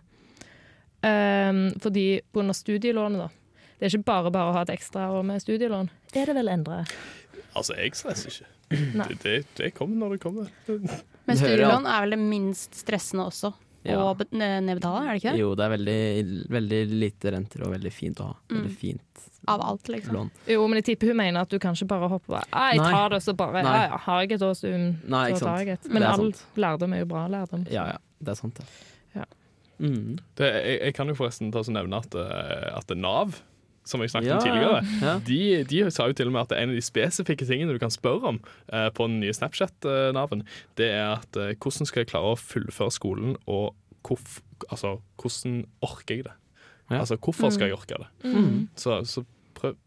Um, 1.01 1.71
fordi 1.81 2.21
pga. 2.31 2.53
studielånet, 2.53 3.25
da. 3.25 3.65
Det 3.79 3.87
er 3.87 3.95
ikke 3.95 4.11
bare 4.11 4.31
bare 4.31 4.51
å 4.51 4.55
ha 4.55 4.61
et 4.63 4.75
ekstraår 4.75 5.25
med 5.25 5.41
studielån. 5.41 5.89
Er 6.13 6.29
det 6.29 6.37
vel 6.37 6.51
endre? 6.53 6.83
Altså, 7.57 7.73
jeg 7.75 7.97
stresser 7.97 8.35
ikke. 8.35 8.51
Det, 8.71 9.17
det, 9.25 9.35
det 9.57 9.73
kommer 9.75 9.97
når 9.99 10.15
det 10.15 10.21
kommer. 10.23 10.51
Men 11.27 11.39
studielån 11.39 11.89
er 11.89 12.05
vel 12.05 12.15
det 12.15 12.21
minst 12.21 12.77
stressende 12.79 13.25
også 13.27 13.51
Ja. 13.83 13.97
å 13.97 14.13
nedbetale, 14.31 14.99
er 15.07 15.13
det 15.15 15.21
ikke 15.21 15.31
det? 15.33 15.39
Jo, 15.41 15.55
det 15.55 15.63
er 15.65 15.71
veldig, 15.77 16.49
veldig 16.53 16.81
lite 17.01 17.31
renter 17.33 17.63
og 17.65 17.71
veldig 17.73 17.91
fint 17.93 18.19
å 18.21 18.27
ha. 18.29 18.35
Veldig 18.49 18.69
Mm. 18.69 18.75
fint 18.77 19.01
Av 19.47 19.61
alt, 19.61 19.87
liksom. 19.89 20.13
lån. 20.13 20.29
Jo, 20.47 20.67
men 20.67 20.77
jeg 20.83 20.85
tipper 20.91 21.07
hun 21.07 21.17
mener 21.17 21.41
at 21.41 21.49
du 21.49 21.57
kanskje 21.57 21.87
bare 21.87 22.07
hopper 22.07 22.33
over. 22.35 22.43
«Ah, 22.53 22.69
Jeg 22.71 22.77
Nei. 22.83 22.91
tar 22.91 23.09
det, 23.09 23.21
så 23.23 23.33
bare 23.35 23.63
Nei. 23.63 23.63
ja, 23.63 23.87
ja, 23.89 23.97
Har 23.97 24.21
jeg 24.21 24.31
et 24.33 24.41
års 24.41 24.63
um, 24.63 24.97
Nei, 25.07 25.31
ikke 25.31 25.39
så 25.39 25.45
tar 25.45 25.57
jeg 25.65 25.67
et. 25.69 25.89
Men 25.89 26.03
all 26.03 26.31
lærdom 26.55 26.93
er 26.93 26.99
jo 26.99 27.05
bra 27.05 27.27
lærdom. 27.27 27.65
Ja, 27.71 27.85
ja. 27.87 27.97
Det 28.21 28.29
er 28.29 28.35
sant, 28.35 28.53
det. 28.55 28.65
Ja. 29.15 29.25
Mm. 29.79 30.19
Det, 30.35 30.45
jeg, 30.53 30.79
jeg 30.81 30.93
kan 30.93 31.07
jo 31.07 31.15
forresten 31.15 31.51
ta 31.51 31.59
og 31.59 31.65
nevne 31.73 31.97
at, 31.97 32.13
eh, 32.13 32.77
at 32.77 32.93
Nav 32.95 33.41
som 33.87 34.01
jeg 34.03 34.11
snakket 34.13 34.29
Ja, 34.29 34.37
om 34.37 34.43
tidligere, 34.45 34.81
ja. 35.01 35.13
de, 35.25 35.39
de 35.65 35.91
sa 35.91 36.05
jo 36.07 36.13
til 36.13 36.29
og 36.29 36.35
med 36.35 36.41
at 36.45 36.55
en 36.57 36.69
av 36.69 36.77
de 36.77 36.81
spesifikke 36.85 37.47
tingene 37.49 37.73
du 37.73 37.79
kan 37.81 37.93
spørre 37.93 38.33
om 38.35 38.39
eh, 38.71 38.89
på 38.93 39.07
den 39.09 39.19
nye 39.23 39.33
Snapchat-naven, 39.33 40.43
det 40.77 40.91
er 40.93 41.15
at 41.17 41.39
eh, 41.41 41.55
hvordan 41.57 41.89
skal 41.89 42.03
jeg 42.03 42.11
klare 42.13 42.33
å 42.35 42.39
fullføre 42.39 42.93
skolen, 42.93 43.35
og 43.49 43.73
hvorf, 44.07 44.39
altså, 44.69 44.99
hvordan 45.21 45.63
orker 45.81 46.15
jeg 46.21 46.27
det? 46.29 46.35
Ja. 46.91 46.99
Altså, 47.01 47.15
hvorfor 47.17 47.49
skal 47.53 47.69
jeg 47.71 47.77
orke 47.77 48.01
det? 48.03 48.09
Mm. 48.27 48.67
Så, 48.75 49.01
så 49.07 49.23
prøv 49.57 49.77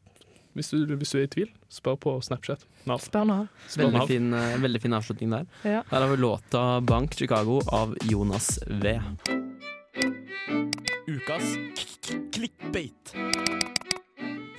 hvis 0.55 0.69
du, 0.71 0.85
hvis 0.95 1.11
du 1.11 1.19
er 1.19 1.25
i 1.27 1.31
tvil, 1.31 1.49
spør 1.67 1.97
på 1.99 2.13
Snapchat. 2.23 2.63
Nav. 2.87 3.01
Spør 3.03 3.25
Nav. 3.27 3.49
Spør 3.67 3.89
Veldig 3.89 3.99
Nav. 3.99 4.07
fin, 4.07 4.29
eh, 4.39 4.55
veldig 4.63 4.81
fin 4.85 4.95
avslutning 4.95 5.35
der. 5.35 5.49
Ja. 5.67 5.81
Her 5.91 6.07
har 6.07 6.11
vi 6.13 6.17
låta 6.23 6.63
'Bank 6.81 7.15
Chicago' 7.19 7.59
av 7.75 7.97
Jonas 8.07 8.61
V. 8.69 9.01
Ukas 11.11 11.57
clickbait. 12.33 13.15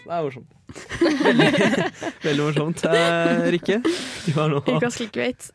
Det 0.05 0.13
er 0.13 0.23
morsomt. 0.25 0.55
Veldig, 1.25 1.51
veldig 2.27 2.43
morsomt. 2.45 2.83
Eh, 2.85 3.45
Rikke, 3.55 3.77
du 3.83 4.31
har 4.37 4.51
nå 4.53 4.61
Ukas 4.65 4.97
clickbait. 5.01 5.47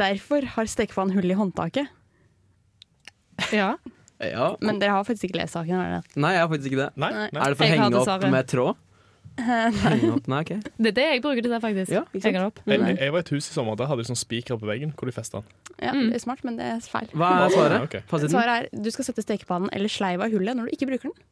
Derfor 0.00 0.44
har 0.56 0.68
stekepannen 0.68 1.14
hull 1.16 1.30
i 1.32 1.36
håndtaket. 1.38 1.88
Ja. 3.56 3.74
Ja. 4.20 4.50
Men 4.60 4.78
dere 4.82 4.92
har 4.98 5.04
faktisk 5.08 5.30
ikke 5.30 5.40
lest 5.40 5.56
saken? 5.56 5.72
har 5.76 5.86
dere 5.88 6.00
det? 6.04 6.20
Nei, 6.20 6.34
jeg 6.36 6.42
har 6.44 6.48
faktisk 6.52 6.68
ikke 6.72 6.82
det. 6.82 6.90
Nei, 7.00 7.10
Nei. 7.16 7.28
Er 7.40 7.54
det 7.54 7.56
for 7.56 7.64
å 7.64 7.68
Jeg 7.70 7.78
har 7.78 7.84
henge 7.86 8.00
opp 8.02 8.08
svaret. 8.10 8.32
med 8.34 8.50
tråd? 8.52 8.86
Henge 9.40 10.08
opp, 10.12 10.26
nei, 10.28 10.40
ok. 10.44 10.50
Det 10.76 10.90
er 10.90 10.94
det 10.98 11.04
jeg 11.06 11.20
bruker 11.24 11.40
det 11.46 11.48
til, 11.54 11.60
faktisk. 11.62 11.92
Ja, 11.94 12.02
ikke 12.10 12.20
sant? 12.20 12.26
Henger 12.26 12.42
det 12.42 12.48
opp. 12.50 12.58
Jeg, 12.68 12.96
jeg 13.00 13.12
var 13.14 13.22
i 13.22 13.24
et 13.24 13.30
hus 13.32 13.46
i 13.48 13.54
sommer, 13.54 13.76
der 13.80 13.88
hadde 13.88 14.02
de 14.04 14.08
sånn 14.10 14.18
spiker 14.20 14.58
på 14.60 14.68
veggen 14.68 14.92
hvor 14.98 15.08
de 15.08 15.14
festa 15.16 15.40
den. 15.40 15.54
Ja, 15.80 15.94
Mm. 15.96 16.10
det 16.10 16.18
er 16.18 16.24
smart, 16.26 16.42
men 16.44 16.58
det 16.60 16.66
er 16.74 16.80
feil. 16.84 17.08
Hva 17.16 17.28
er 17.46 17.54
svaret? 17.54 17.84
Ok. 17.86 17.94
Fasiten? 18.10 18.34
Svaret 18.34 18.66
er 18.74 18.82
du 18.84 18.90
skal 18.92 19.06
sette 19.06 19.24
stekepannen 19.24 19.70
eller 19.72 19.88
sleiva 19.88 20.28
i 20.28 20.34
hullet 20.34 20.58
når 20.58 20.68
du 20.68 20.74
ikke 20.76 20.90
bruker 20.90 21.08
den. 21.08 21.24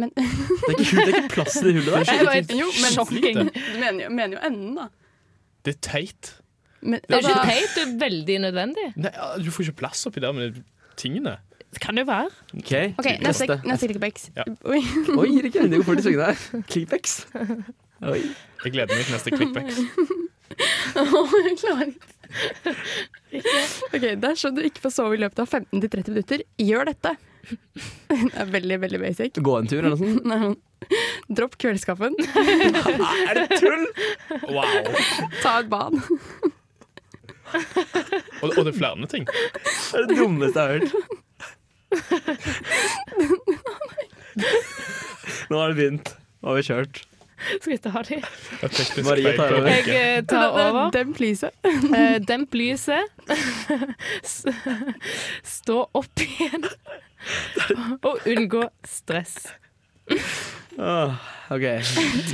Men 0.00 0.12
Det 0.16 0.24
er 0.24 0.78
ikke, 0.80 0.96
det 0.96 1.14
er 1.14 1.18
ikke 1.22 1.34
plass 1.34 1.58
til 1.58 1.68
det 1.68 1.74
hullet 1.76 1.92
der. 2.08 2.12
Jeg 2.16 2.28
vet, 2.30 2.52
jo, 2.56 2.68
men 2.80 2.94
Sjokking. 2.94 3.40
du 3.44 3.78
mener 3.80 4.04
jo, 4.04 4.10
mener 4.10 4.36
jo 4.38 4.42
enden, 4.48 4.74
da. 4.78 4.88
Det 5.66 5.74
er 5.76 5.80
teit. 5.84 6.34
Men, 6.80 7.00
Det 7.04 7.14
er 7.14 7.20
altså, 7.20 7.32
ikke 7.34 7.48
teit, 7.52 7.74
det 7.76 7.82
er 7.86 7.96
veldig 8.00 8.38
nødvendig. 8.46 8.86
Nei, 8.96 9.12
du 9.44 9.50
får 9.54 9.68
ikke 9.68 9.80
plass 9.84 10.06
oppi 10.08 10.22
der 10.24 10.32
med 10.34 10.62
tingene. 10.98 11.36
Det 11.72 11.80
kan 11.80 11.96
det 11.96 12.02
jo 12.02 12.08
være. 12.10 12.30
Ok, 12.58 12.72
okay 12.98 13.18
neste, 13.24 13.60
neste. 13.64 13.86
clickbait. 13.88 14.24
Ja. 14.36 14.44
Oi. 14.68 14.80
Oi, 15.22 15.28
det 15.46 15.52
går 15.54 15.84
fort 15.86 16.02
i 16.02 16.04
svingene 16.04 16.26
her. 16.32 16.64
Clickbacks. 16.68 17.14
Oi. 18.02 18.18
Jeg 18.64 18.74
gleder 18.74 18.92
meg 18.92 19.06
til 19.06 19.14
neste 19.16 19.32
clickbacks. 19.36 19.78
jeg 20.96 21.56
klarer 21.62 21.86
ikke. 21.88 22.74
OK, 23.92 24.04
dersom 24.20 24.56
du 24.56 24.60
ikke 24.66 24.84
får 24.84 24.92
sove 24.98 25.16
i 25.16 25.22
løpet 25.22 25.40
av 25.44 25.48
15-30 25.48 26.12
minutter, 26.12 26.44
gjør 26.60 26.90
dette. 26.92 27.14
Det 27.48 28.38
er 28.38 28.50
veldig, 28.52 28.78
veldig 28.82 29.00
basic. 29.02 29.38
Gå 29.42 29.54
en 29.58 29.68
tur 29.70 29.78
eller 29.80 29.96
noe 29.96 30.02
sånt. 30.02 30.24
Nei, 30.30 30.54
Dropp 31.32 31.54
kveldskaffen, 31.62 32.14
Er 33.30 33.34
det 33.38 33.58
tull? 33.60 33.84
Wow. 34.50 34.66
ta 35.42 35.60
et 35.60 35.68
bad. 35.70 35.94
Og, 38.42 38.48
og 38.48 38.64
det 38.64 38.72
er 38.72 38.78
flere 38.78 39.06
ting. 39.12 39.24
Det 39.28 40.00
er 40.00 40.06
det 40.08 40.16
dummeste 40.18 40.58
jeg 40.58 40.66
har 40.66 40.72
hørt. 40.80 40.90
Nå 45.52 45.54
har 45.60 45.68
det 45.70 45.78
begynt. 45.78 46.08
Nå 46.42 46.46
har 46.50 46.56
vi 46.58 46.66
kjørt. 46.66 47.02
Skal 47.42 47.72
vi 47.72 47.78
ta 47.78 48.02
det? 48.06 48.22
Marie 49.04 49.32
tar 49.36 49.54
over. 49.56 49.68
Jeg 49.68 50.18
eh, 50.18 50.24
tar 50.28 50.50
over. 50.50 50.90
Demp 50.94 51.18
lyset. 51.20 51.54
Eh, 51.66 52.18
demp 52.22 52.54
lyset. 52.54 53.02
Stå 55.56 55.78
opp 55.92 56.22
igjen. 56.22 56.68
Og 58.08 58.28
unngå 58.28 58.66
stress. 58.88 59.36
Oh, 60.78 61.12
ok. 61.52 61.66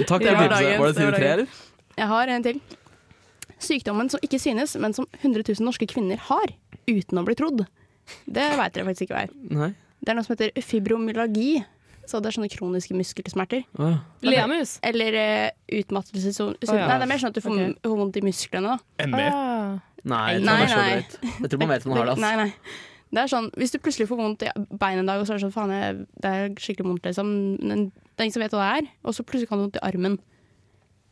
Takk 0.07 0.22
for 0.22 0.22
tipset. 0.22 0.79
Var 0.79 0.87
det 0.87 0.94
side 0.96 1.14
tre, 1.16 1.33
eller? 1.37 1.57
Jeg 1.98 2.11
har 2.12 2.35
en 2.35 2.46
til. 2.46 2.61
Sykdommen 3.59 4.11
som 4.12 4.22
ikke 4.22 4.38
synes, 4.38 4.77
men 4.79 4.94
som 4.94 5.09
100 5.18 5.42
000 5.42 5.66
norske 5.66 5.88
kvinner 5.90 6.20
har, 6.29 6.53
uten 6.87 7.18
å 7.18 7.24
bli 7.27 7.35
trodd. 7.38 7.64
Det 8.24 8.46
veit 8.61 8.77
dere 8.77 8.87
faktisk 8.87 9.09
ikke 9.09 9.16
hva 9.16 9.24
er. 9.27 9.35
Nei. 9.59 9.72
Det 9.98 10.12
er 10.12 10.16
noe 10.16 10.27
som 10.27 10.37
heter 10.37 10.62
fibromyalgi. 10.62 11.51
Så 12.09 12.22
det 12.24 12.31
er 12.31 12.37
sånne 12.38 12.48
kroniske 12.48 12.94
muskelsmerter. 12.96 13.66
Åh. 13.77 13.98
Leamus. 14.24 14.79
Eller 14.87 15.16
uh, 15.18 15.48
utmattelse 15.81 16.31
så, 16.33 16.46
så, 16.57 16.79
ja. 16.79 16.87
Nei, 16.88 16.94
det 16.94 17.05
er 17.05 17.11
mer 17.11 17.20
sånn 17.20 17.35
at 17.35 17.37
du 17.37 17.42
får 17.44 17.57
okay. 17.59 17.90
vondt 18.01 18.16
i 18.16 18.22
musklene. 18.24 18.79
da. 18.79 19.09
ME. 19.12 19.27
Ah. 19.29 19.74
Nei, 20.09 20.22
jeg 20.38 20.46
tror 20.46 20.55
Nei, 20.55 20.68
nei. 20.72 21.35
Jeg 21.42 21.51
tror 21.53 21.61
man 21.61 21.72
vet 21.74 21.85
man 21.90 21.98
har 21.98 22.09
det. 22.09 22.14
Altså. 22.14 22.24
Nei, 22.24 22.46
nei. 22.46 22.79
Det 23.09 23.23
er 23.23 23.31
sånn, 23.31 23.47
Hvis 23.57 23.73
du 23.73 23.79
plutselig 23.81 24.09
får 24.11 24.18
vondt 24.21 24.42
i 24.44 24.51
beinet 24.77 25.05
en 25.05 25.11
dag, 25.11 25.21
og 25.21 25.29
så 25.29 25.35
er 25.35 25.38
det 25.38 25.47
sånn 25.47 25.55
faen, 25.55 25.73
jeg, 25.73 26.01
det 26.25 26.33
er 26.33 26.51
skikkelig 26.61 26.90
vondt, 26.90 27.07
liksom. 27.09 27.31
Men 27.62 27.87
det 27.88 28.18
er 28.18 28.27
ingen 28.27 28.37
som 28.37 28.44
vet 28.44 28.57
hva 28.57 28.64
det 28.66 28.83
er. 28.83 28.90
Og 29.05 29.16
så 29.16 29.25
plutselig 29.25 29.49
kan 29.49 29.59
du 29.59 29.62
ha 29.62 29.68
vondt 29.68 29.81
i 29.81 29.87
armen. 29.88 30.18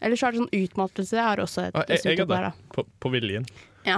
Eller 0.04 0.20
så 0.20 0.28
er 0.28 0.34
det 0.34 0.42
sånn 0.42 0.52
utmattelse. 0.52 1.16
Jeg 1.16 1.24
har 1.24 1.40
også 1.40 1.70
et 1.70 1.78
Ah, 1.78 1.86
jeg, 1.88 2.02
jeg 2.02 2.04
symptom 2.04 2.34
har 2.34 2.44
der, 2.44 2.50
det. 2.50 2.68
da. 2.68 2.74
På, 2.76 2.84
på 3.00 3.12
viljen. 3.14 3.48
Ja. 3.86 3.96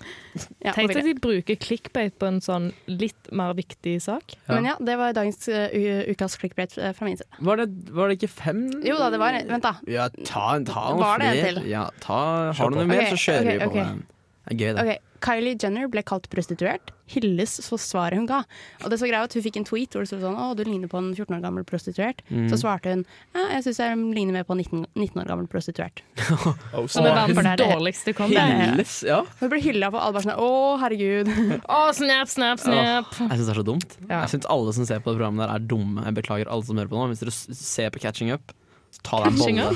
ja 0.66 0.72
Tenk 0.72 0.94
at 0.94 1.04
de 1.04 1.14
bruker 1.18 1.58
clickbait 1.60 2.14
på 2.20 2.28
en 2.30 2.38
sånn 2.44 2.70
litt 2.88 3.30
mer 3.34 3.56
viktig 3.58 3.96
sak. 4.04 4.36
Ja. 4.46 4.54
Men 4.54 4.70
ja, 4.70 4.76
det 4.88 4.96
var 5.00 5.16
dagens 5.16 5.48
uh, 5.50 5.66
ukas 6.12 6.38
clickbait 6.40 6.76
uh, 6.78 6.92
fra 6.96 7.08
min 7.08 7.18
side. 7.20 7.42
Var 7.50 7.62
det, 7.62 7.68
var 7.96 8.08
det 8.08 8.20
ikke 8.20 8.32
fem? 8.32 8.62
Jo 8.86 8.96
da, 9.02 9.10
det 9.12 9.20
var 9.22 9.36
en. 9.36 9.50
Vent, 9.50 9.66
da. 9.66 9.74
Ja, 9.90 10.08
ta, 10.22 10.46
ta 10.68 10.86
noen 10.94 11.26
en 11.26 11.40
flere. 11.42 11.66
Ja, 11.68 11.88
ta, 12.02 12.20
har 12.56 12.72
du 12.72 12.78
noe 12.78 12.88
mer, 12.88 13.04
okay, 13.04 13.16
så 13.16 13.22
kjører 13.26 13.50
vi 13.50 13.58
på 13.64 13.72
okay. 13.72 13.82
med 13.82 13.92
den. 13.92 14.06
Det 14.46 14.54
er 14.54 14.62
gøy, 14.62 14.68
det. 14.70 14.86
Ok, 14.86 15.05
Kylie 15.22 15.56
Jenner 15.60 15.88
ble 15.88 16.02
kalt 16.06 16.28
prostituert. 16.32 16.92
Hylles 17.06 17.60
for 17.62 17.78
svaret 17.78 18.18
hun 18.18 18.26
ga. 18.26 18.40
Og 18.82 18.90
det 18.90 18.96
så 18.98 19.06
greit 19.06 19.28
at 19.28 19.34
Hun 19.36 19.42
fikk 19.44 19.56
en 19.60 19.66
tweet 19.68 19.92
hvor 19.94 20.02
det 20.02 20.08
stod 20.10 20.24
sånn 20.24 20.34
'Å, 20.34 20.56
du 20.58 20.64
ligner 20.66 20.90
på 20.90 20.98
en 20.98 21.12
14 21.14 21.36
år 21.36 21.42
gammel 21.44 21.62
prostituert'. 21.64 22.24
Mm. 22.30 22.48
Så 22.50 22.58
svarte 22.58 22.90
hun 22.90 23.04
ja, 23.34 23.44
'Jeg 23.54 23.62
syns 23.68 23.78
jeg 23.78 23.96
ligner 24.16 24.32
mer 24.34 24.44
på 24.48 24.56
en 24.56 24.62
19, 24.64 24.86
19 24.96 25.22
år 25.22 25.28
gammel 25.30 25.46
prostituert'. 25.46 26.02
Oh, 26.76 26.86
så 26.90 26.98
for 26.98 27.06
det 27.06 27.12
var 27.14 27.28
verdens 27.30 27.60
det. 27.60 27.68
dårligste 27.70 28.12
kom 28.16 28.30
Hylles, 28.34 29.02
ja. 29.06 29.22
Hun 29.40 29.48
ble 29.52 29.60
hylla 29.62 29.90
for 29.94 30.00
alle 30.02 30.12
bare 30.18 30.26
sånn 30.26 30.34
'Å, 30.34 30.50
herregud'. 30.82 31.30
Å, 31.76 31.94
snap, 31.94 32.28
snap, 32.28 32.58
snap. 32.58 33.14
Jeg 33.22 33.38
syns 33.38 33.46
det 33.46 33.54
er 33.54 33.62
så 33.62 33.66
dumt. 33.70 33.96
Ja. 34.10 34.20
Jeg 34.26 34.34
syns 34.34 34.50
alle 34.50 34.72
som 34.74 34.84
ser 34.84 34.98
på 34.98 35.14
det 35.14 35.18
programmet 35.22 35.46
der 35.46 35.54
er 35.54 35.62
dumme. 35.62 36.04
Jeg 36.04 36.14
beklager 36.18 36.50
alle 36.50 36.64
som 36.66 36.76
hører 36.76 36.90
på 36.90 36.98
nå. 36.98 37.08
Hvis 37.14 37.22
dere 37.22 37.34
ser 37.54 37.90
på 37.94 38.02
Catching 38.02 38.32
Up, 38.34 38.50
så 38.90 39.00
ta 39.06 39.22
deg 39.22 39.30
en 39.30 39.38
bolle. 39.38 39.70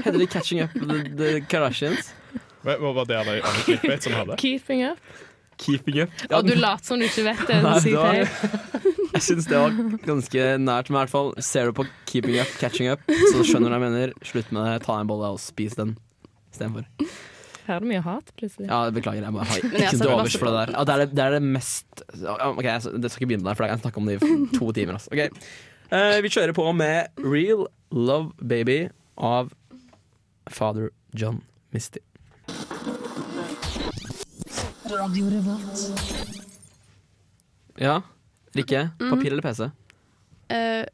Heter 0.00 0.18
det 0.18 0.30
Catching 0.32 0.60
Up 0.64 0.72
The, 0.72 1.02
the 1.20 1.40
Kardashians? 1.44 2.14
Hva 2.64 2.92
var 2.96 3.06
det 3.08 3.16
alle 3.20 3.38
clickbait 3.64 4.02
som 4.06 4.16
hadde? 4.16 4.36
Keeping 4.40 4.84
up. 4.88 4.98
Keeping 5.62 6.00
Up. 6.02 6.10
Og 6.34 6.46
du 6.48 6.54
later 6.58 6.82
som 6.82 6.98
du 6.98 7.04
ikke 7.06 7.22
vet 7.28 7.42
det. 7.46 7.60
Nei, 7.62 7.74
det 7.84 7.92
var- 7.94 8.14
Jeg 9.14 9.22
syns 9.22 9.46
det 9.46 9.54
var 9.60 9.70
ganske 10.02 10.46
nært, 10.58 10.88
men 10.90 10.96
i 10.96 11.00
hvert 11.04 11.12
fall 11.12 11.28
ser 11.38 11.70
du 11.70 11.76
på 11.78 11.84
Keeping 12.10 12.40
Up, 12.42 12.48
Catching 12.58 12.90
Up, 12.90 13.04
så 13.06 13.44
skjønner 13.46 13.70
du 13.70 13.76
hva 13.76 13.78
jeg 13.78 13.84
mener. 13.84 14.14
Slutt 14.26 14.50
med 14.50 14.66
det, 14.66 14.82
ta 14.88 14.96
en 14.98 15.06
bolle 15.06 15.30
og 15.36 15.38
spis 15.38 15.76
den 15.78 15.92
istedenfor. 16.50 16.88
Her 17.68 17.76
er 17.76 17.80
det 17.80 17.88
mye 17.88 18.02
hat, 18.04 18.32
plutselig. 18.36 18.66
Ja, 18.66 18.80
beklager, 18.92 19.22
jeg 19.24 19.32
bare 19.32 19.46
har 19.48 19.62
ikke 19.62 19.92
til 19.94 20.10
overs 20.10 20.34
for 20.36 20.50
det 20.50 20.56
der. 20.58 20.72
Ja, 20.74 20.82
det, 20.84 20.94
er 20.96 21.04
det, 21.04 21.14
det 21.14 21.24
er 21.24 21.30
det 21.38 21.42
mest 21.54 22.02
Ok, 22.18 22.64
jeg, 22.66 22.82
skal 22.82 23.22
ikke 23.22 23.30
begynne 23.30 23.46
der, 23.46 23.54
for 23.54 23.64
jeg 23.64 23.72
kan 23.76 23.84
snakke 23.86 24.02
om 24.02 24.10
det 24.10 24.18
i 24.18 24.58
to 24.58 24.72
timer. 24.76 24.98
Altså. 24.98 25.14
Okay. 25.14 25.28
Uh, 25.94 26.18
vi 26.26 26.32
kjører 26.34 26.52
på 26.56 26.66
med 26.76 27.22
Real 27.22 27.68
Love 27.94 28.34
Baby 28.42 28.88
av 29.16 29.54
Father 30.50 30.90
John 31.14 31.40
Misty. 31.72 32.02
Ja, 37.76 38.02
Rikke. 38.54 38.88
Papir 38.98 39.32
eller 39.32 39.42
PC? 39.42 39.70
Eh, 40.48 40.84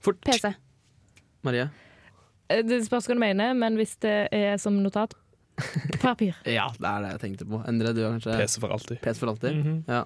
Fort. 0.00 0.20
PC. 0.24 0.52
Marie? 1.42 1.68
Eh, 2.48 2.62
Det 2.64 2.78
spørs 2.86 3.06
hva 3.08 3.14
du 3.16 3.20
mener, 3.20 3.54
men 3.58 3.76
hvis 3.76 3.96
det 4.00 4.28
er 4.32 4.56
som 4.62 4.78
notat 4.82 5.14
Papir. 6.02 6.36
Ja, 6.48 6.68
det 6.78 6.88
er 6.88 7.02
det 7.04 7.10
jeg 7.16 7.20
tenkte 7.26 7.48
på. 7.50 7.60
Endre, 7.68 7.92
du 7.92 8.00
har 8.06 8.14
kanskje 8.16 8.38
PC 8.40 8.60
for 8.62 8.72
alltid. 8.72 9.00
PC 9.04 9.20
for 9.20 9.32
alltid? 9.34 9.58
Mhm. 9.58 9.76
Ja. 9.90 10.04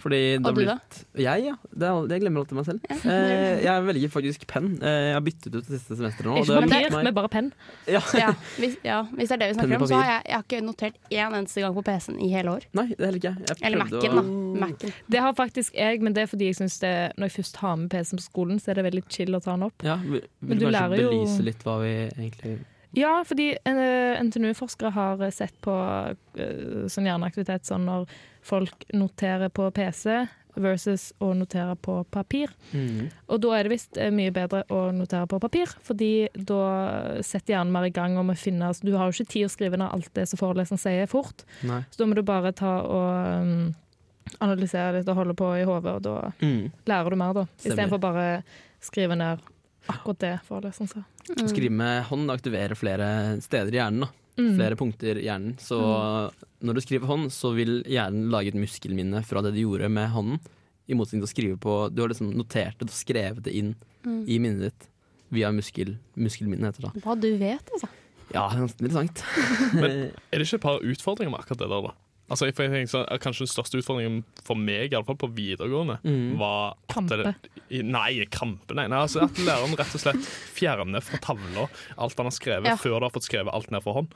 Fordi 0.00 0.18
det 0.38 0.40
Og 0.40 0.46
har 0.50 0.56
du, 0.56 0.64
da? 0.66 0.76
Jeg, 1.20 1.44
ja. 1.44 1.54
Det, 1.70 1.88
er, 1.90 2.06
det 2.08 2.18
glemmer 2.22 2.40
alltid 2.42 2.56
meg 2.56 2.66
selv. 2.70 2.80
Eh, 2.90 3.60
jeg 3.64 3.84
velger 3.86 4.12
faktisk 4.14 4.46
penn. 4.48 4.68
Eh, 4.80 4.98
jeg 5.10 5.14
har 5.18 5.24
byttet 5.26 5.50
ut 5.54 5.58
det 5.60 5.76
siste 5.78 5.98
semesteret 5.98 6.26
nå. 6.26 6.32
og 6.32 6.38
Ikke 6.44 6.56
det 6.56 6.70
papir, 6.70 6.94
meg- 6.96 7.04
men 7.10 7.14
bare 7.20 7.30
penn. 7.32 7.50
ja. 7.90 8.00
Ja 8.16 8.30
hvis, 8.60 8.78
ja, 8.86 9.02
hvis 9.12 9.28
det 9.28 9.36
er 9.36 9.42
det 9.44 9.48
vi 9.50 9.58
snakker 9.60 9.76
om, 9.80 9.86
så 9.90 10.00
har 10.00 10.10
jeg, 10.14 10.22
jeg 10.30 10.36
har 10.38 10.46
ikke 10.48 10.62
notert 10.64 10.98
én 11.10 11.36
eneste 11.40 11.60
gang 11.64 11.76
på 11.76 11.84
PC-en 11.90 12.18
i 12.24 12.30
hele 12.32 12.56
år. 12.56 12.66
Nei, 12.80 12.86
det 12.90 12.98
er 13.00 13.06
heller 13.10 13.20
ikke 13.20 13.34
jeg. 13.36 13.60
Eller 13.68 13.84
Mac-en, 13.84 14.16
da. 14.16 14.24
Mac-en. 14.66 14.96
Det 15.16 15.20
har 15.26 15.36
faktisk 15.38 15.76
jeg, 15.78 16.00
men 16.02 16.16
det 16.16 16.24
er 16.26 16.32
fordi 16.32 16.50
jeg 16.50 16.56
synes 16.62 16.78
det 16.82 16.94
Når 17.18 17.28
jeg 17.30 17.36
først 17.40 17.56
har 17.62 17.76
med 17.76 17.90
PC-en 17.92 18.18
på 18.20 18.26
skolen, 18.30 18.60
så 18.60 18.70
er 18.72 18.80
det 18.80 18.84
veldig 18.90 19.04
chill 19.12 19.36
å 19.36 19.40
ta 19.44 19.54
den 19.56 19.68
opp. 19.68 19.84
Ja, 19.86 19.96
vil, 20.02 20.24
Men 20.40 20.48
vil 20.54 20.58
du 20.58 20.64
du 20.64 20.70
kanskje 20.70 20.80
lærer 20.80 21.02
jo- 21.04 21.10
belyse 21.14 21.42
litt 21.46 21.64
hva 21.66 21.78
vi 21.84 21.94
egentlig 22.08 22.58
Ja, 22.96 23.12
fordi 23.22 23.52
eh, 23.54 24.18
NTNU-forskere 24.24 24.90
har 24.96 25.20
eh, 25.22 25.30
sett 25.30 25.54
på 25.62 25.70
uh, 25.70 26.88
sånn 26.90 27.06
hjerneaktivitet 27.06 27.68
sånn 27.68 27.84
når 27.86 28.08
folk 28.42 28.84
noterer 28.96 29.48
på 29.52 29.70
PC 29.76 30.26
versus 30.60 31.12
å 31.22 31.28
notere 31.38 31.76
på 31.78 32.00
papir. 32.10 32.50
Mm. 32.74 33.06
Og 33.30 33.38
da 33.40 33.52
er 33.56 33.64
det 33.68 33.70
visst 33.72 33.96
eh, 33.96 34.10
mye 34.10 34.32
bedre 34.34 34.64
å 34.74 34.80
notere 34.92 35.28
på 35.30 35.38
papir, 35.40 35.70
fordi 35.86 36.26
da 36.34 37.20
setter 37.24 37.54
hjernen 37.54 37.70
mer 37.72 37.86
i 37.86 37.92
gang 37.94 38.16
om 38.18 38.32
å 38.32 38.36
finne 38.36 38.66
altså, 38.66 38.84
Du 38.88 38.96
har 38.98 39.06
jo 39.06 39.14
ikke 39.14 39.30
tid 39.36 39.46
å 39.46 39.52
skrive 39.52 39.78
ned 39.78 39.88
alt 39.94 40.10
det 40.18 40.26
som 40.28 40.40
foreleseren 40.40 40.80
sier, 40.82 41.06
fort. 41.08 41.44
Nei. 41.62 41.84
Så 41.90 42.02
da 42.02 42.08
må 42.10 42.18
du 42.18 42.24
bare 42.26 42.50
ta 42.52 42.72
og 42.82 43.46
um, 43.46 43.70
analysere 44.42 44.98
litt 44.98 45.08
og 45.10 45.16
holde 45.22 45.36
på 45.38 45.52
i 45.60 45.64
hodet, 45.68 45.94
og 46.00 46.02
da 46.04 46.32
Mm. 46.42 46.70
lærer 46.86 47.10
du 47.10 47.16
mer, 47.16 47.32
da. 47.34 47.46
Istedenfor 47.62 48.00
bare 48.02 48.26
skrive 48.82 49.16
ned 49.16 49.40
akkurat 49.90 50.18
det 50.22 50.34
foreleseren 50.46 50.88
sa. 50.90 51.04
Mm. 51.30 51.46
Skrive 51.48 51.70
med 51.72 52.04
hånd 52.10 52.30
aktiverer 52.30 52.74
flere 52.78 53.40
steder 53.40 53.72
i 53.72 53.78
hjernen. 53.80 54.00
da. 54.00 54.10
Mm. 54.38 54.54
Flere 54.56 54.76
punkter 54.78 55.18
i 55.20 55.24
hjernen. 55.26 55.56
Så 55.60 55.76
når 56.62 56.74
du 56.76 56.80
skriver 56.84 57.06
hånd, 57.10 57.30
så 57.34 57.50
vil 57.56 57.80
hjernen 57.90 58.30
lage 58.32 58.52
et 58.52 58.58
muskelminne 58.58 59.22
fra 59.26 59.42
det 59.44 59.52
du 59.56 59.60
gjorde 59.64 59.88
med 59.92 60.10
hånden. 60.14 60.38
I 60.90 60.96
motsetning 60.98 61.22
til 61.22 61.28
å 61.28 61.34
skrive 61.34 61.56
på 61.62 61.74
Du 61.94 62.00
har 62.02 62.10
liksom 62.10 62.32
notert 62.34 62.78
det 62.80 62.88
og 62.88 62.94
skrevet 62.96 63.42
det 63.46 63.52
inn 63.54 63.74
Mm. 64.00 64.22
i 64.32 64.38
minnet 64.40 64.62
ditt. 64.70 64.86
Via 65.30 65.50
muskel, 65.52 65.98
muskelminnet, 66.16 66.70
heter 66.72 66.86
det. 66.88 67.02
Hva 67.04 67.14
du 67.20 67.26
vet, 67.36 67.68
altså. 67.76 67.86
Ja, 68.32 68.46
det 68.48 68.56
er 68.56 68.62
ganske 68.62 68.80
interessant. 68.80 69.20
Men 69.76 69.90
er 70.08 70.38
det 70.40 70.46
ikke 70.46 70.56
et 70.56 70.64
par 70.64 70.80
utfordringer 70.80 71.30
med 71.34 71.40
akkurat 71.42 71.60
det 71.60 71.68
der, 71.68 71.82
da? 71.84 71.92
Altså, 72.30 72.46
jeg, 72.46 72.54
for 72.54 72.62
jeg 72.62 72.70
tenker 72.72 72.90
så, 72.92 73.18
Kanskje 73.18 73.44
den 73.46 73.50
største 73.50 73.78
utfordringen 73.80 74.20
for 74.46 74.54
meg, 74.54 74.92
iallfall 74.94 75.16
på 75.18 75.28
videregående, 75.34 75.98
Mm. 76.04 76.38
var 76.38 76.76
at 76.88 76.94
Kampe. 76.94 77.16
det- 77.70 77.82
Nei, 77.84 78.24
krampe, 78.30 78.74
nei. 78.74 78.86
nei 78.86 78.98
altså 78.98 79.22
At 79.24 79.34
læreren 79.34 79.76
rett 79.76 79.94
og 79.94 80.00
slett 80.00 80.22
fjerner 80.54 81.02
fra 81.02 81.18
tavla 81.18 81.68
alt 81.98 82.16
han 82.16 82.26
har 82.26 82.30
skrevet, 82.30 82.66
Ja. 82.66 82.76
før 82.76 83.00
du 83.00 83.04
har 83.06 83.10
fått 83.10 83.26
skrevet 83.28 83.52
alt 83.52 83.70
ned 83.70 83.82
for 83.82 83.94
hånd. 83.94 84.12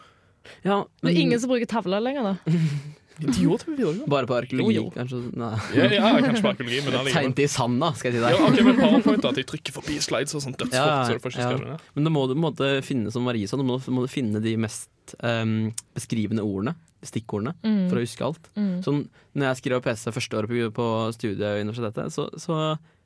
Ja, 0.64 0.84
Det 1.02 1.16
er 1.16 1.20
ingen 1.20 1.40
som 1.40 1.50
bruker 1.50 1.66
tavler 1.66 2.00
lenger, 2.02 2.22
da. 2.22 2.36
De 3.14 3.30
det 3.30 3.36
på 3.64 3.70
videregående. 3.70 4.06
Bare 4.10 4.26
på 4.26 4.34
arkeologi, 4.34 4.74
Jo, 4.74 4.86
jo. 4.88 4.90
kanskje? 4.94 5.20
Nei. 5.38 5.50
Ja, 5.76 5.84
ja, 5.92 6.08
kanskje 6.24 6.42
på 6.42 6.50
arkeologi, 6.50 6.80
men 6.82 6.96
allikevel. 6.98 7.14
Tegnet 7.14 7.42
i 7.44 7.46
sanda, 7.50 7.90
skal 7.94 8.10
jeg 8.10 8.18
si 8.18 8.24
Ja, 8.24 8.30
deg. 8.32 8.46
ok, 8.48 8.62
men 8.66 8.80
PowerPoint, 8.80 9.22
da, 9.22 9.30
at 9.30 9.38
jeg 9.38 9.46
trykker 9.52 9.76
forbi 9.76 9.98
slides 10.02 10.34
og 10.34 10.42
sånn 10.42 10.56
dødsfort, 10.58 11.38
Ja, 11.38 11.50
så 11.52 11.68
ja. 11.70 11.76
Men 11.94 12.08
da 12.08 12.10
må 12.10 12.24
du 12.30 12.34
måtte 12.34 12.72
finne, 12.82 13.12
som 13.14 13.22
Marie 13.22 13.46
sa, 13.46 13.56
du 13.60 13.62
må, 13.62 13.78
må 13.86 14.02
du 14.02 14.10
finne 14.10 14.42
de 14.42 14.56
mest 14.58 15.14
um, 15.22 15.70
beskrivende 15.94 16.42
ordene. 16.42 16.74
Stikkordene. 17.04 17.52
Mm. 17.62 17.84
For 17.90 18.00
å 18.00 18.02
huske 18.02 18.24
alt. 18.24 18.50
Mm. 18.56 18.74
Sånn, 18.82 19.00
når 19.36 19.50
jeg 19.52 19.60
skrev 19.62 19.82
PC 19.84 20.14
første 20.16 20.38
året 20.40 20.50
på, 20.50 20.70
på 20.78 20.86
studiet 21.14 21.60
i 21.60 21.64
universitetet, 21.66 22.14
så, 22.14 22.26
så 22.40 22.58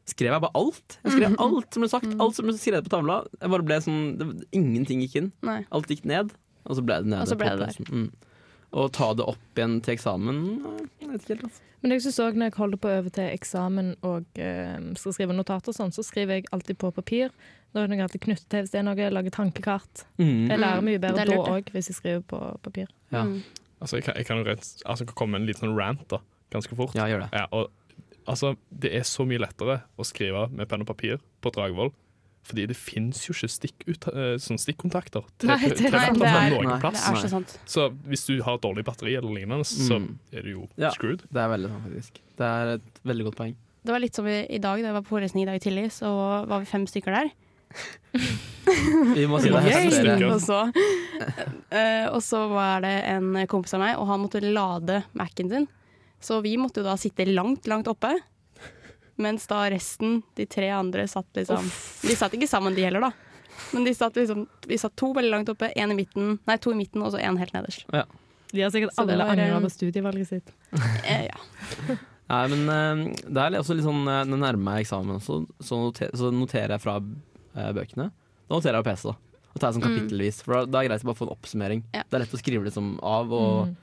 skrev 0.09 0.33
jeg 0.37 0.45
bare 0.45 0.57
alt. 0.57 0.99
Jeg 1.05 1.17
skrev 1.17 1.37
alt 1.45 1.75
som 1.75 1.85
ble 1.85 1.91
sagt, 1.93 2.13
alt 2.17 2.39
som 2.39 2.49
ble 2.49 2.55
skrevet 2.57 2.87
på 2.87 2.95
tavla. 2.95 3.21
Jeg 3.43 3.53
bare 3.53 3.67
ble 3.67 3.81
sånn, 3.85 4.01
det, 4.21 4.29
Ingenting 4.57 5.03
gikk 5.05 5.19
inn. 5.21 5.33
Nei. 5.45 5.61
Alt 5.75 5.91
gikk 5.93 6.07
ned, 6.09 6.33
og 6.65 6.79
så 6.79 6.85
ble 6.87 7.03
det 7.03 7.11
nede. 7.13 7.27
Og 7.27 7.33
så 7.33 7.39
ble 7.41 7.51
det 7.59 7.69
PC-en. 7.75 8.07
Mm. 8.07 8.28
Å 8.69 8.85
ta 8.93 9.13
det 9.17 9.25
opp 9.25 9.57
igjen 9.57 9.79
til 9.81 9.95
eksamen 9.95 10.41
Jeg 11.01 11.09
vet 11.09 11.23
ikke 11.23 11.35
helt. 11.35 11.45
Altså. 11.47 11.63
Men 11.81 11.95
jeg 11.95 12.03
synes 12.05 12.19
også 12.21 12.41
når 12.41 12.51
jeg 12.51 12.57
holder 12.59 12.81
på 12.83 12.89
å 12.91 12.97
øve 12.99 13.13
til 13.15 13.29
eksamen 13.31 13.93
og 14.07 14.41
eh, 14.43 14.75
skal 14.99 15.15
skrive 15.15 15.37
notater 15.37 15.77
sånn, 15.77 15.95
så 15.95 16.03
skriver 16.05 16.41
jeg 16.41 16.49
alltid 16.53 16.81
på 16.83 16.91
papir. 16.97 17.31
Da 17.73 17.85
er 17.85 17.93
det 17.93 18.01
alltid 18.03 18.25
knyttet 18.25 18.49
til 18.51 18.65
hvis 18.65 18.73
det 18.75 18.81
er 18.81 18.87
noe, 18.89 18.99
jeg 18.99 19.15
lager 19.15 19.35
tankekart. 19.35 20.05
Mm. 20.19 20.49
Jeg 20.51 20.59
lærer 20.59 20.85
mye 20.85 21.01
bedre 21.03 21.27
da 21.29 21.39
òg, 21.55 21.71
hvis 21.75 21.91
jeg 21.93 21.99
skriver 22.01 22.25
på 22.29 22.41
papir. 22.65 22.91
Ja. 23.15 23.23
Mm. 23.29 23.39
Altså, 23.79 24.01
jeg 24.01 24.09
kan, 24.09 24.19
jeg 24.19 24.27
kan 24.27 24.43
rett, 24.47 24.71
altså, 24.91 25.07
komme 25.13 25.37
med 25.37 25.45
en 25.45 25.51
liten 25.53 25.69
sånn 25.69 25.77
rant 25.79 26.03
da, 26.11 26.19
ganske 26.51 26.79
fort. 26.79 26.97
Ja, 26.99 27.07
gjør 27.11 27.27
det. 27.27 27.31
Ja, 27.39 27.47
og, 27.55 27.71
altså, 28.27 28.57
det 28.75 28.91
er 28.99 29.07
så 29.07 29.29
mye 29.29 29.45
lettere 29.45 29.83
å 29.95 30.07
skrive 30.09 30.49
med 30.51 30.67
penn 30.71 30.83
og 30.83 30.91
papir 30.91 31.23
på 31.45 31.55
Dragvoll. 31.55 31.93
Fordi 32.49 32.65
det 32.71 32.77
fins 32.81 33.27
jo 33.27 33.35
ikke 33.37 33.49
stikk 33.53 33.83
ut, 33.91 34.07
sånn 34.41 34.57
stikkontakter 34.61 35.27
til, 35.39 35.51
Nei, 35.51 35.59
til, 35.69 35.75
det- 35.77 35.91
til 35.93 36.23
Nei, 36.23 36.49
noen 36.55 36.81
plass. 36.81 37.03
Nei. 37.11 37.21
så 37.21 37.29
sant. 37.35 37.59
Så 37.69 37.91
hvis 38.09 38.25
du 38.25 38.39
har 38.47 38.57
dårlig 38.65 38.87
batteri 38.89 39.15
eller 39.19 39.29
lignende, 39.37 39.67
så 39.69 39.99
Mm. 40.01 40.19
er 40.33 40.43
du 40.43 40.49
jo 40.55 40.69
Ja. 40.79 40.91
screwed. 40.91 41.25
Det 41.31 41.37
er 41.45 41.49
veldig 41.53 41.69
sånn, 41.69 41.83
faktisk. 41.85 42.13
Det 42.39 42.47
er 42.49 42.75
et 42.79 43.01
veldig 43.05 43.25
godt 43.29 43.37
poeng. 43.37 43.55
Det 43.85 43.93
var 43.93 44.01
litt 44.01 44.15
som 44.15 44.27
i, 44.27 44.47
i 44.49 44.59
dag, 44.59 44.81
da 44.81 44.89
jeg 44.89 44.93
var 44.95 45.03
på 45.03 45.13
forelesning 45.21 45.43
i 45.43 45.51
dag 45.53 45.61
tidlig, 45.61 45.91
så 45.93 46.47
var 46.49 46.59
vi 46.61 46.65
fem 46.67 46.87
stykker 46.87 47.13
der. 47.13 47.31
Vi 49.15 49.27
må 49.29 49.39
si 49.41 49.49
det 49.53 49.63
her. 49.63 49.91
stykker. 49.91 50.33
Og 50.33 50.41
så, 50.45 50.59
uh, 51.73 52.07
og 52.15 52.21
så 52.25 52.41
var 52.51 52.81
det 52.85 52.95
en 53.13 53.33
kompis 53.51 53.75
av 53.77 53.81
meg, 53.81 53.97
og 53.99 54.07
han 54.11 54.21
måtte 54.25 54.41
lade 54.45 55.03
Mac-en 55.15 55.49
sin. 55.53 55.69
Så 56.21 56.41
vi 56.43 56.57
måtte 56.59 56.83
jo 56.83 56.87
da 56.89 56.97
sitte 56.99 57.25
langt, 57.31 57.67
langt 57.71 57.87
oppe. 57.87 58.11
Mens 59.19 59.47
da 59.51 59.65
resten, 59.71 60.23
de 60.39 60.47
tre 60.47 60.69
andre, 60.71 61.09
satt 61.11 61.27
liksom 61.35 61.65
De 62.07 62.15
satt 62.17 62.33
ikke 62.39 62.47
sammen, 62.49 62.75
de 62.77 62.85
heller, 62.87 63.01
da. 63.01 63.13
Men 63.75 63.85
de 63.85 63.95
satt 63.95 64.15
liksom 64.15 64.45
Vi 64.71 64.79
satt 64.79 64.95
to 64.97 65.13
veldig 65.17 65.31
langt 65.33 65.49
oppe, 65.51 65.73
en 65.75 65.91
i 65.91 65.97
midten, 65.99 66.37
nei, 66.47 66.57
to 66.63 66.71
i 66.73 66.79
midten 66.79 67.03
og 67.03 67.11
så 67.13 67.19
en 67.21 67.37
helt 67.41 67.53
nederst. 67.57 67.85
Ja. 67.93 68.05
De 68.53 68.63
har 68.63 68.71
sikkert 68.73 68.95
Så 68.95 69.03
alle 69.05 69.19
angra 69.27 69.49
eh, 69.49 69.59
på 69.61 69.71
studievalget 69.75 70.29
sitt. 70.31 70.53
Eh, 71.05 71.27
ja. 71.29 71.39
Nei, 72.29 72.43
men 72.53 72.69
eh, 72.69 73.15
det 73.25 73.41
er 73.43 73.55
også 73.59 73.75
litt 73.77 73.87
sånn 73.87 74.03
eh, 74.05 74.23
Når 74.29 74.37
jeg 74.37 74.43
nærmer 74.45 74.65
meg 74.71 74.83
eksamen 74.85 75.15
også, 75.17 75.41
så, 75.65 75.79
noter, 75.81 76.11
så 76.17 76.31
noterer 76.33 76.75
jeg 76.77 76.83
fra 76.85 76.99
eh, 77.01 77.71
bøkene. 77.77 78.11
Da 78.49 78.55
noterer 78.59 78.79
jeg 78.79 78.85
på 78.87 78.93
PC, 78.93 79.05
da. 79.11 79.17
Og 79.49 79.61
tar 79.63 79.71
jeg 79.73 79.79
sånn 79.79 79.85
Mm. 79.85 79.95
kapittelvis. 79.97 80.41
For 80.45 80.53
da, 80.55 80.59
da 80.69 80.79
er 80.79 80.85
det 80.85 80.91
greit 80.93 81.05
å 81.05 81.09
bare 81.09 81.19
få 81.19 81.27
en 81.27 81.33
oppsummering. 81.35 81.83
Ja. 81.97 82.03
Det 82.05 82.19
er 82.19 82.23
lett 82.27 82.35
å 82.37 82.41
skrive 82.41 82.65
liksom 82.69 82.91
av 83.03 83.33
og 83.33 83.55
Mm. 83.69 83.77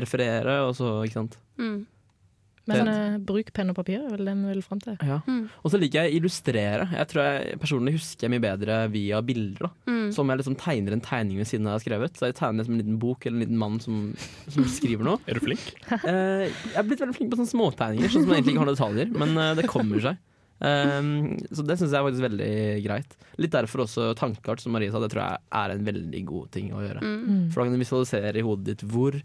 referere, 0.00 0.54
og 0.68 0.72
så, 0.78 0.90
ikke 1.04 1.18
sant. 1.20 1.36
Mm. 1.60 1.86
Men 2.70 2.88
uh, 2.88 3.16
bruk 3.20 3.50
penn 3.56 3.72
og 3.72 3.76
papir, 3.76 4.00
er 4.00 4.12
vel 4.14 4.24
det 4.28 4.34
vi 4.38 4.52
vil 4.52 4.62
fram 4.64 4.80
til. 4.82 4.96
Ja. 5.04 5.20
Mm. 5.28 5.46
Og 5.60 5.72
så 5.72 5.80
liker 5.80 6.04
jeg 6.04 6.12
å 6.12 6.18
illustrere. 6.20 6.88
Jeg 6.94 7.10
tror 7.10 7.26
jeg 7.26 7.60
personlig 7.62 7.96
husker 7.98 8.26
jeg 8.26 8.34
mye 8.34 8.44
bedre 8.44 8.78
via 8.92 9.20
bilder. 9.24 9.68
da 9.68 9.94
Mm. 10.04 10.12
Som 10.12 10.28
jeg 10.28 10.40
liksom 10.40 10.56
tegner 10.60 10.96
en 10.96 11.04
tegning 11.04 11.40
ved 11.40 11.48
siden 11.48 11.66
av 11.66 11.74
jeg 11.74 11.78
har 11.78 11.84
skrevet. 11.84 12.18
Så 12.18 12.28
jeg 12.28 12.36
tegner 12.38 12.60
liksom 12.60 12.76
en 12.76 12.82
liten 12.82 13.00
bok 13.00 13.24
eller 13.24 13.38
en 13.38 13.44
liten 13.46 13.60
mann 13.60 13.80
som, 13.80 14.04
som 14.52 14.68
skriver 14.68 15.06
noe. 15.06 15.20
Er 15.28 15.38
du 15.38 15.44
flink? 15.44 15.64
Uh, 15.90 16.44
jeg 16.44 16.76
er 16.76 16.86
blitt 16.86 17.02
veldig 17.04 17.16
flink 17.16 17.32
på 17.32 17.40
sånne 17.40 17.52
småtegninger, 17.54 18.12
sånn 18.12 18.26
som 18.26 18.34
egentlig 18.34 18.54
ikke 18.54 18.64
har 18.64 18.70
noen 18.70 18.78
detaljer. 18.78 19.12
Men 19.24 19.36
uh, 19.40 19.50
det 19.58 19.68
kommer 19.70 20.02
seg. 20.04 20.20
Um, 20.64 21.34
så 21.50 21.64
det 21.66 21.76
syns 21.76 21.92
jeg 21.92 21.98
er 21.98 22.06
faktisk 22.06 22.24
veldig 22.24 22.52
greit. 22.84 23.16
Litt 23.42 23.54
derfor 23.54 23.84
også 23.84 24.12
tankekart, 24.18 24.62
som 24.62 24.74
Marie 24.76 24.92
sa. 24.92 25.02
Det 25.02 25.10
tror 25.12 25.24
jeg 25.24 25.42
er 25.60 25.74
en 25.74 25.88
veldig 25.88 26.22
god 26.28 26.52
ting 26.54 26.70
å 26.72 26.84
gjøre. 26.84 27.02
Mm. 27.02 27.40
For 27.50 27.60
da 27.60 27.66
kan 27.66 27.74
du 27.74 27.82
visualisere 27.82 28.40
i 28.40 28.46
hodet 28.46 28.70
ditt 28.70 28.86
hvor, 28.88 29.18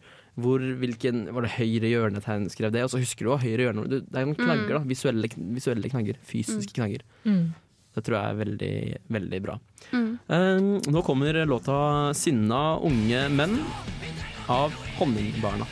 hvor 0.43 0.63
hvilken, 0.82 1.25
Var 1.36 1.45
det 1.45 1.56
høyre 1.58 1.89
hjørnetegn 1.91 2.49
skrev 2.52 2.73
det? 2.75 2.84
Og 2.86 2.93
så 2.93 3.02
husker 3.02 3.25
du 3.25 3.34
også 3.34 3.47
høyre 3.47 3.67
hjørne. 3.67 3.88
Du, 3.89 3.97
det 4.02 4.19
er 4.21 4.28
noen 4.28 4.38
knagger, 4.39 4.78
da. 4.78 4.84
Visuelle, 4.89 5.32
visuelle 5.56 5.91
knagger. 5.91 6.19
Fysiske 6.30 6.75
knagger. 6.78 7.04
Mm. 7.25 7.49
Det 7.95 8.06
tror 8.06 8.19
jeg 8.19 8.32
er 8.32 8.39
veldig, 8.39 8.75
veldig 9.12 9.41
bra. 9.43 9.58
Mm. 9.91 10.12
Um, 10.30 10.69
nå 10.93 11.02
kommer 11.04 11.41
låta 11.49 12.13
'Sinna 12.13 12.78
unge 12.86 13.25
menn' 13.34 13.60
av 14.49 14.73
Honningbarna. 14.99 15.65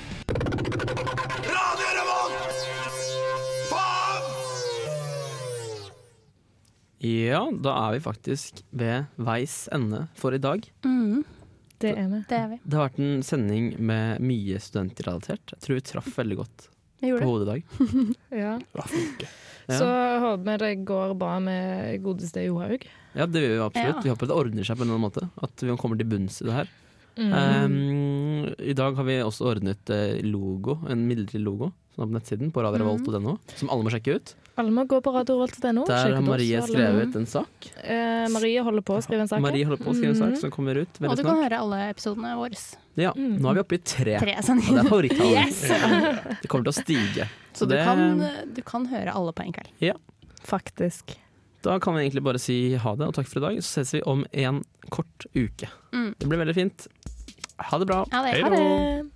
Ja, 6.97 7.43
da 7.53 7.73
er 7.85 7.93
vi 7.93 7.99
faktisk 8.01 8.63
ved 8.73 9.05
veis 9.21 9.67
ende 9.71 10.07
for 10.17 10.33
i 10.33 10.41
dag. 10.41 10.65
Mm. 10.83 11.23
Det 11.81 11.91
er 11.93 12.07
vi. 12.09 12.23
Det 12.29 12.37
er 12.37 12.47
vi. 12.53 12.57
Det 12.63 12.77
har 12.79 12.87
vært 12.87 12.99
en 13.03 13.21
sending 13.25 13.67
med 13.79 14.23
mye 14.25 14.57
studentrelatert. 14.63 15.53
Jeg 15.53 15.63
tror 15.65 15.77
vi 15.77 15.85
traff 15.91 16.09
veldig 16.17 16.37
godt 16.39 16.67
på 17.03 17.27
hodet 17.27 17.45
i 17.45 17.51
dag. 17.51 17.63
Ja. 18.43 18.55
Ja, 19.67 19.77
Så 19.77 19.87
håper 20.23 20.45
vi 20.47 20.57
det 20.63 20.71
går 20.87 21.13
bra 21.19 21.35
med 21.43 22.01
godeste 22.05 22.45
Johaug. 22.45 22.85
Ja, 23.17 23.25
det 23.27 23.41
gjør 23.43 23.53
vi 23.53 23.63
absolutt. 23.65 23.97
Ja. 23.99 24.03
Vi 24.05 24.11
håper 24.13 24.29
det 24.29 24.37
ordner 24.37 24.67
seg 24.67 24.77
på 24.79 24.85
en 24.85 24.89
eller 24.89 24.97
annen 24.97 25.09
måte. 25.09 25.29
At 25.43 25.63
vi 25.65 25.75
kommer 25.81 25.99
til 25.99 26.07
bunns 26.07 26.39
i 26.41 26.47
det 26.47 26.55
her. 26.55 26.69
Mm. 27.17 27.33
Um, 27.33 28.45
I 28.61 28.73
dag 28.77 28.95
har 28.95 29.07
vi 29.07 29.17
også 29.25 29.47
ordnet 29.51 29.89
eh, 29.89 30.19
logo, 30.23 30.77
en 30.87 31.03
midlertidig 31.09 31.41
logo, 31.43 31.71
som 31.97 32.03
er 32.05 32.11
på 32.11 32.13
nettsiden 32.19 32.51
på 32.53 32.61
radiorevolt.no, 32.61 33.37
som 33.57 33.69
alle 33.73 33.85
må 33.87 33.89
sjekke 33.89 34.19
ut. 34.19 34.33
Alle 34.57 34.73
må 34.73 34.83
gå 34.89 34.99
på 35.01 35.13
radiorevolt.no. 35.15 35.85
Der 35.89 36.13
har 36.13 36.21
Marie 36.25 36.61
skrevet 36.65 37.15
en 37.17 37.25
sak. 37.29 37.67
Eh, 37.81 38.27
Marie 38.33 38.61
holder 38.61 38.85
på 38.85 38.97
å 38.97 39.01
skrive 39.05 39.25
en 39.25 39.31
sak. 39.31 39.41
Marie 39.41 39.65
holder 39.65 39.81
på 39.81 39.89
å 39.89 39.95
skrive 39.97 40.13
en 40.13 40.19
sak 40.19 40.35
mm. 40.35 40.39
som 40.43 40.53
kommer 40.53 40.77
ut 40.83 41.01
Og 41.01 41.17
du 41.17 41.23
kan 41.25 41.41
høre 41.41 41.59
alle 41.61 41.79
episodene 41.89 42.35
våre. 42.37 42.57
Ja, 42.97 43.13
Mm. 43.17 43.37
nå 43.41 43.49
er 43.49 43.57
vi 43.57 43.61
oppe 43.61 43.77
i 43.77 43.81
tre. 43.81 44.17
Tre 44.21 44.33
Og 44.37 44.45
det 44.45 44.81
er 44.81 44.89
favorittallet. 44.89 45.47
Yes! 45.47 45.61
Det 46.41 46.49
kommer 46.49 46.69
til 46.69 46.73
å 46.73 46.77
stige. 46.77 47.27
Så 47.53 47.65
du 47.65 47.73
det- 47.73 47.83
kan, 47.85 48.21
du 48.53 48.61
kan 48.61 48.85
høre 48.93 49.13
alle 49.13 49.33
på 49.33 49.45
en 49.45 49.53
kveld. 49.53 49.73
Ja. 49.81 49.93
Faktisk. 50.45 51.17
Da 51.65 51.79
kan 51.79 51.95
vi 51.95 52.05
egentlig 52.05 52.23
bare 52.23 52.39
si 52.39 52.75
ha 52.75 52.95
det, 52.95 53.07
og 53.07 53.13
takk 53.17 53.27
for 53.27 53.41
i 53.41 53.45
dag. 53.49 53.57
Så 53.65 53.81
ses 53.81 53.93
vi 53.97 54.01
om 54.05 54.25
en 54.33 54.63
kort 54.89 55.25
uke. 55.35 55.69
Mm. 55.93 56.13
Det 56.17 56.29
blir 56.29 56.37
veldig 56.45 56.55
fint. 56.55 56.87
Ha 57.57 57.77
det 57.81 57.87
bra. 57.89 58.05
Ha 58.11 58.21
det 58.23 58.33
Hei 58.33 58.41
ha 58.41 58.49
da. 58.49 58.57
det. 58.57 59.11